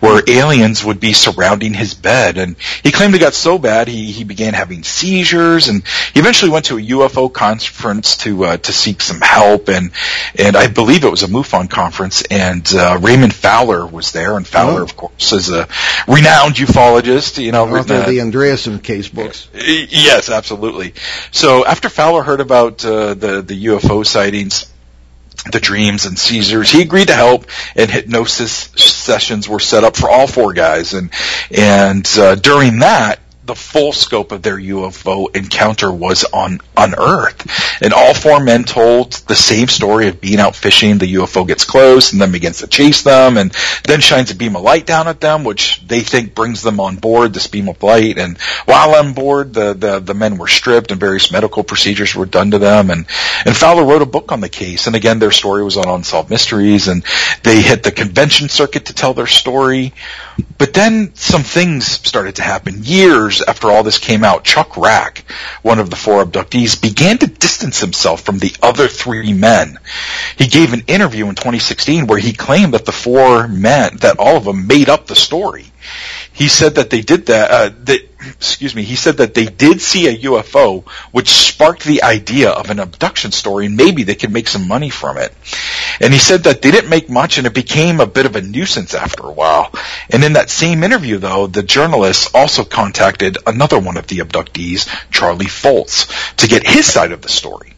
where 0.00 0.22
aliens 0.26 0.84
would 0.84 1.00
be 1.00 1.12
surrounding 1.12 1.74
his 1.74 1.94
bed. 1.94 2.38
And 2.38 2.56
he 2.82 2.90
claimed 2.90 3.14
it 3.14 3.20
got 3.20 3.34
so 3.34 3.58
bad 3.58 3.88
he, 3.88 4.12
he 4.12 4.24
began 4.24 4.54
having 4.54 4.82
seizures 4.82 5.68
and 5.68 5.86
he 6.12 6.20
eventually 6.20 6.50
went 6.50 6.66
to 6.66 6.78
a 6.78 6.80
UFO 6.80 7.32
conference 7.32 8.16
to, 8.18 8.44
uh, 8.44 8.56
to 8.58 8.72
seek 8.72 9.00
some 9.00 9.20
help. 9.20 9.68
And, 9.68 9.92
and 10.38 10.56
I 10.56 10.68
believe 10.68 11.04
it 11.04 11.10
was 11.10 11.22
a 11.22 11.28
MUFON 11.28 11.70
conference 11.70 12.22
and, 12.22 12.66
uh, 12.74 12.98
Raymond 13.00 13.34
Fowler 13.34 13.86
was 13.86 14.12
there. 14.12 14.36
And 14.36 14.46
Fowler, 14.46 14.80
oh. 14.80 14.84
of 14.84 14.96
course, 14.96 15.32
is 15.32 15.50
a 15.50 15.68
renowned 16.08 16.56
ufologist, 16.56 17.42
you 17.42 17.52
know. 17.52 17.64
Author 17.64 17.78
of 17.78 18.06
the 18.06 18.18
Andreasson 18.18 18.82
case 18.82 19.08
books. 19.08 19.48
Yes, 19.54 20.30
absolutely. 20.30 20.94
So 21.30 21.64
after 21.64 21.88
Fowler 21.88 22.22
heard 22.22 22.40
about, 22.40 22.84
uh, 22.84 23.14
the, 23.14 23.42
the 23.42 23.66
UFO 23.66 24.06
sightings, 24.06 24.70
the 25.50 25.60
dreams 25.60 26.06
and 26.06 26.18
seizures. 26.18 26.70
He 26.70 26.82
agreed 26.82 27.08
to 27.08 27.14
help, 27.14 27.46
and 27.76 27.90
hypnosis 27.90 28.52
sessions 28.52 29.48
were 29.48 29.60
set 29.60 29.84
up 29.84 29.96
for 29.96 30.10
all 30.10 30.26
four 30.26 30.52
guys. 30.52 30.94
And 30.94 31.10
and 31.50 32.08
uh, 32.18 32.34
during 32.36 32.80
that, 32.80 33.18
the 33.46 33.54
full 33.54 33.92
scope 33.92 34.32
of 34.32 34.42
their 34.42 34.56
UFO 34.56 35.34
encounter 35.36 35.92
was 35.92 36.24
on 36.32 36.60
unearthed. 36.76 37.46
And 37.82 37.92
all 37.92 38.14
four 38.14 38.40
men 38.40 38.64
told 38.64 39.12
the 39.12 39.34
same 39.34 39.68
story 39.68 40.08
of 40.08 40.20
being 40.20 40.40
out 40.40 40.56
fishing. 40.56 40.96
The 40.96 41.14
UFO 41.14 41.46
gets 41.46 41.64
close 41.64 42.12
and 42.12 42.22
then 42.22 42.32
begins 42.32 42.58
to 42.58 42.66
chase 42.66 43.02
them 43.02 43.36
and 43.36 43.54
then 43.84 44.00
shines 44.00 44.30
a 44.30 44.34
beam 44.34 44.56
of 44.56 44.62
light 44.62 44.86
down 44.86 45.08
at 45.08 45.20
them, 45.20 45.44
which 45.44 45.86
they 45.86 46.00
think 46.00 46.34
brings 46.34 46.62
them 46.62 46.80
on 46.80 46.96
board, 46.96 47.34
this 47.34 47.46
beam 47.46 47.68
of 47.68 47.82
light. 47.82 48.18
And 48.18 48.38
while 48.64 48.94
on 48.94 49.12
board, 49.12 49.52
the, 49.52 49.74
the, 49.74 50.00
the 50.00 50.14
men 50.14 50.38
were 50.38 50.48
stripped 50.48 50.90
and 50.90 51.00
various 51.00 51.30
medical 51.30 51.64
procedures 51.64 52.14
were 52.14 52.26
done 52.26 52.52
to 52.52 52.58
them. 52.58 52.90
And, 52.90 53.06
and 53.44 53.54
Fowler 53.54 53.84
wrote 53.84 54.02
a 54.02 54.06
book 54.06 54.32
on 54.32 54.40
the 54.40 54.48
case. 54.48 54.86
And 54.86 54.96
again, 54.96 55.18
their 55.18 55.32
story 55.32 55.62
was 55.62 55.76
on 55.76 55.88
Unsolved 55.88 56.30
Mysteries 56.30 56.88
and 56.88 57.04
they 57.42 57.60
hit 57.60 57.82
the 57.82 57.92
convention 57.92 58.48
circuit 58.48 58.86
to 58.86 58.94
tell 58.94 59.12
their 59.12 59.26
story. 59.26 59.92
But 60.56 60.72
then 60.72 61.14
some 61.14 61.42
things 61.42 61.86
started 61.86 62.36
to 62.36 62.42
happen 62.42 62.80
years 62.82 63.33
years 63.34 63.48
after 63.48 63.70
all 63.70 63.82
this 63.82 63.98
came 63.98 64.24
out, 64.24 64.44
Chuck 64.44 64.76
Rak, 64.76 65.24
one 65.62 65.78
of 65.78 65.90
the 65.90 65.96
four 65.96 66.24
abductees, 66.24 66.80
began 66.80 67.18
to 67.18 67.26
distance 67.26 67.80
himself 67.80 68.22
from 68.22 68.38
the 68.38 68.54
other 68.62 68.88
three 68.88 69.32
men. 69.32 69.78
He 70.36 70.46
gave 70.46 70.72
an 70.72 70.84
interview 70.86 71.28
in 71.28 71.34
2016 71.34 72.06
where 72.06 72.18
he 72.18 72.32
claimed 72.32 72.74
that 72.74 72.84
the 72.84 72.92
four 72.92 73.48
men, 73.48 73.96
that 73.98 74.18
all 74.18 74.36
of 74.36 74.44
them 74.44 74.66
made 74.66 74.88
up 74.88 75.06
the 75.06 75.16
story 75.16 75.66
he 76.32 76.48
said 76.48 76.76
that 76.76 76.90
they 76.90 77.00
did 77.00 77.26
that, 77.26 77.50
uh, 77.50 77.70
that, 77.84 78.00
excuse 78.36 78.74
me, 78.74 78.82
he 78.82 78.96
said 78.96 79.18
that 79.18 79.34
they 79.34 79.46
did 79.46 79.80
see 79.80 80.08
a 80.08 80.16
UFO, 80.28 80.86
which 81.12 81.28
sparked 81.28 81.84
the 81.84 82.02
idea 82.02 82.50
of 82.50 82.70
an 82.70 82.80
abduction 82.80 83.32
story, 83.32 83.66
and 83.66 83.76
maybe 83.76 84.02
they 84.02 84.14
could 84.14 84.32
make 84.32 84.48
some 84.48 84.66
money 84.66 84.90
from 84.90 85.18
it. 85.18 85.32
And 86.00 86.12
he 86.12 86.18
said 86.18 86.44
that 86.44 86.62
they 86.62 86.70
didn't 86.70 86.90
make 86.90 87.08
much, 87.08 87.38
and 87.38 87.46
it 87.46 87.54
became 87.54 88.00
a 88.00 88.06
bit 88.06 88.26
of 88.26 88.36
a 88.36 88.42
nuisance 88.42 88.94
after 88.94 89.24
a 89.24 89.32
while. 89.32 89.72
And 90.10 90.24
in 90.24 90.32
that 90.34 90.50
same 90.50 90.82
interview, 90.82 91.18
though, 91.18 91.46
the 91.46 91.62
journalist 91.62 92.34
also 92.34 92.64
contacted 92.64 93.38
another 93.46 93.78
one 93.78 93.96
of 93.96 94.06
the 94.06 94.18
abductees, 94.18 94.88
Charlie 95.10 95.46
Foltz, 95.46 96.36
to 96.36 96.48
get 96.48 96.66
his 96.66 96.86
side 96.86 97.12
of 97.12 97.22
the 97.22 97.28
story. 97.28 97.73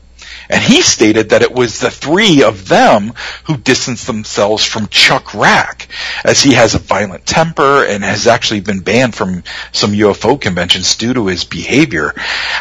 And 0.49 0.63
he 0.63 0.83
stated 0.83 1.31
that 1.31 1.43
it 1.43 1.53
was 1.53 1.81
the 1.81 1.91
three 1.91 2.43
of 2.43 2.69
them 2.69 3.13
who 3.45 3.57
distanced 3.57 4.07
themselves 4.07 4.65
from 4.65 4.89
Chuck 4.89 5.35
Rak, 5.35 5.89
as 6.25 6.43
he 6.43 6.55
has 6.55 6.75
a 6.75 6.79
violent 6.79 7.27
temper 7.27 7.85
and 7.85 8.05
has 8.05 8.27
actually 8.27 8.61
been 8.61 8.81
banned 8.81 9.15
from 9.15 9.43
some 9.73 9.93
UFO 9.93 10.41
conventions 10.41 10.97
due 10.97 11.15
to 11.15 11.27
his 11.27 11.45
behavior. 11.45 12.15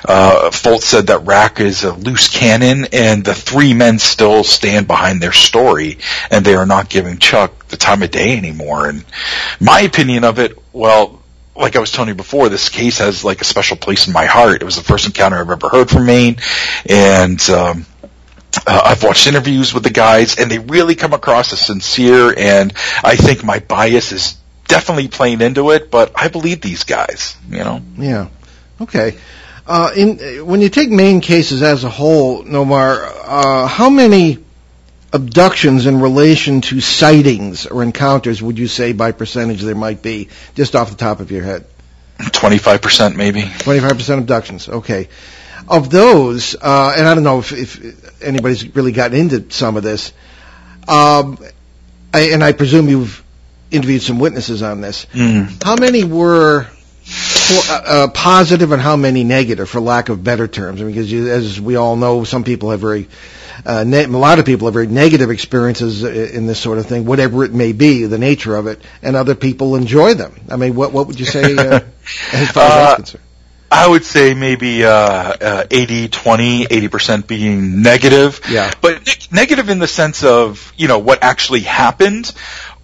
Uh, 0.07 0.49
Foltz 0.51 0.83
said 0.83 1.07
that 1.07 1.25
Rak 1.25 1.59
is 1.59 1.83
a 1.83 1.93
loose 1.93 2.27
cannon, 2.27 2.87
and 2.91 3.23
the 3.23 3.35
three 3.35 3.73
men 3.73 3.99
still 3.99 4.43
stand 4.43 4.87
behind 4.87 5.21
their 5.21 5.31
story, 5.31 5.97
and 6.31 6.45
they 6.45 6.55
are 6.55 6.65
not 6.65 6.89
giving 6.89 7.17
Chuck 7.17 7.67
the 7.67 7.77
time 7.77 8.03
of 8.03 8.11
day 8.11 8.37
anymore. 8.37 8.87
And 8.87 9.05
my 9.59 9.81
opinion 9.81 10.23
of 10.23 10.39
it, 10.39 10.57
well, 10.73 11.21
like 11.55 11.75
I 11.75 11.79
was 11.79 11.91
telling 11.91 12.09
you 12.09 12.15
before, 12.15 12.49
this 12.49 12.69
case 12.69 12.99
has 12.99 13.23
like 13.23 13.41
a 13.41 13.45
special 13.45 13.77
place 13.77 14.07
in 14.07 14.13
my 14.13 14.25
heart. 14.25 14.61
It 14.61 14.65
was 14.65 14.75
the 14.75 14.83
first 14.83 15.05
encounter 15.05 15.37
I've 15.37 15.49
ever 15.49 15.69
heard 15.69 15.89
from 15.89 16.05
Maine, 16.05 16.37
and 16.87 17.41
um, 17.49 17.85
uh, 18.67 18.81
I've 18.85 19.03
watched 19.03 19.27
interviews 19.27 19.73
with 19.73 19.83
the 19.83 19.89
guys, 19.89 20.37
and 20.37 20.49
they 20.49 20.59
really 20.59 20.95
come 20.95 21.13
across 21.13 21.53
as 21.53 21.61
sincere. 21.61 22.33
And 22.37 22.73
I 23.03 23.15
think 23.15 23.43
my 23.43 23.59
bias 23.59 24.11
is 24.11 24.37
definitely 24.67 25.07
playing 25.07 25.41
into 25.41 25.71
it, 25.71 25.89
but 25.89 26.11
I 26.15 26.27
believe 26.27 26.61
these 26.61 26.83
guys. 26.83 27.37
You 27.49 27.59
know. 27.59 27.81
Yeah. 27.97 28.27
Okay. 28.81 29.17
Uh, 29.67 29.91
in 29.95 30.45
when 30.45 30.61
you 30.61 30.69
take 30.69 30.89
Maine 30.89 31.21
cases 31.21 31.63
as 31.63 31.83
a 31.83 31.89
whole, 31.89 32.43
Nomar, 32.43 33.11
uh, 33.23 33.67
how 33.67 33.89
many 33.89 34.44
abductions 35.15 35.85
in 35.85 36.01
relation 36.01 36.61
to 36.61 36.81
sightings 36.81 37.65
or 37.65 37.81
encounters 37.81 38.41
would 38.41 38.59
you 38.59 38.67
say 38.67 38.91
by 38.91 39.13
percentage 39.13 39.61
there 39.61 39.73
might 39.73 40.01
be, 40.01 40.29
just 40.55 40.75
off 40.75 40.89
the 40.89 40.97
top 40.97 41.21
of 41.21 41.31
your 41.31 41.43
head? 41.43 41.65
25% 42.19 43.15
maybe. 43.15 43.41
25% 43.41 44.19
abductions, 44.19 44.67
okay. 44.69 45.07
Of 45.67 45.89
those, 45.89 46.55
uh, 46.55 46.93
and 46.97 47.07
I 47.07 47.15
don't 47.15 47.23
know 47.23 47.39
if, 47.39 47.51
if, 47.51 48.21
anybody's 48.21 48.75
really 48.75 48.91
gotten 48.91 49.17
into 49.17 49.49
some 49.51 49.77
of 49.77 49.83
this, 49.83 50.13
um, 50.87 51.39
I, 52.13 52.29
and 52.33 52.43
I 52.43 52.51
presume 52.51 52.89
you've 52.89 53.23
interviewed 53.71 54.01
some 54.01 54.19
witnesses 54.19 54.61
on 54.61 54.81
this. 54.81 55.07
Mm. 55.13 55.63
How 55.63 55.75
many 55.75 56.03
were 56.03 56.67
uh, 57.49 57.81
uh, 57.85 58.07
positive 58.09 58.71
and 58.71 58.81
how 58.81 58.95
many 58.95 59.23
negative, 59.23 59.69
for 59.69 59.79
lack 59.79 60.09
of 60.09 60.23
better 60.23 60.47
terms? 60.47 60.81
I 60.81 60.83
mean, 60.83 60.93
because 60.93 61.11
you, 61.11 61.29
as 61.29 61.59
we 61.59 61.77
all 61.77 61.95
know, 61.95 62.25
some 62.25 62.43
people 62.43 62.71
have 62.71 62.79
very 62.79 63.07
uh, 63.65 63.83
ne- 63.83 64.03
a 64.03 64.07
lot 64.07 64.39
of 64.39 64.45
people 64.45 64.67
have 64.67 64.73
very 64.73 64.87
negative 64.87 65.29
experiences 65.29 66.03
in 66.03 66.47
this 66.47 66.59
sort 66.59 66.77
of 66.77 66.85
thing, 66.85 67.05
whatever 67.05 67.43
it 67.43 67.53
may 67.53 67.71
be, 67.73 68.05
the 68.05 68.17
nature 68.17 68.55
of 68.55 68.67
it, 68.67 68.81
and 69.01 69.15
other 69.15 69.35
people 69.35 69.75
enjoy 69.75 70.13
them. 70.13 70.35
I 70.49 70.55
mean, 70.55 70.75
what 70.75 70.91
what 70.91 71.07
would 71.07 71.19
you 71.19 71.25
say 71.25 71.55
uh, 71.55 71.79
as 72.33 72.51
far 72.51 72.63
as 72.63 72.69
that's 72.69 72.91
uh, 72.91 72.95
concerned? 72.95 73.21
I 73.71 73.87
would 73.87 74.05
say 74.05 74.33
maybe 74.33 74.85
uh, 74.85 74.89
uh, 74.91 75.63
80, 75.69 76.09
20, 76.09 76.65
80% 76.65 77.27
being 77.27 77.81
negative. 77.81 78.39
Yeah. 78.49 78.71
But 78.79 79.05
ne- 79.05 79.37
negative 79.37 79.69
in 79.69 79.79
the 79.79 79.87
sense 79.87 80.23
of, 80.23 80.71
you 80.77 80.87
know, 80.87 80.99
what 80.99 81.23
actually 81.23 81.61
happened, 81.61 82.31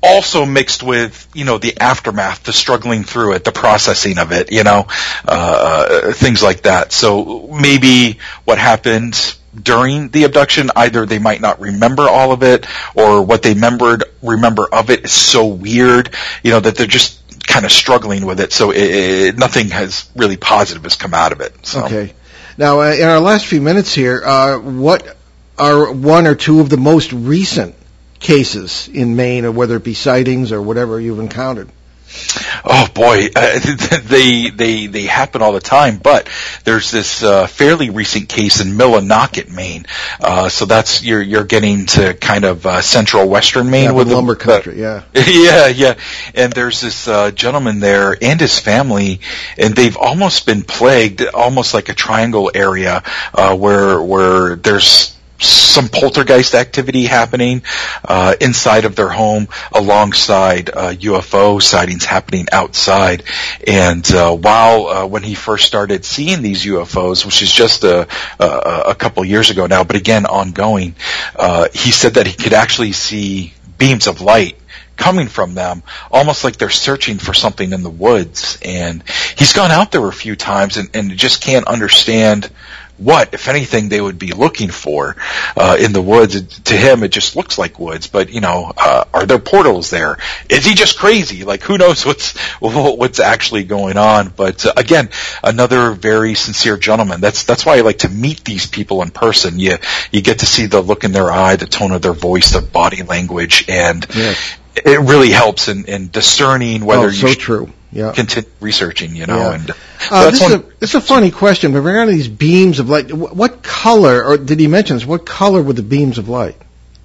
also 0.02 0.46
mixed 0.46 0.82
with, 0.82 1.30
you 1.34 1.46
know, 1.46 1.60
the 1.60 1.80
aftermath, 1.80 2.44
the 2.44 2.54
struggling 2.54 3.04
through 3.04 3.34
it, 3.34 3.44
the 3.44 3.52
processing 3.52 4.18
of 4.18 4.32
it, 4.32 4.52
you 4.52 4.64
know, 4.64 4.88
uh, 5.26 6.12
things 6.14 6.42
like 6.42 6.64
that. 6.64 6.92
So 6.92 7.48
maybe 7.48 8.18
what 8.44 8.58
happened 8.58 9.36
during 9.56 10.10
the 10.10 10.24
abduction, 10.24 10.70
either 10.76 11.06
they 11.06 11.20
might 11.20 11.42
not 11.42 11.60
remember 11.60 12.04
all 12.04 12.32
of 12.32 12.44
it, 12.44 12.66
or 12.96 13.22
what 13.22 13.42
they 13.42 13.54
remembered 13.54 14.04
remember 14.22 14.68
of 14.72 14.90
it 14.90 15.06
is 15.06 15.12
so 15.12 15.48
weird, 15.48 16.16
you 16.44 16.52
know, 16.52 16.60
that 16.60 16.76
they're 16.76 16.88
just 16.88 17.22
kind 17.48 17.66
of 17.66 17.72
struggling 17.72 18.26
with 18.26 18.40
it. 18.40 18.54
So 18.54 18.72
it, 18.72 18.78
it, 18.78 19.38
nothing 19.38 19.70
has 19.70 20.10
really 20.16 20.38
positive 20.38 20.84
has 20.84 20.96
come 20.96 21.14
out 21.14 21.32
of 21.32 21.42
it. 21.42 21.66
So. 21.66 21.86
Okay. 21.86 22.14
Now, 22.58 22.82
uh, 22.82 22.94
in 22.94 23.08
our 23.08 23.20
last 23.20 23.46
few 23.46 23.62
minutes 23.62 23.94
here, 23.94 24.22
uh, 24.24 24.60
what 24.60 25.18
are 25.58 25.92
one 25.92 26.28
or 26.28 26.36
two 26.36 26.60
of 26.60 26.70
the 26.70 26.78
most 26.78 27.12
recent 27.14 27.76
cases 28.20 28.90
in 28.92 29.16
Maine, 29.16 29.46
or 29.46 29.52
whether 29.52 29.76
it 29.78 29.84
be 29.84 29.94
sightings 29.94 30.52
or 30.52 30.62
whatever 30.62 31.00
you've 31.00 31.20
encountered? 31.20 31.70
Oh 32.64 32.88
boy, 32.94 33.28
uh, 33.36 33.60
they 34.06 34.50
they 34.50 34.88
they 34.88 35.04
happen 35.04 35.42
all 35.42 35.54
the 35.54 35.60
time. 35.60 35.98
But 35.98 36.30
there's 36.64 36.92
this 36.92 37.24
uh, 37.24 37.48
fairly 37.48 37.90
recent 37.90 38.30
case 38.30 38.62
in 38.62 38.70
Millinocket, 38.70 39.50
Maine. 39.50 39.86
Uh, 40.20 40.50
so 40.50 40.66
that's 40.66 41.04
you're 41.04 41.22
you're 41.22 41.44
getting 41.44 41.86
to 41.88 42.14
kind 42.14 42.46
of 42.46 42.66
uh, 42.66 42.82
central 42.82 43.28
western 43.28 43.70
Maine 43.70 43.86
yeah, 43.86 43.92
with 43.92 44.10
the 44.10 44.16
lumber 44.16 44.36
country. 44.36 44.80
yeah, 44.80 45.04
yeah, 45.14 45.68
yeah. 45.68 45.96
And 46.36 46.54
there's 46.54 46.82
this 46.82 47.08
uh, 47.08 47.32
gentleman 47.32 47.80
there 47.80 48.16
and 48.22 48.40
his 48.40 48.60
family, 48.60 49.22
and 49.58 49.76
they've 49.76 49.98
almost 49.98 50.46
been 50.46 50.64
plagued, 50.64 51.24
almost 51.34 51.74
like 51.74 51.90
a 51.90 51.94
triangle 51.94 52.52
area 52.54 53.04
uh, 53.34 53.56
where 53.56 54.02
where 54.02 54.56
there's 54.56 55.11
some 55.42 55.90
poltergeist 55.90 56.54
activity 56.54 57.04
happening 57.04 57.64
uh, 58.06 58.36
inside 58.40 58.86
of 58.86 58.96
their 58.96 59.10
home, 59.10 59.48
alongside 59.72 60.70
uh, 60.70 60.94
UFO 60.94 61.62
sightings 61.62 62.06
happening 62.06 62.48
outside. 62.52 63.24
And 63.66 64.10
uh, 64.14 64.36
while 64.36 64.88
uh, 64.88 65.08
when 65.08 65.24
he 65.24 65.34
first 65.34 65.66
started 65.66 66.06
seeing 66.06 66.42
these 66.42 66.66
UFOs, 66.66 67.26
which 67.26 67.42
is 67.42 67.52
just 67.52 67.84
a, 67.84 68.08
a, 68.40 68.84
a 68.88 68.96
couple 68.96 69.24
years 69.26 69.50
ago 69.50 69.66
now, 69.66 69.84
but 69.84 69.96
again 69.96 70.26
ongoing, 70.26 70.96
uh, 71.36 71.68
he 71.74 71.92
said 71.92 72.16
that 72.16 72.28
he 72.28 72.34
could 72.34 72.54
actually 72.54 72.92
see 72.92 73.54
beams 73.78 74.08
of 74.08 74.22
light 74.22 74.58
coming 75.02 75.28
from 75.28 75.56
them, 75.56 75.82
almost 76.12 76.44
like 76.44 76.58
they're 76.58 76.70
searching 76.70 77.18
for 77.18 77.34
something 77.34 77.74
in 77.74 77.82
the 77.82 77.90
woods. 77.90 78.60
And 78.64 79.04
he's 79.36 79.54
gone 79.54 79.72
out 79.72 79.92
there 79.92 80.08
a 80.08 80.14
few 80.14 80.36
times 80.36 80.78
and, 80.78 80.90
and 80.94 81.18
just 81.18 81.42
can't 81.42 81.68
understand 81.68 82.50
what, 83.04 83.34
if 83.34 83.48
anything, 83.48 83.90
they 83.90 84.00
would 84.00 84.20
be 84.20 84.32
looking 84.32 84.70
for 84.70 85.16
uh, 85.58 85.78
in 85.80 85.92
the 85.94 86.02
woods. 86.02 86.60
To 86.62 86.78
him, 86.78 87.04
it 87.04 87.12
just 87.12 87.36
looks 87.36 87.58
like 87.58 87.80
woods. 87.80 88.08
But 88.08 88.32
you 88.32 88.42
know, 88.42 88.72
uh, 88.78 89.06
are 89.14 89.26
there 89.26 89.40
portals 89.40 89.90
there? 89.90 90.18
Is 90.50 90.66
he 90.66 90.76
just 90.76 91.00
crazy? 91.00 91.44
Like, 91.44 91.64
who 91.64 91.78
knows 91.78 92.06
what's 92.06 92.38
what's 92.60 93.20
actually 93.20 93.64
going 93.64 93.98
on? 93.98 94.30
But 94.30 94.66
uh, 94.66 94.74
again, 94.78 95.10
another 95.44 95.92
very 95.92 96.36
sincere 96.36 96.78
gentleman. 96.78 97.22
That's 97.22 97.44
that's 97.44 97.66
why 97.66 97.78
I 97.78 97.82
like 97.82 98.00
to 98.00 98.10
meet 98.10 98.44
these 98.44 98.68
people 98.68 99.02
in 99.02 99.10
person. 99.10 99.60
You 99.60 99.78
you 100.12 100.22
get 100.22 100.40
to 100.40 100.46
see 100.46 100.68
the 100.68 100.82
look 100.82 101.04
in 101.04 101.12
their 101.12 101.32
eye, 101.32 101.56
the 101.56 101.66
tone 101.66 101.92
of 101.92 102.02
their 102.02 102.14
voice, 102.14 102.52
their 102.52 102.62
body 102.62 103.04
language, 103.04 103.66
and 103.68 104.06
yes. 104.14 104.58
It 104.76 105.00
really 105.00 105.32
helps 105.32 105.68
in, 105.68 105.86
in 105.86 106.10
discerning 106.10 106.86
whether 106.86 107.08
oh, 107.08 107.12
so 107.12 107.28
you. 107.28 107.36
True 107.36 107.72
yeah. 107.92 108.12
continue 108.14 108.50
researching, 108.60 109.16
you 109.16 109.26
know. 109.26 109.38
Yeah. 109.38 109.54
And 109.56 109.72
uh, 110.10 110.32
this, 110.32 110.42
is 110.42 110.52
a, 110.52 110.58
this 110.80 110.90
is 110.92 110.96
a 110.96 111.02
funny 111.02 111.32
question, 111.32 111.74
but 111.74 111.82
regarding 111.82 112.16
these 112.16 112.28
beams 112.28 112.80
of 112.80 112.90
light, 112.90 113.12
what 113.12 113.64
color, 113.64 114.24
or 114.24 114.38
did 114.38 114.60
he 114.60 114.68
mention 114.68 114.96
this? 114.96 115.06
What 115.06 115.26
color 115.26 115.62
were 115.62 115.74
the 115.74 115.84
beams 115.84 116.18
of 116.18 116.30
light? 116.30 116.56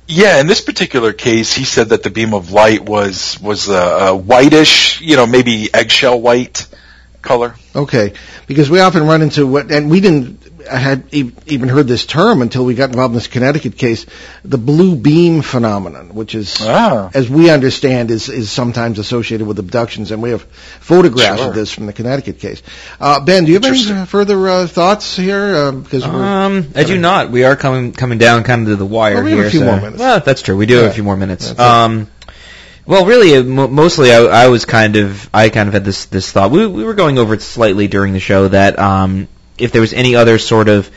Yeah, 0.09 0.41
in 0.41 0.47
this 0.47 0.61
particular 0.61 1.13
case, 1.13 1.53
he 1.53 1.65
said 1.65 1.89
that 1.89 2.05
the 2.05 2.11
beam 2.11 2.33
of 2.33 2.53
light 2.53 2.85
was 2.85 3.41
was 3.41 3.69
a, 3.69 3.75
a 3.75 4.17
whitish, 4.17 5.01
you 5.01 5.17
know, 5.17 5.27
maybe 5.27 5.69
eggshell 5.75 6.21
white 6.21 6.69
color. 7.23 7.57
Okay, 7.75 8.13
because 8.47 8.71
we 8.71 8.79
often 8.79 9.05
run 9.05 9.21
into 9.21 9.49
what, 9.49 9.73
and 9.73 9.91
we 9.91 10.01
didn't 10.01 10.46
I 10.71 10.79
had 10.79 11.13
even 11.13 11.69
heard 11.69 11.87
this 11.87 12.07
term 12.07 12.43
until 12.43 12.65
we 12.65 12.75
got 12.75 12.91
involved 12.91 13.13
in 13.13 13.17
this 13.17 13.27
Connecticut 13.27 13.77
case, 13.77 14.07
the 14.45 14.59
blue 14.59 14.97
beam 14.97 15.43
phenomenon, 15.43 16.15
which 16.15 16.35
is, 16.35 16.57
ah. 16.61 17.11
as 17.15 17.29
we 17.29 17.51
understand, 17.51 18.11
is 18.11 18.29
is 18.29 18.51
sometimes 18.51 18.99
associated 18.99 19.47
with 19.47 19.59
abductions, 19.59 20.11
and 20.11 20.23
we 20.23 20.31
have 20.31 20.43
photographs 20.43 21.41
sure. 21.41 21.49
of 21.49 21.55
this 21.55 21.73
from 21.73 21.87
the 21.87 21.93
Connecticut 21.93 22.39
case. 22.39 22.63
Uh, 23.01 23.21
ben, 23.21 23.45
do 23.45 23.53
you 23.53 23.61
have 23.61 23.65
any 23.65 24.07
further 24.07 24.49
uh, 24.49 24.67
thoughts 24.67 25.17
here? 25.17 25.55
Uh, 25.55 25.73
because 25.73 26.05
um, 26.05 26.69
I 26.75 26.85
do 26.85 26.99
not. 26.99 27.31
We 27.31 27.45
are 27.45 27.57
coming 27.57 27.93
coming 27.93 28.19
down 28.19 28.45
kind 28.45 28.63
of 28.63 28.69
to 28.69 28.77
the 28.77 28.87
wire 28.87 29.17
well, 29.17 29.25
we 29.25 29.31
here. 29.31 29.39
Have 29.39 29.47
a 29.47 29.51
few 29.51 29.61
so. 29.61 29.67
more 29.67 29.77
minutes. 29.77 29.99
Well, 29.99 30.21
that's 30.21 30.43
true. 30.43 30.57
We 30.57 30.67
do 30.67 30.75
yeah. 30.75 30.83
have 30.83 30.91
a 30.91 30.95
few 30.95 31.05
more 31.05 31.17
minutes. 31.17 31.59
Um, 31.59 32.09
well, 32.87 33.05
really, 33.05 33.37
uh, 33.37 33.43
mostly 33.43 34.13
I, 34.13 34.21
I, 34.21 34.49
was 34.49 34.65
kind 34.65 34.95
of 34.95 35.29
I 35.35 35.49
kind 35.49 35.67
of 35.67 35.75
had 35.75 35.85
this 35.85 36.07
this 36.07 36.31
thought. 36.31 36.53
We 36.53 36.67
we 36.67 36.85
were 36.85 36.95
going 36.95 37.19
over 37.19 37.35
it 37.35 37.43
slightly 37.43 37.89
during 37.89 38.13
the 38.13 38.21
show 38.21 38.47
that 38.49 38.79
um, 38.79 39.27
if 39.59 39.73
there 39.73 39.81
was 39.81 39.93
any 39.93 40.15
other 40.15 40.39
sort 40.39 40.69
of 40.69 40.91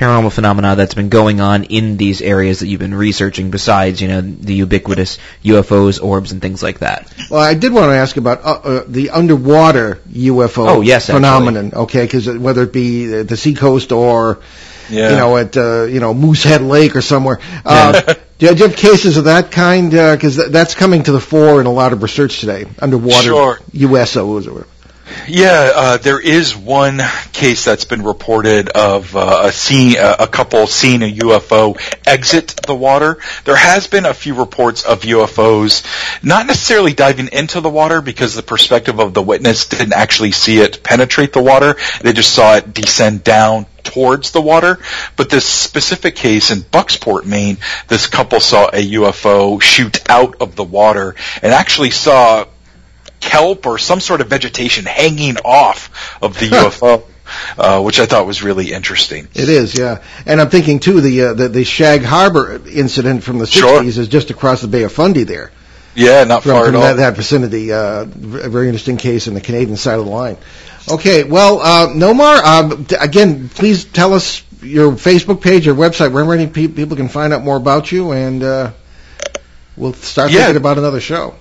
paranormal 0.00 0.32
phenomena 0.32 0.76
that's 0.76 0.94
been 0.94 1.10
going 1.10 1.42
on 1.42 1.64
in 1.64 1.98
these 1.98 2.22
areas 2.22 2.60
that 2.60 2.68
you've 2.68 2.80
been 2.80 2.94
researching 2.94 3.50
besides, 3.50 4.00
you 4.00 4.08
know, 4.08 4.22
the 4.22 4.54
ubiquitous 4.54 5.18
UFOs, 5.44 6.02
orbs, 6.02 6.32
and 6.32 6.40
things 6.40 6.62
like 6.62 6.78
that. 6.78 7.12
Well, 7.30 7.40
I 7.40 7.52
did 7.52 7.70
want 7.72 7.90
to 7.90 7.96
ask 7.96 8.16
about 8.16 8.42
uh, 8.42 8.50
uh, 8.50 8.84
the 8.88 9.10
underwater 9.10 9.96
UFO 10.10 10.68
oh, 10.68 10.80
yes, 10.80 11.06
phenomenon, 11.06 11.66
actually. 11.66 11.82
okay, 11.82 12.04
because 12.04 12.38
whether 12.38 12.62
it 12.62 12.72
be 12.72 13.06
the 13.06 13.36
seacoast 13.36 13.92
or, 13.92 14.40
yeah. 14.88 15.10
you 15.10 15.16
know, 15.16 15.36
at, 15.36 15.54
uh, 15.58 15.82
you 15.82 16.00
know, 16.00 16.14
Moosehead 16.14 16.62
Lake 16.62 16.96
or 16.96 17.02
somewhere. 17.02 17.38
Uh, 17.62 18.14
do, 18.38 18.46
you, 18.46 18.54
have 18.54 18.76
cases 18.76 19.18
of 19.18 19.24
that 19.24 19.52
kind? 19.52 19.90
Because 19.90 20.36
th- 20.36 20.48
that's 20.48 20.74
coming 20.74 21.02
to 21.02 21.12
the 21.12 21.20
fore 21.20 21.60
in 21.60 21.66
a 21.66 21.72
lot 21.72 21.92
of 21.92 22.02
research 22.02 22.40
today, 22.40 22.64
underwater 22.78 23.22
sure. 23.22 23.58
USOs 23.74 24.46
or 24.46 24.52
whatever. 24.54 24.66
Yeah, 25.28 25.70
uh, 25.74 25.96
there 25.98 26.20
is 26.20 26.56
one 26.56 27.00
case 27.32 27.64
that's 27.64 27.84
been 27.84 28.02
reported 28.02 28.68
of 28.68 29.14
uh, 29.16 29.42
a 29.44 29.52
seeing 29.52 29.96
a 29.98 30.26
couple 30.26 30.66
seeing 30.66 31.02
a 31.02 31.12
UFO 31.12 31.80
exit 32.06 32.60
the 32.66 32.74
water. 32.74 33.18
There 33.44 33.56
has 33.56 33.86
been 33.86 34.06
a 34.06 34.14
few 34.14 34.34
reports 34.34 34.84
of 34.84 35.02
UFOs 35.02 35.84
not 36.24 36.46
necessarily 36.46 36.92
diving 36.92 37.28
into 37.32 37.60
the 37.60 37.70
water 37.70 38.00
because 38.00 38.34
the 38.34 38.42
perspective 38.42 38.98
of 38.98 39.14
the 39.14 39.22
witness 39.22 39.66
didn't 39.66 39.94
actually 39.94 40.32
see 40.32 40.58
it 40.58 40.82
penetrate 40.82 41.32
the 41.32 41.42
water. 41.42 41.76
They 42.02 42.12
just 42.12 42.32
saw 42.32 42.56
it 42.56 42.72
descend 42.74 43.24
down 43.24 43.66
towards 43.82 44.30
the 44.30 44.42
water. 44.42 44.78
But 45.16 45.30
this 45.30 45.46
specific 45.46 46.16
case 46.16 46.50
in 46.50 46.60
Bucksport, 46.60 47.24
Maine, 47.24 47.58
this 47.88 48.06
couple 48.06 48.40
saw 48.40 48.68
a 48.68 48.92
UFO 48.92 49.60
shoot 49.60 50.08
out 50.08 50.40
of 50.40 50.56
the 50.56 50.64
water 50.64 51.14
and 51.42 51.52
actually 51.52 51.90
saw 51.90 52.46
kelp 53.20 53.66
or 53.66 53.78
some 53.78 54.00
sort 54.00 54.20
of 54.20 54.28
vegetation 54.28 54.84
hanging 54.84 55.36
off 55.38 56.18
of 56.22 56.38
the 56.38 56.46
UFO. 56.50 57.04
Uh, 57.56 57.80
which 57.80 58.00
I 58.00 58.06
thought 58.06 58.26
was 58.26 58.42
really 58.42 58.72
interesting. 58.72 59.28
It 59.34 59.48
is, 59.48 59.78
yeah. 59.78 60.02
And 60.26 60.40
I'm 60.40 60.50
thinking 60.50 60.80
too 60.80 61.00
the 61.00 61.22
uh, 61.22 61.34
the, 61.34 61.48
the 61.48 61.62
Shag 61.62 62.02
Harbor 62.02 62.60
incident 62.68 63.22
from 63.22 63.38
the 63.38 63.44
60s 63.44 63.52
sure. 63.52 63.84
is 63.84 64.08
just 64.08 64.30
across 64.30 64.62
the 64.62 64.66
Bay 64.66 64.82
of 64.82 64.92
Fundy 64.92 65.22
there. 65.22 65.52
Yeah, 65.94 66.24
not 66.24 66.42
from, 66.42 66.52
far 66.52 66.66
from 66.66 66.76
at 66.76 66.80
that, 66.80 66.90
all. 66.90 66.96
That 66.96 67.16
vicinity, 67.16 67.72
uh, 67.72 68.02
a 68.02 68.06
very 68.48 68.66
interesting 68.66 68.96
case 68.96 69.28
in 69.28 69.34
the 69.34 69.40
Canadian 69.40 69.76
side 69.76 70.00
of 70.00 70.06
the 70.06 70.10
line. 70.10 70.38
Okay, 70.88 71.24
well, 71.24 71.60
uh, 71.60 71.88
Nomar, 71.88 72.42
um, 72.42 72.86
again, 72.98 73.48
please 73.48 73.84
tell 73.84 74.14
us 74.14 74.42
your 74.62 74.92
Facebook 74.92 75.40
page, 75.40 75.66
your 75.66 75.74
website, 75.74 76.12
where 76.12 76.24
many 76.24 76.46
people 76.46 76.96
can 76.96 77.08
find 77.08 77.32
out 77.32 77.42
more 77.42 77.56
about 77.56 77.92
you, 77.92 78.12
and 78.12 78.42
uh, 78.42 78.72
we'll 79.76 79.92
start 79.92 80.30
yeah. 80.30 80.46
thinking 80.46 80.56
about 80.56 80.78
another 80.78 81.00
show. 81.00 81.34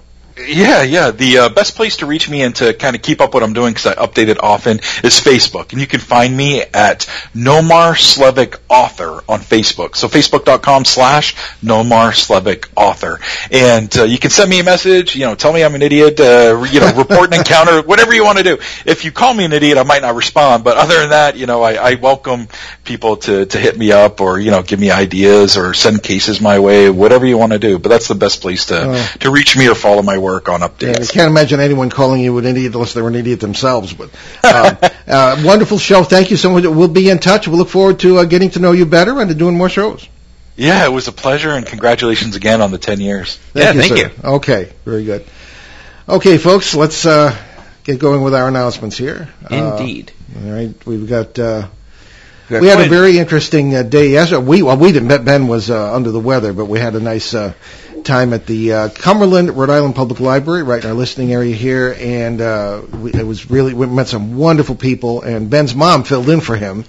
Yeah, 0.47 0.83
yeah. 0.83 1.11
The 1.11 1.37
uh, 1.37 1.49
best 1.49 1.75
place 1.75 1.97
to 1.97 2.05
reach 2.05 2.29
me 2.29 2.41
and 2.41 2.55
to 2.57 2.73
kind 2.73 2.95
of 2.95 3.01
keep 3.01 3.19
up 3.21 3.33
what 3.33 3.43
I'm 3.43 3.53
doing 3.53 3.73
because 3.73 3.87
I 3.87 3.95
update 3.95 4.29
it 4.29 4.41
often 4.41 4.77
is 5.03 5.19
Facebook, 5.19 5.71
and 5.71 5.81
you 5.81 5.87
can 5.87 5.99
find 5.99 6.35
me 6.35 6.61
at 6.61 7.01
Nomar 7.35 7.93
Slevik 7.93 8.57
Author 8.69 9.23
on 9.27 9.41
Facebook. 9.41 9.95
So 9.95 10.07
facebook.com 10.07 10.85
slash 10.85 11.35
Nomar 11.61 12.13
Slevik 12.13 12.69
Author, 12.75 13.19
and 13.51 13.95
uh, 13.97 14.03
you 14.03 14.17
can 14.17 14.29
send 14.29 14.49
me 14.49 14.59
a 14.59 14.63
message. 14.63 15.15
You 15.15 15.25
know, 15.25 15.35
tell 15.35 15.51
me 15.51 15.63
I'm 15.63 15.75
an 15.75 15.81
idiot. 15.81 16.19
Uh, 16.19 16.65
you 16.71 16.79
know, 16.79 16.93
report 16.95 17.33
an 17.33 17.39
encounter, 17.39 17.81
whatever 17.85 18.13
you 18.13 18.23
want 18.23 18.37
to 18.37 18.43
do. 18.43 18.57
If 18.85 19.03
you 19.03 19.11
call 19.11 19.33
me 19.33 19.45
an 19.45 19.53
idiot, 19.53 19.77
I 19.77 19.83
might 19.83 20.01
not 20.01 20.15
respond, 20.15 20.63
but 20.63 20.77
other 20.77 20.99
than 20.99 21.09
that, 21.09 21.37
you 21.37 21.47
know, 21.47 21.61
I, 21.61 21.73
I 21.73 21.95
welcome 21.95 22.47
people 22.85 23.17
to 23.17 23.45
to 23.45 23.59
hit 23.59 23.77
me 23.77 23.91
up 23.91 24.21
or 24.21 24.39
you 24.39 24.51
know 24.51 24.63
give 24.63 24.79
me 24.79 24.89
ideas 24.89 25.57
or 25.57 25.73
send 25.73 26.01
cases 26.01 26.39
my 26.39 26.59
way, 26.59 26.89
whatever 26.89 27.25
you 27.25 27.37
want 27.37 27.51
to 27.51 27.59
do. 27.59 27.77
But 27.77 27.89
that's 27.89 28.07
the 28.07 28.15
best 28.15 28.41
place 28.41 28.65
to 28.67 29.05
to 29.19 29.31
reach 29.31 29.57
me 29.57 29.67
or 29.67 29.75
follow 29.75 30.01
my 30.01 30.17
work 30.17 30.28
work 30.29 30.49
on 30.49 30.61
updates. 30.61 30.81
Yeah, 30.81 31.03
I 31.03 31.05
can't 31.05 31.29
imagine 31.29 31.59
anyone 31.59 31.89
calling 31.89 32.21
you 32.21 32.37
an 32.37 32.45
idiot 32.45 32.73
unless 32.73 32.93
they're 32.93 33.07
an 33.07 33.15
idiot 33.15 33.39
themselves. 33.39 33.93
But 33.93 34.11
uh, 34.43 34.75
uh, 35.07 35.41
wonderful 35.43 35.77
show. 35.77 36.03
Thank 36.03 36.31
you 36.31 36.37
so 36.37 36.51
much. 36.51 36.63
We'll 36.63 36.87
be 36.87 37.09
in 37.09 37.19
touch. 37.19 37.47
We'll 37.47 37.57
look 37.57 37.69
forward 37.69 37.99
to 37.99 38.19
uh, 38.19 38.25
getting 38.25 38.51
to 38.51 38.59
know 38.59 38.71
you 38.71 38.85
better 38.85 39.19
and 39.19 39.29
to 39.29 39.35
doing 39.35 39.57
more 39.57 39.69
shows. 39.69 40.07
Yeah, 40.55 40.85
it 40.85 40.91
was 40.91 41.07
a 41.07 41.13
pleasure, 41.13 41.51
and 41.51 41.65
congratulations 41.65 42.35
again 42.35 42.61
on 42.61 42.71
the 42.71 42.77
10 42.77 42.99
years. 42.99 43.37
Thank 43.37 43.63
yeah, 43.63 43.71
you, 43.71 43.79
thank 43.79 43.97
sir. 43.97 44.21
you. 44.23 44.29
Okay, 44.35 44.73
very 44.83 45.05
good. 45.05 45.25
Okay, 46.07 46.37
folks, 46.37 46.75
let's 46.75 47.05
uh, 47.05 47.33
get 47.85 47.97
going 47.99 48.21
with 48.23 48.35
our 48.35 48.47
announcements 48.47 48.97
here. 48.97 49.29
Indeed. 49.49 50.11
Uh, 50.35 50.45
all 50.45 50.51
right, 50.51 50.85
we've 50.85 51.07
got. 51.07 51.39
Uh, 51.39 51.67
we 52.49 52.67
had 52.67 52.81
a 52.81 52.89
very 52.89 53.19
interesting 53.19 53.75
uh, 53.75 53.83
day 53.83 54.09
yesterday. 54.09 54.43
We 54.43 54.63
well, 54.63 54.75
we 54.75 54.91
didn't. 54.91 55.23
Ben 55.23 55.47
was 55.47 55.69
uh, 55.69 55.93
under 55.93 56.11
the 56.11 56.19
weather, 56.19 56.51
but 56.51 56.65
we 56.65 56.79
had 56.79 56.95
a 56.95 56.99
nice 56.99 57.33
uh, 57.33 57.53
time 58.05 58.33
at 58.33 58.45
the 58.45 58.73
uh, 58.73 58.89
Cumberland, 58.89 59.51
Rhode 59.51 59.69
Island 59.69 59.95
Public 59.95 60.19
Library, 60.19 60.63
right 60.63 60.83
in 60.83 60.89
our 60.89 60.95
listening 60.95 61.33
area 61.33 61.55
here, 61.55 61.95
and 61.97 62.41
uh, 62.41 62.81
we, 62.91 63.13
it 63.13 63.25
was 63.25 63.49
really 63.49 63.73
we 63.73 63.85
met 63.87 64.07
some 64.07 64.35
wonderful 64.35 64.75
people. 64.75 65.21
And 65.21 65.49
Ben's 65.49 65.75
mom 65.75 66.03
filled 66.03 66.29
in 66.29 66.41
for 66.41 66.55
him, 66.55 66.85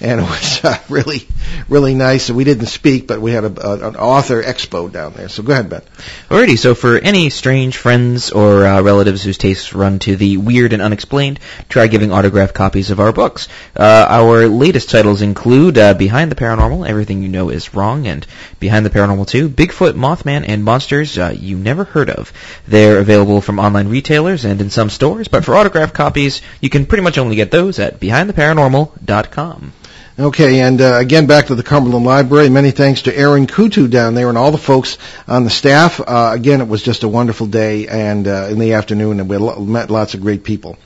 and 0.00 0.20
it 0.20 0.24
was 0.24 0.64
uh, 0.64 0.78
really, 0.88 1.26
really 1.68 1.94
nice. 1.94 2.28
And 2.28 2.36
we 2.36 2.44
didn't 2.44 2.66
speak, 2.66 3.06
but 3.06 3.20
we 3.20 3.32
had 3.32 3.44
a, 3.44 3.66
a, 3.66 3.88
an 3.88 3.96
author 3.96 4.42
expo 4.42 4.90
down 4.90 5.12
there. 5.14 5.28
So 5.28 5.42
go 5.42 5.52
ahead, 5.52 5.68
Ben. 5.68 5.82
Alrighty, 6.28 6.58
so 6.58 6.74
for 6.74 6.96
any 6.98 7.30
strange 7.30 7.76
friends 7.76 8.30
or 8.30 8.64
uh, 8.64 8.80
relatives 8.82 9.22
whose 9.22 9.38
tastes 9.38 9.74
run 9.74 9.98
to 10.00 10.16
the 10.16 10.36
weird 10.36 10.72
and 10.72 10.82
unexplained, 10.82 11.40
try 11.68 11.88
giving 11.88 12.12
autographed 12.12 12.54
copies 12.54 12.90
of 12.90 13.00
our 13.00 13.12
books. 13.12 13.48
Uh, 13.76 14.06
our 14.08 14.46
latest 14.46 14.90
titles 14.90 15.22
include 15.22 15.78
uh, 15.78 15.94
Behind 15.94 16.30
the 16.30 16.36
Paranormal, 16.36 16.88
Everything 16.88 17.22
You 17.22 17.28
Know 17.28 17.48
Is 17.48 17.74
Wrong, 17.74 18.06
and 18.06 18.26
Behind 18.60 18.86
the 18.86 18.90
Paranormal 18.90 19.26
2, 19.26 19.48
Bigfoot, 19.48 19.94
Mothman, 19.94 20.44
and 20.46 20.62
Monsters 20.62 21.18
uh, 21.18 21.34
You 21.36 21.56
Never 21.56 21.84
Heard 21.84 22.10
of. 22.10 22.32
They're 22.68 22.98
available 22.98 23.40
from 23.40 23.58
online 23.58 23.88
retailers 23.88 24.44
and 24.44 24.60
in 24.60 24.70
some 24.70 24.90
stores, 24.90 25.26
but 25.28 25.44
for 25.44 25.56
autographed 25.56 25.94
copies, 25.94 26.40
you 26.60 26.70
can 26.70 26.86
pretty 26.86 27.02
much 27.02 27.18
only 27.18 27.36
get 27.36 27.50
those 27.50 27.78
at 27.78 27.98
BehindTheParanormal.com. 27.98 29.72
Okay, 30.20 30.58
and 30.62 30.80
uh, 30.80 30.96
again, 30.96 31.28
back 31.28 31.46
to 31.46 31.54
the 31.54 31.62
Cumberland 31.62 32.04
Library. 32.04 32.48
Many 32.48 32.72
thanks 32.72 33.02
to 33.02 33.16
Aaron 33.16 33.46
Kutu 33.46 33.88
down 33.88 34.14
there 34.14 34.28
and 34.28 34.36
all 34.36 34.50
the 34.50 34.58
folks 34.58 34.98
on 35.28 35.44
the 35.44 35.50
staff. 35.50 36.00
Uh, 36.00 36.32
again, 36.34 36.60
it 36.60 36.66
was 36.66 36.82
just 36.82 37.04
a 37.04 37.08
wonderful 37.08 37.46
day 37.46 37.86
and 37.86 38.26
uh, 38.26 38.48
in 38.50 38.58
the 38.58 38.72
afternoon, 38.72 39.20
and 39.20 39.30
we 39.30 39.38
met 39.64 39.92
lots 39.92 40.14
of 40.14 40.20
great 40.20 40.42
people. 40.42 40.76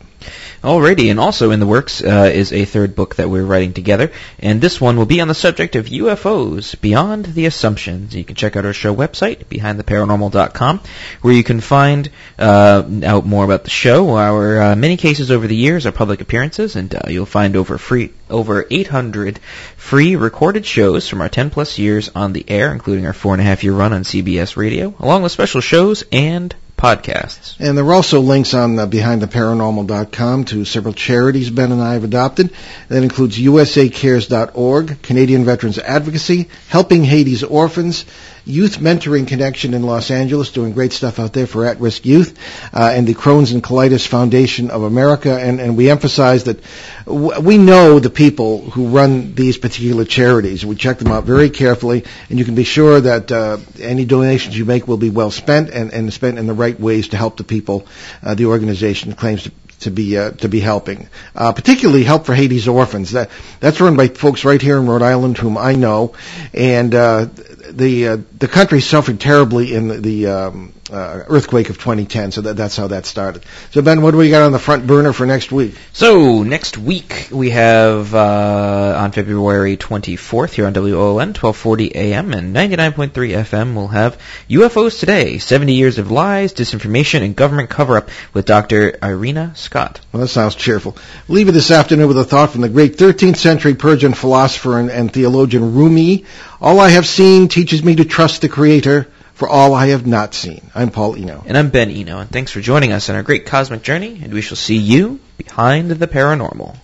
Alrighty, 0.65 1.11
and 1.11 1.21
also 1.21 1.51
in 1.51 1.61
the 1.61 1.67
works 1.67 2.03
uh, 2.03 2.31
is 2.33 2.51
a 2.51 2.65
third 2.65 2.97
book 2.97 3.17
that 3.17 3.29
we're 3.29 3.45
writing 3.45 3.75
together, 3.75 4.11
and 4.39 4.62
this 4.62 4.81
one 4.81 4.97
will 4.97 5.05
be 5.05 5.21
on 5.21 5.29
the 5.29 5.35
subject 5.35 5.77
of 5.77 5.85
UFOs 5.85 6.81
beyond 6.81 7.27
the 7.27 7.45
assumptions. 7.45 8.17
You 8.17 8.25
can 8.25 8.35
check 8.35 8.57
out 8.57 8.65
our 8.65 8.73
show 8.73 8.97
website, 8.97 9.45
behindtheparanormal.com, 9.45 10.81
where 11.21 11.35
you 11.35 11.45
can 11.45 11.61
find 11.61 12.11
uh, 12.39 12.83
out 13.05 13.27
more 13.27 13.45
about 13.45 13.65
the 13.65 13.71
show, 13.71 14.17
our 14.17 14.62
uh, 14.62 14.75
many 14.75 14.97
cases 14.97 15.31
over 15.31 15.47
the 15.47 15.55
years, 15.55 15.85
our 15.85 15.93
public 15.93 16.23
appearances, 16.23 16.77
and 16.77 16.95
uh, 16.95 17.11
you'll 17.11 17.27
find 17.27 17.57
over 17.57 17.77
free 17.77 18.15
over 18.31 18.67
800 18.71 19.41
free 19.77 20.17
recorded 20.17 20.65
shows 20.65 21.07
from 21.07 21.21
our 21.21 21.29
10 21.29 21.51
plus 21.51 21.79
years 21.79 22.11
on 22.15 22.33
the 22.33 22.49
air, 22.49 22.73
including 22.73 23.05
our 23.05 23.12
four 23.12 23.35
and 23.35 23.43
a 23.43 23.45
half 23.45 23.65
year 23.65 23.75
run 23.75 23.93
on 23.93 24.03
CBS 24.03 24.57
Radio, 24.57 24.95
along 24.99 25.23
with 25.23 25.33
special 25.33 25.61
shows 25.61 26.05
and 26.11 26.57
podcasts. 26.77 27.59
And 27.61 27.79
there 27.79 27.85
are 27.85 27.93
also 27.93 28.20
links 28.20 28.55
on 28.55 28.79
uh, 28.79 28.87
BehindTheParanormal.com 28.87 30.45
to 30.47 30.64
several 30.64 30.95
charities 30.95 31.51
Ben 31.51 31.72
and 31.72 31.83
I 31.83 31.95
have 31.95 32.05
adopted. 32.05 32.53
That 32.89 33.03
includes 33.03 33.39
USACares.org, 33.39 35.03
Canadian 35.03 35.45
Veterans 35.45 35.79
Advocacy, 35.79 36.49
Helping 36.68 37.05
Haiti's 37.05 37.45
Orphans, 37.45 38.05
Youth 38.47 38.79
Mentoring 38.79 39.27
Connection 39.27 39.73
in 39.73 39.83
Los 39.83 40.11
Angeles, 40.11 40.51
doing 40.51 40.73
great 40.73 40.93
stuff 40.93 41.19
out 41.19 41.33
there 41.33 41.47
for 41.47 41.65
at-risk 41.65 42.05
youth, 42.05 42.39
uh, 42.75 42.93
and 42.93 43.07
the 43.07 43.15
Crohn's 43.15 43.53
and 43.53 43.63
Colitis 43.63 44.07
Foundation 44.07 44.71
of 44.71 44.83
America. 44.83 45.35
And, 45.35 45.61
and 45.61 45.77
we 45.79 45.91
emphasize 45.91 46.45
that 46.45 46.63
w- 47.07 47.41
we 47.41 47.57
know 47.57 48.01
the 48.01 48.11
people 48.11 48.69
who 48.71 48.89
run 48.89 49.35
these 49.35 49.57
particular 49.57 50.05
charities. 50.05 50.65
We 50.65 50.77
check 50.77 50.99
them 50.99 51.11
out 51.11 51.25
very 51.25 51.49
carefully, 51.49 52.05
and 52.29 52.39
you 52.39 52.45
can 52.45 52.55
be 52.55 52.65
sure 52.65 53.01
that 53.01 53.33
uh, 53.33 53.59
any 53.81 54.05
donations 54.05 54.59
you 54.59 54.67
make 54.67 54.87
will 54.87 54.99
be 54.99 55.11
well 55.11 55.31
spent 55.31 55.71
and, 55.71 55.93
and 55.93 56.13
spent 56.13 56.39
in 56.39 56.47
the 56.47 56.55
right 56.55 56.79
ways 56.79 57.09
to 57.09 57.17
help 57.17 57.39
the 57.39 57.45
people 57.45 57.87
uh, 58.23 58.35
the 58.35 58.47
organization 58.47 59.15
claims 59.15 59.45
to 59.45 59.53
to 59.81 59.91
be 59.91 60.17
uh, 60.17 60.31
to 60.33 60.49
be 60.49 60.61
helping, 60.61 61.09
uh, 61.35 61.53
particularly 61.53 62.05
help 62.05 62.27
for 62.27 62.35
Haiti's 62.35 62.69
orphans. 62.69 63.13
That 63.13 63.31
that's 63.61 63.81
run 63.81 63.97
by 63.97 64.09
folks 64.09 64.45
right 64.45 64.61
here 64.61 64.79
in 64.79 64.87
Rhode 64.87 65.03
Island 65.03 65.37
whom 65.39 65.59
I 65.59 65.75
know, 65.75 66.15
and 66.55 66.95
uh, 66.95 67.27
the 67.71 68.09
uh, 68.09 68.17
the 68.39 68.49
country 68.49 68.81
suffered 68.81 69.21
terribly 69.21 69.75
in 69.75 69.89
the, 69.89 69.97
the 69.99 70.27
um, 70.27 70.73
uh, 70.91 71.24
earthquake 71.28 71.70
of 71.70 71.78
2010. 71.78 72.32
So 72.32 72.41
that, 72.43 72.57
that's 72.57 72.76
how 72.76 72.89
that 72.89 73.07
started. 73.07 73.45
So 73.70 73.82
Ben, 73.82 74.03
what 74.03 74.11
do 74.11 74.18
we 74.18 74.30
got 74.30 74.43
on 74.43 74.53
the 74.53 74.59
front 74.59 74.87
burner 74.87 75.12
for 75.12 75.26
next 75.26 75.51
week? 75.51 75.74
So 75.93 76.43
next 76.43 76.76
week 76.76 77.28
we 77.30 77.51
have 77.51 78.14
uh, 78.14 78.95
on 78.99 79.12
February 79.12 79.76
24th 79.76 80.53
here 80.53 80.66
on 80.66 80.74
WOON 80.74 81.28
1240 81.28 81.97
AM 81.97 82.32
and 82.32 82.55
99.3 82.55 83.12
FM. 83.12 83.74
We'll 83.74 83.89
have 83.89 84.18
UFOs 84.49 85.01
today: 85.01 85.39
70 85.39 85.74
years 85.74 85.99
of 85.99 86.11
lies, 86.11 86.53
disinformation, 86.53 87.22
and 87.22 87.35
government 87.35 87.70
cover-up 87.70 88.11
with 88.32 88.45
Dr. 88.45 88.99
Irena 89.03 89.53
Scott. 89.57 90.01
Well, 90.12 90.20
that 90.20 90.28
sounds 90.28 90.55
cheerful. 90.55 90.97
leave 91.28 91.49
it 91.49 91.53
this 91.53 91.70
afternoon 91.70 92.09
with 92.09 92.18
a 92.18 92.24
thought 92.24 92.51
from 92.51 92.61
the 92.61 92.68
great 92.68 92.97
13th 92.97 93.37
century 93.37 93.74
Persian 93.74 94.14
philosopher 94.14 94.78
and, 94.78 94.91
and 94.91 95.12
theologian 95.12 95.74
Rumi. 95.74 96.24
All 96.61 96.80
I 96.80 96.91
have 96.91 97.07
seen 97.07 97.49
teaches 97.49 97.82
me 97.82 97.97
to 97.97 98.05
trust 98.05 98.43
the 98.43 98.49
Creator 98.49 99.09
for 99.35 99.49
all 99.49 99.74
I 99.74 99.89
have 99.89 100.07
not 100.07 100.32
seen. 100.32 100.62
I'm 100.74 100.91
Paul 100.91 101.16
Eno. 101.16 101.45
And 101.47 101.59
I'm 101.59 101.70
Ben 101.70 101.91
Eno, 101.91 102.20
and 102.20 102.30
thanks 102.30 102.53
for 102.53 102.61
joining 102.61 102.93
us 102.93 103.11
on 103.11 103.16
our 103.16 103.22
great 103.22 103.47
cosmic 103.47 103.82
journey, 103.82 104.20
and 104.22 104.32
we 104.32 104.41
shall 104.41 104.57
see 104.57 104.76
you 104.76 105.20
behind 105.37 105.91
the 105.91 106.07
paranormal. 106.07 106.76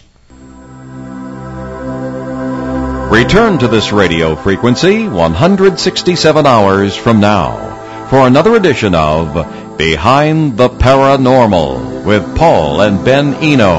Return 3.11 3.59
to 3.59 3.69
this 3.69 3.93
radio 3.93 4.37
frequency 4.37 5.09
167 5.09 6.47
hours 6.47 6.97
from 6.97 7.21
now 7.21 8.07
for 8.09 8.27
another 8.27 8.57
edition 8.57 8.95
of 8.95 9.79
Behind 9.79 10.57
the 10.57 10.69
Paranormal 10.69 12.05
with 12.05 12.37
Paul 12.37 12.83
and 12.83 13.05
Ben 13.05 13.35
Eno. 13.35 13.69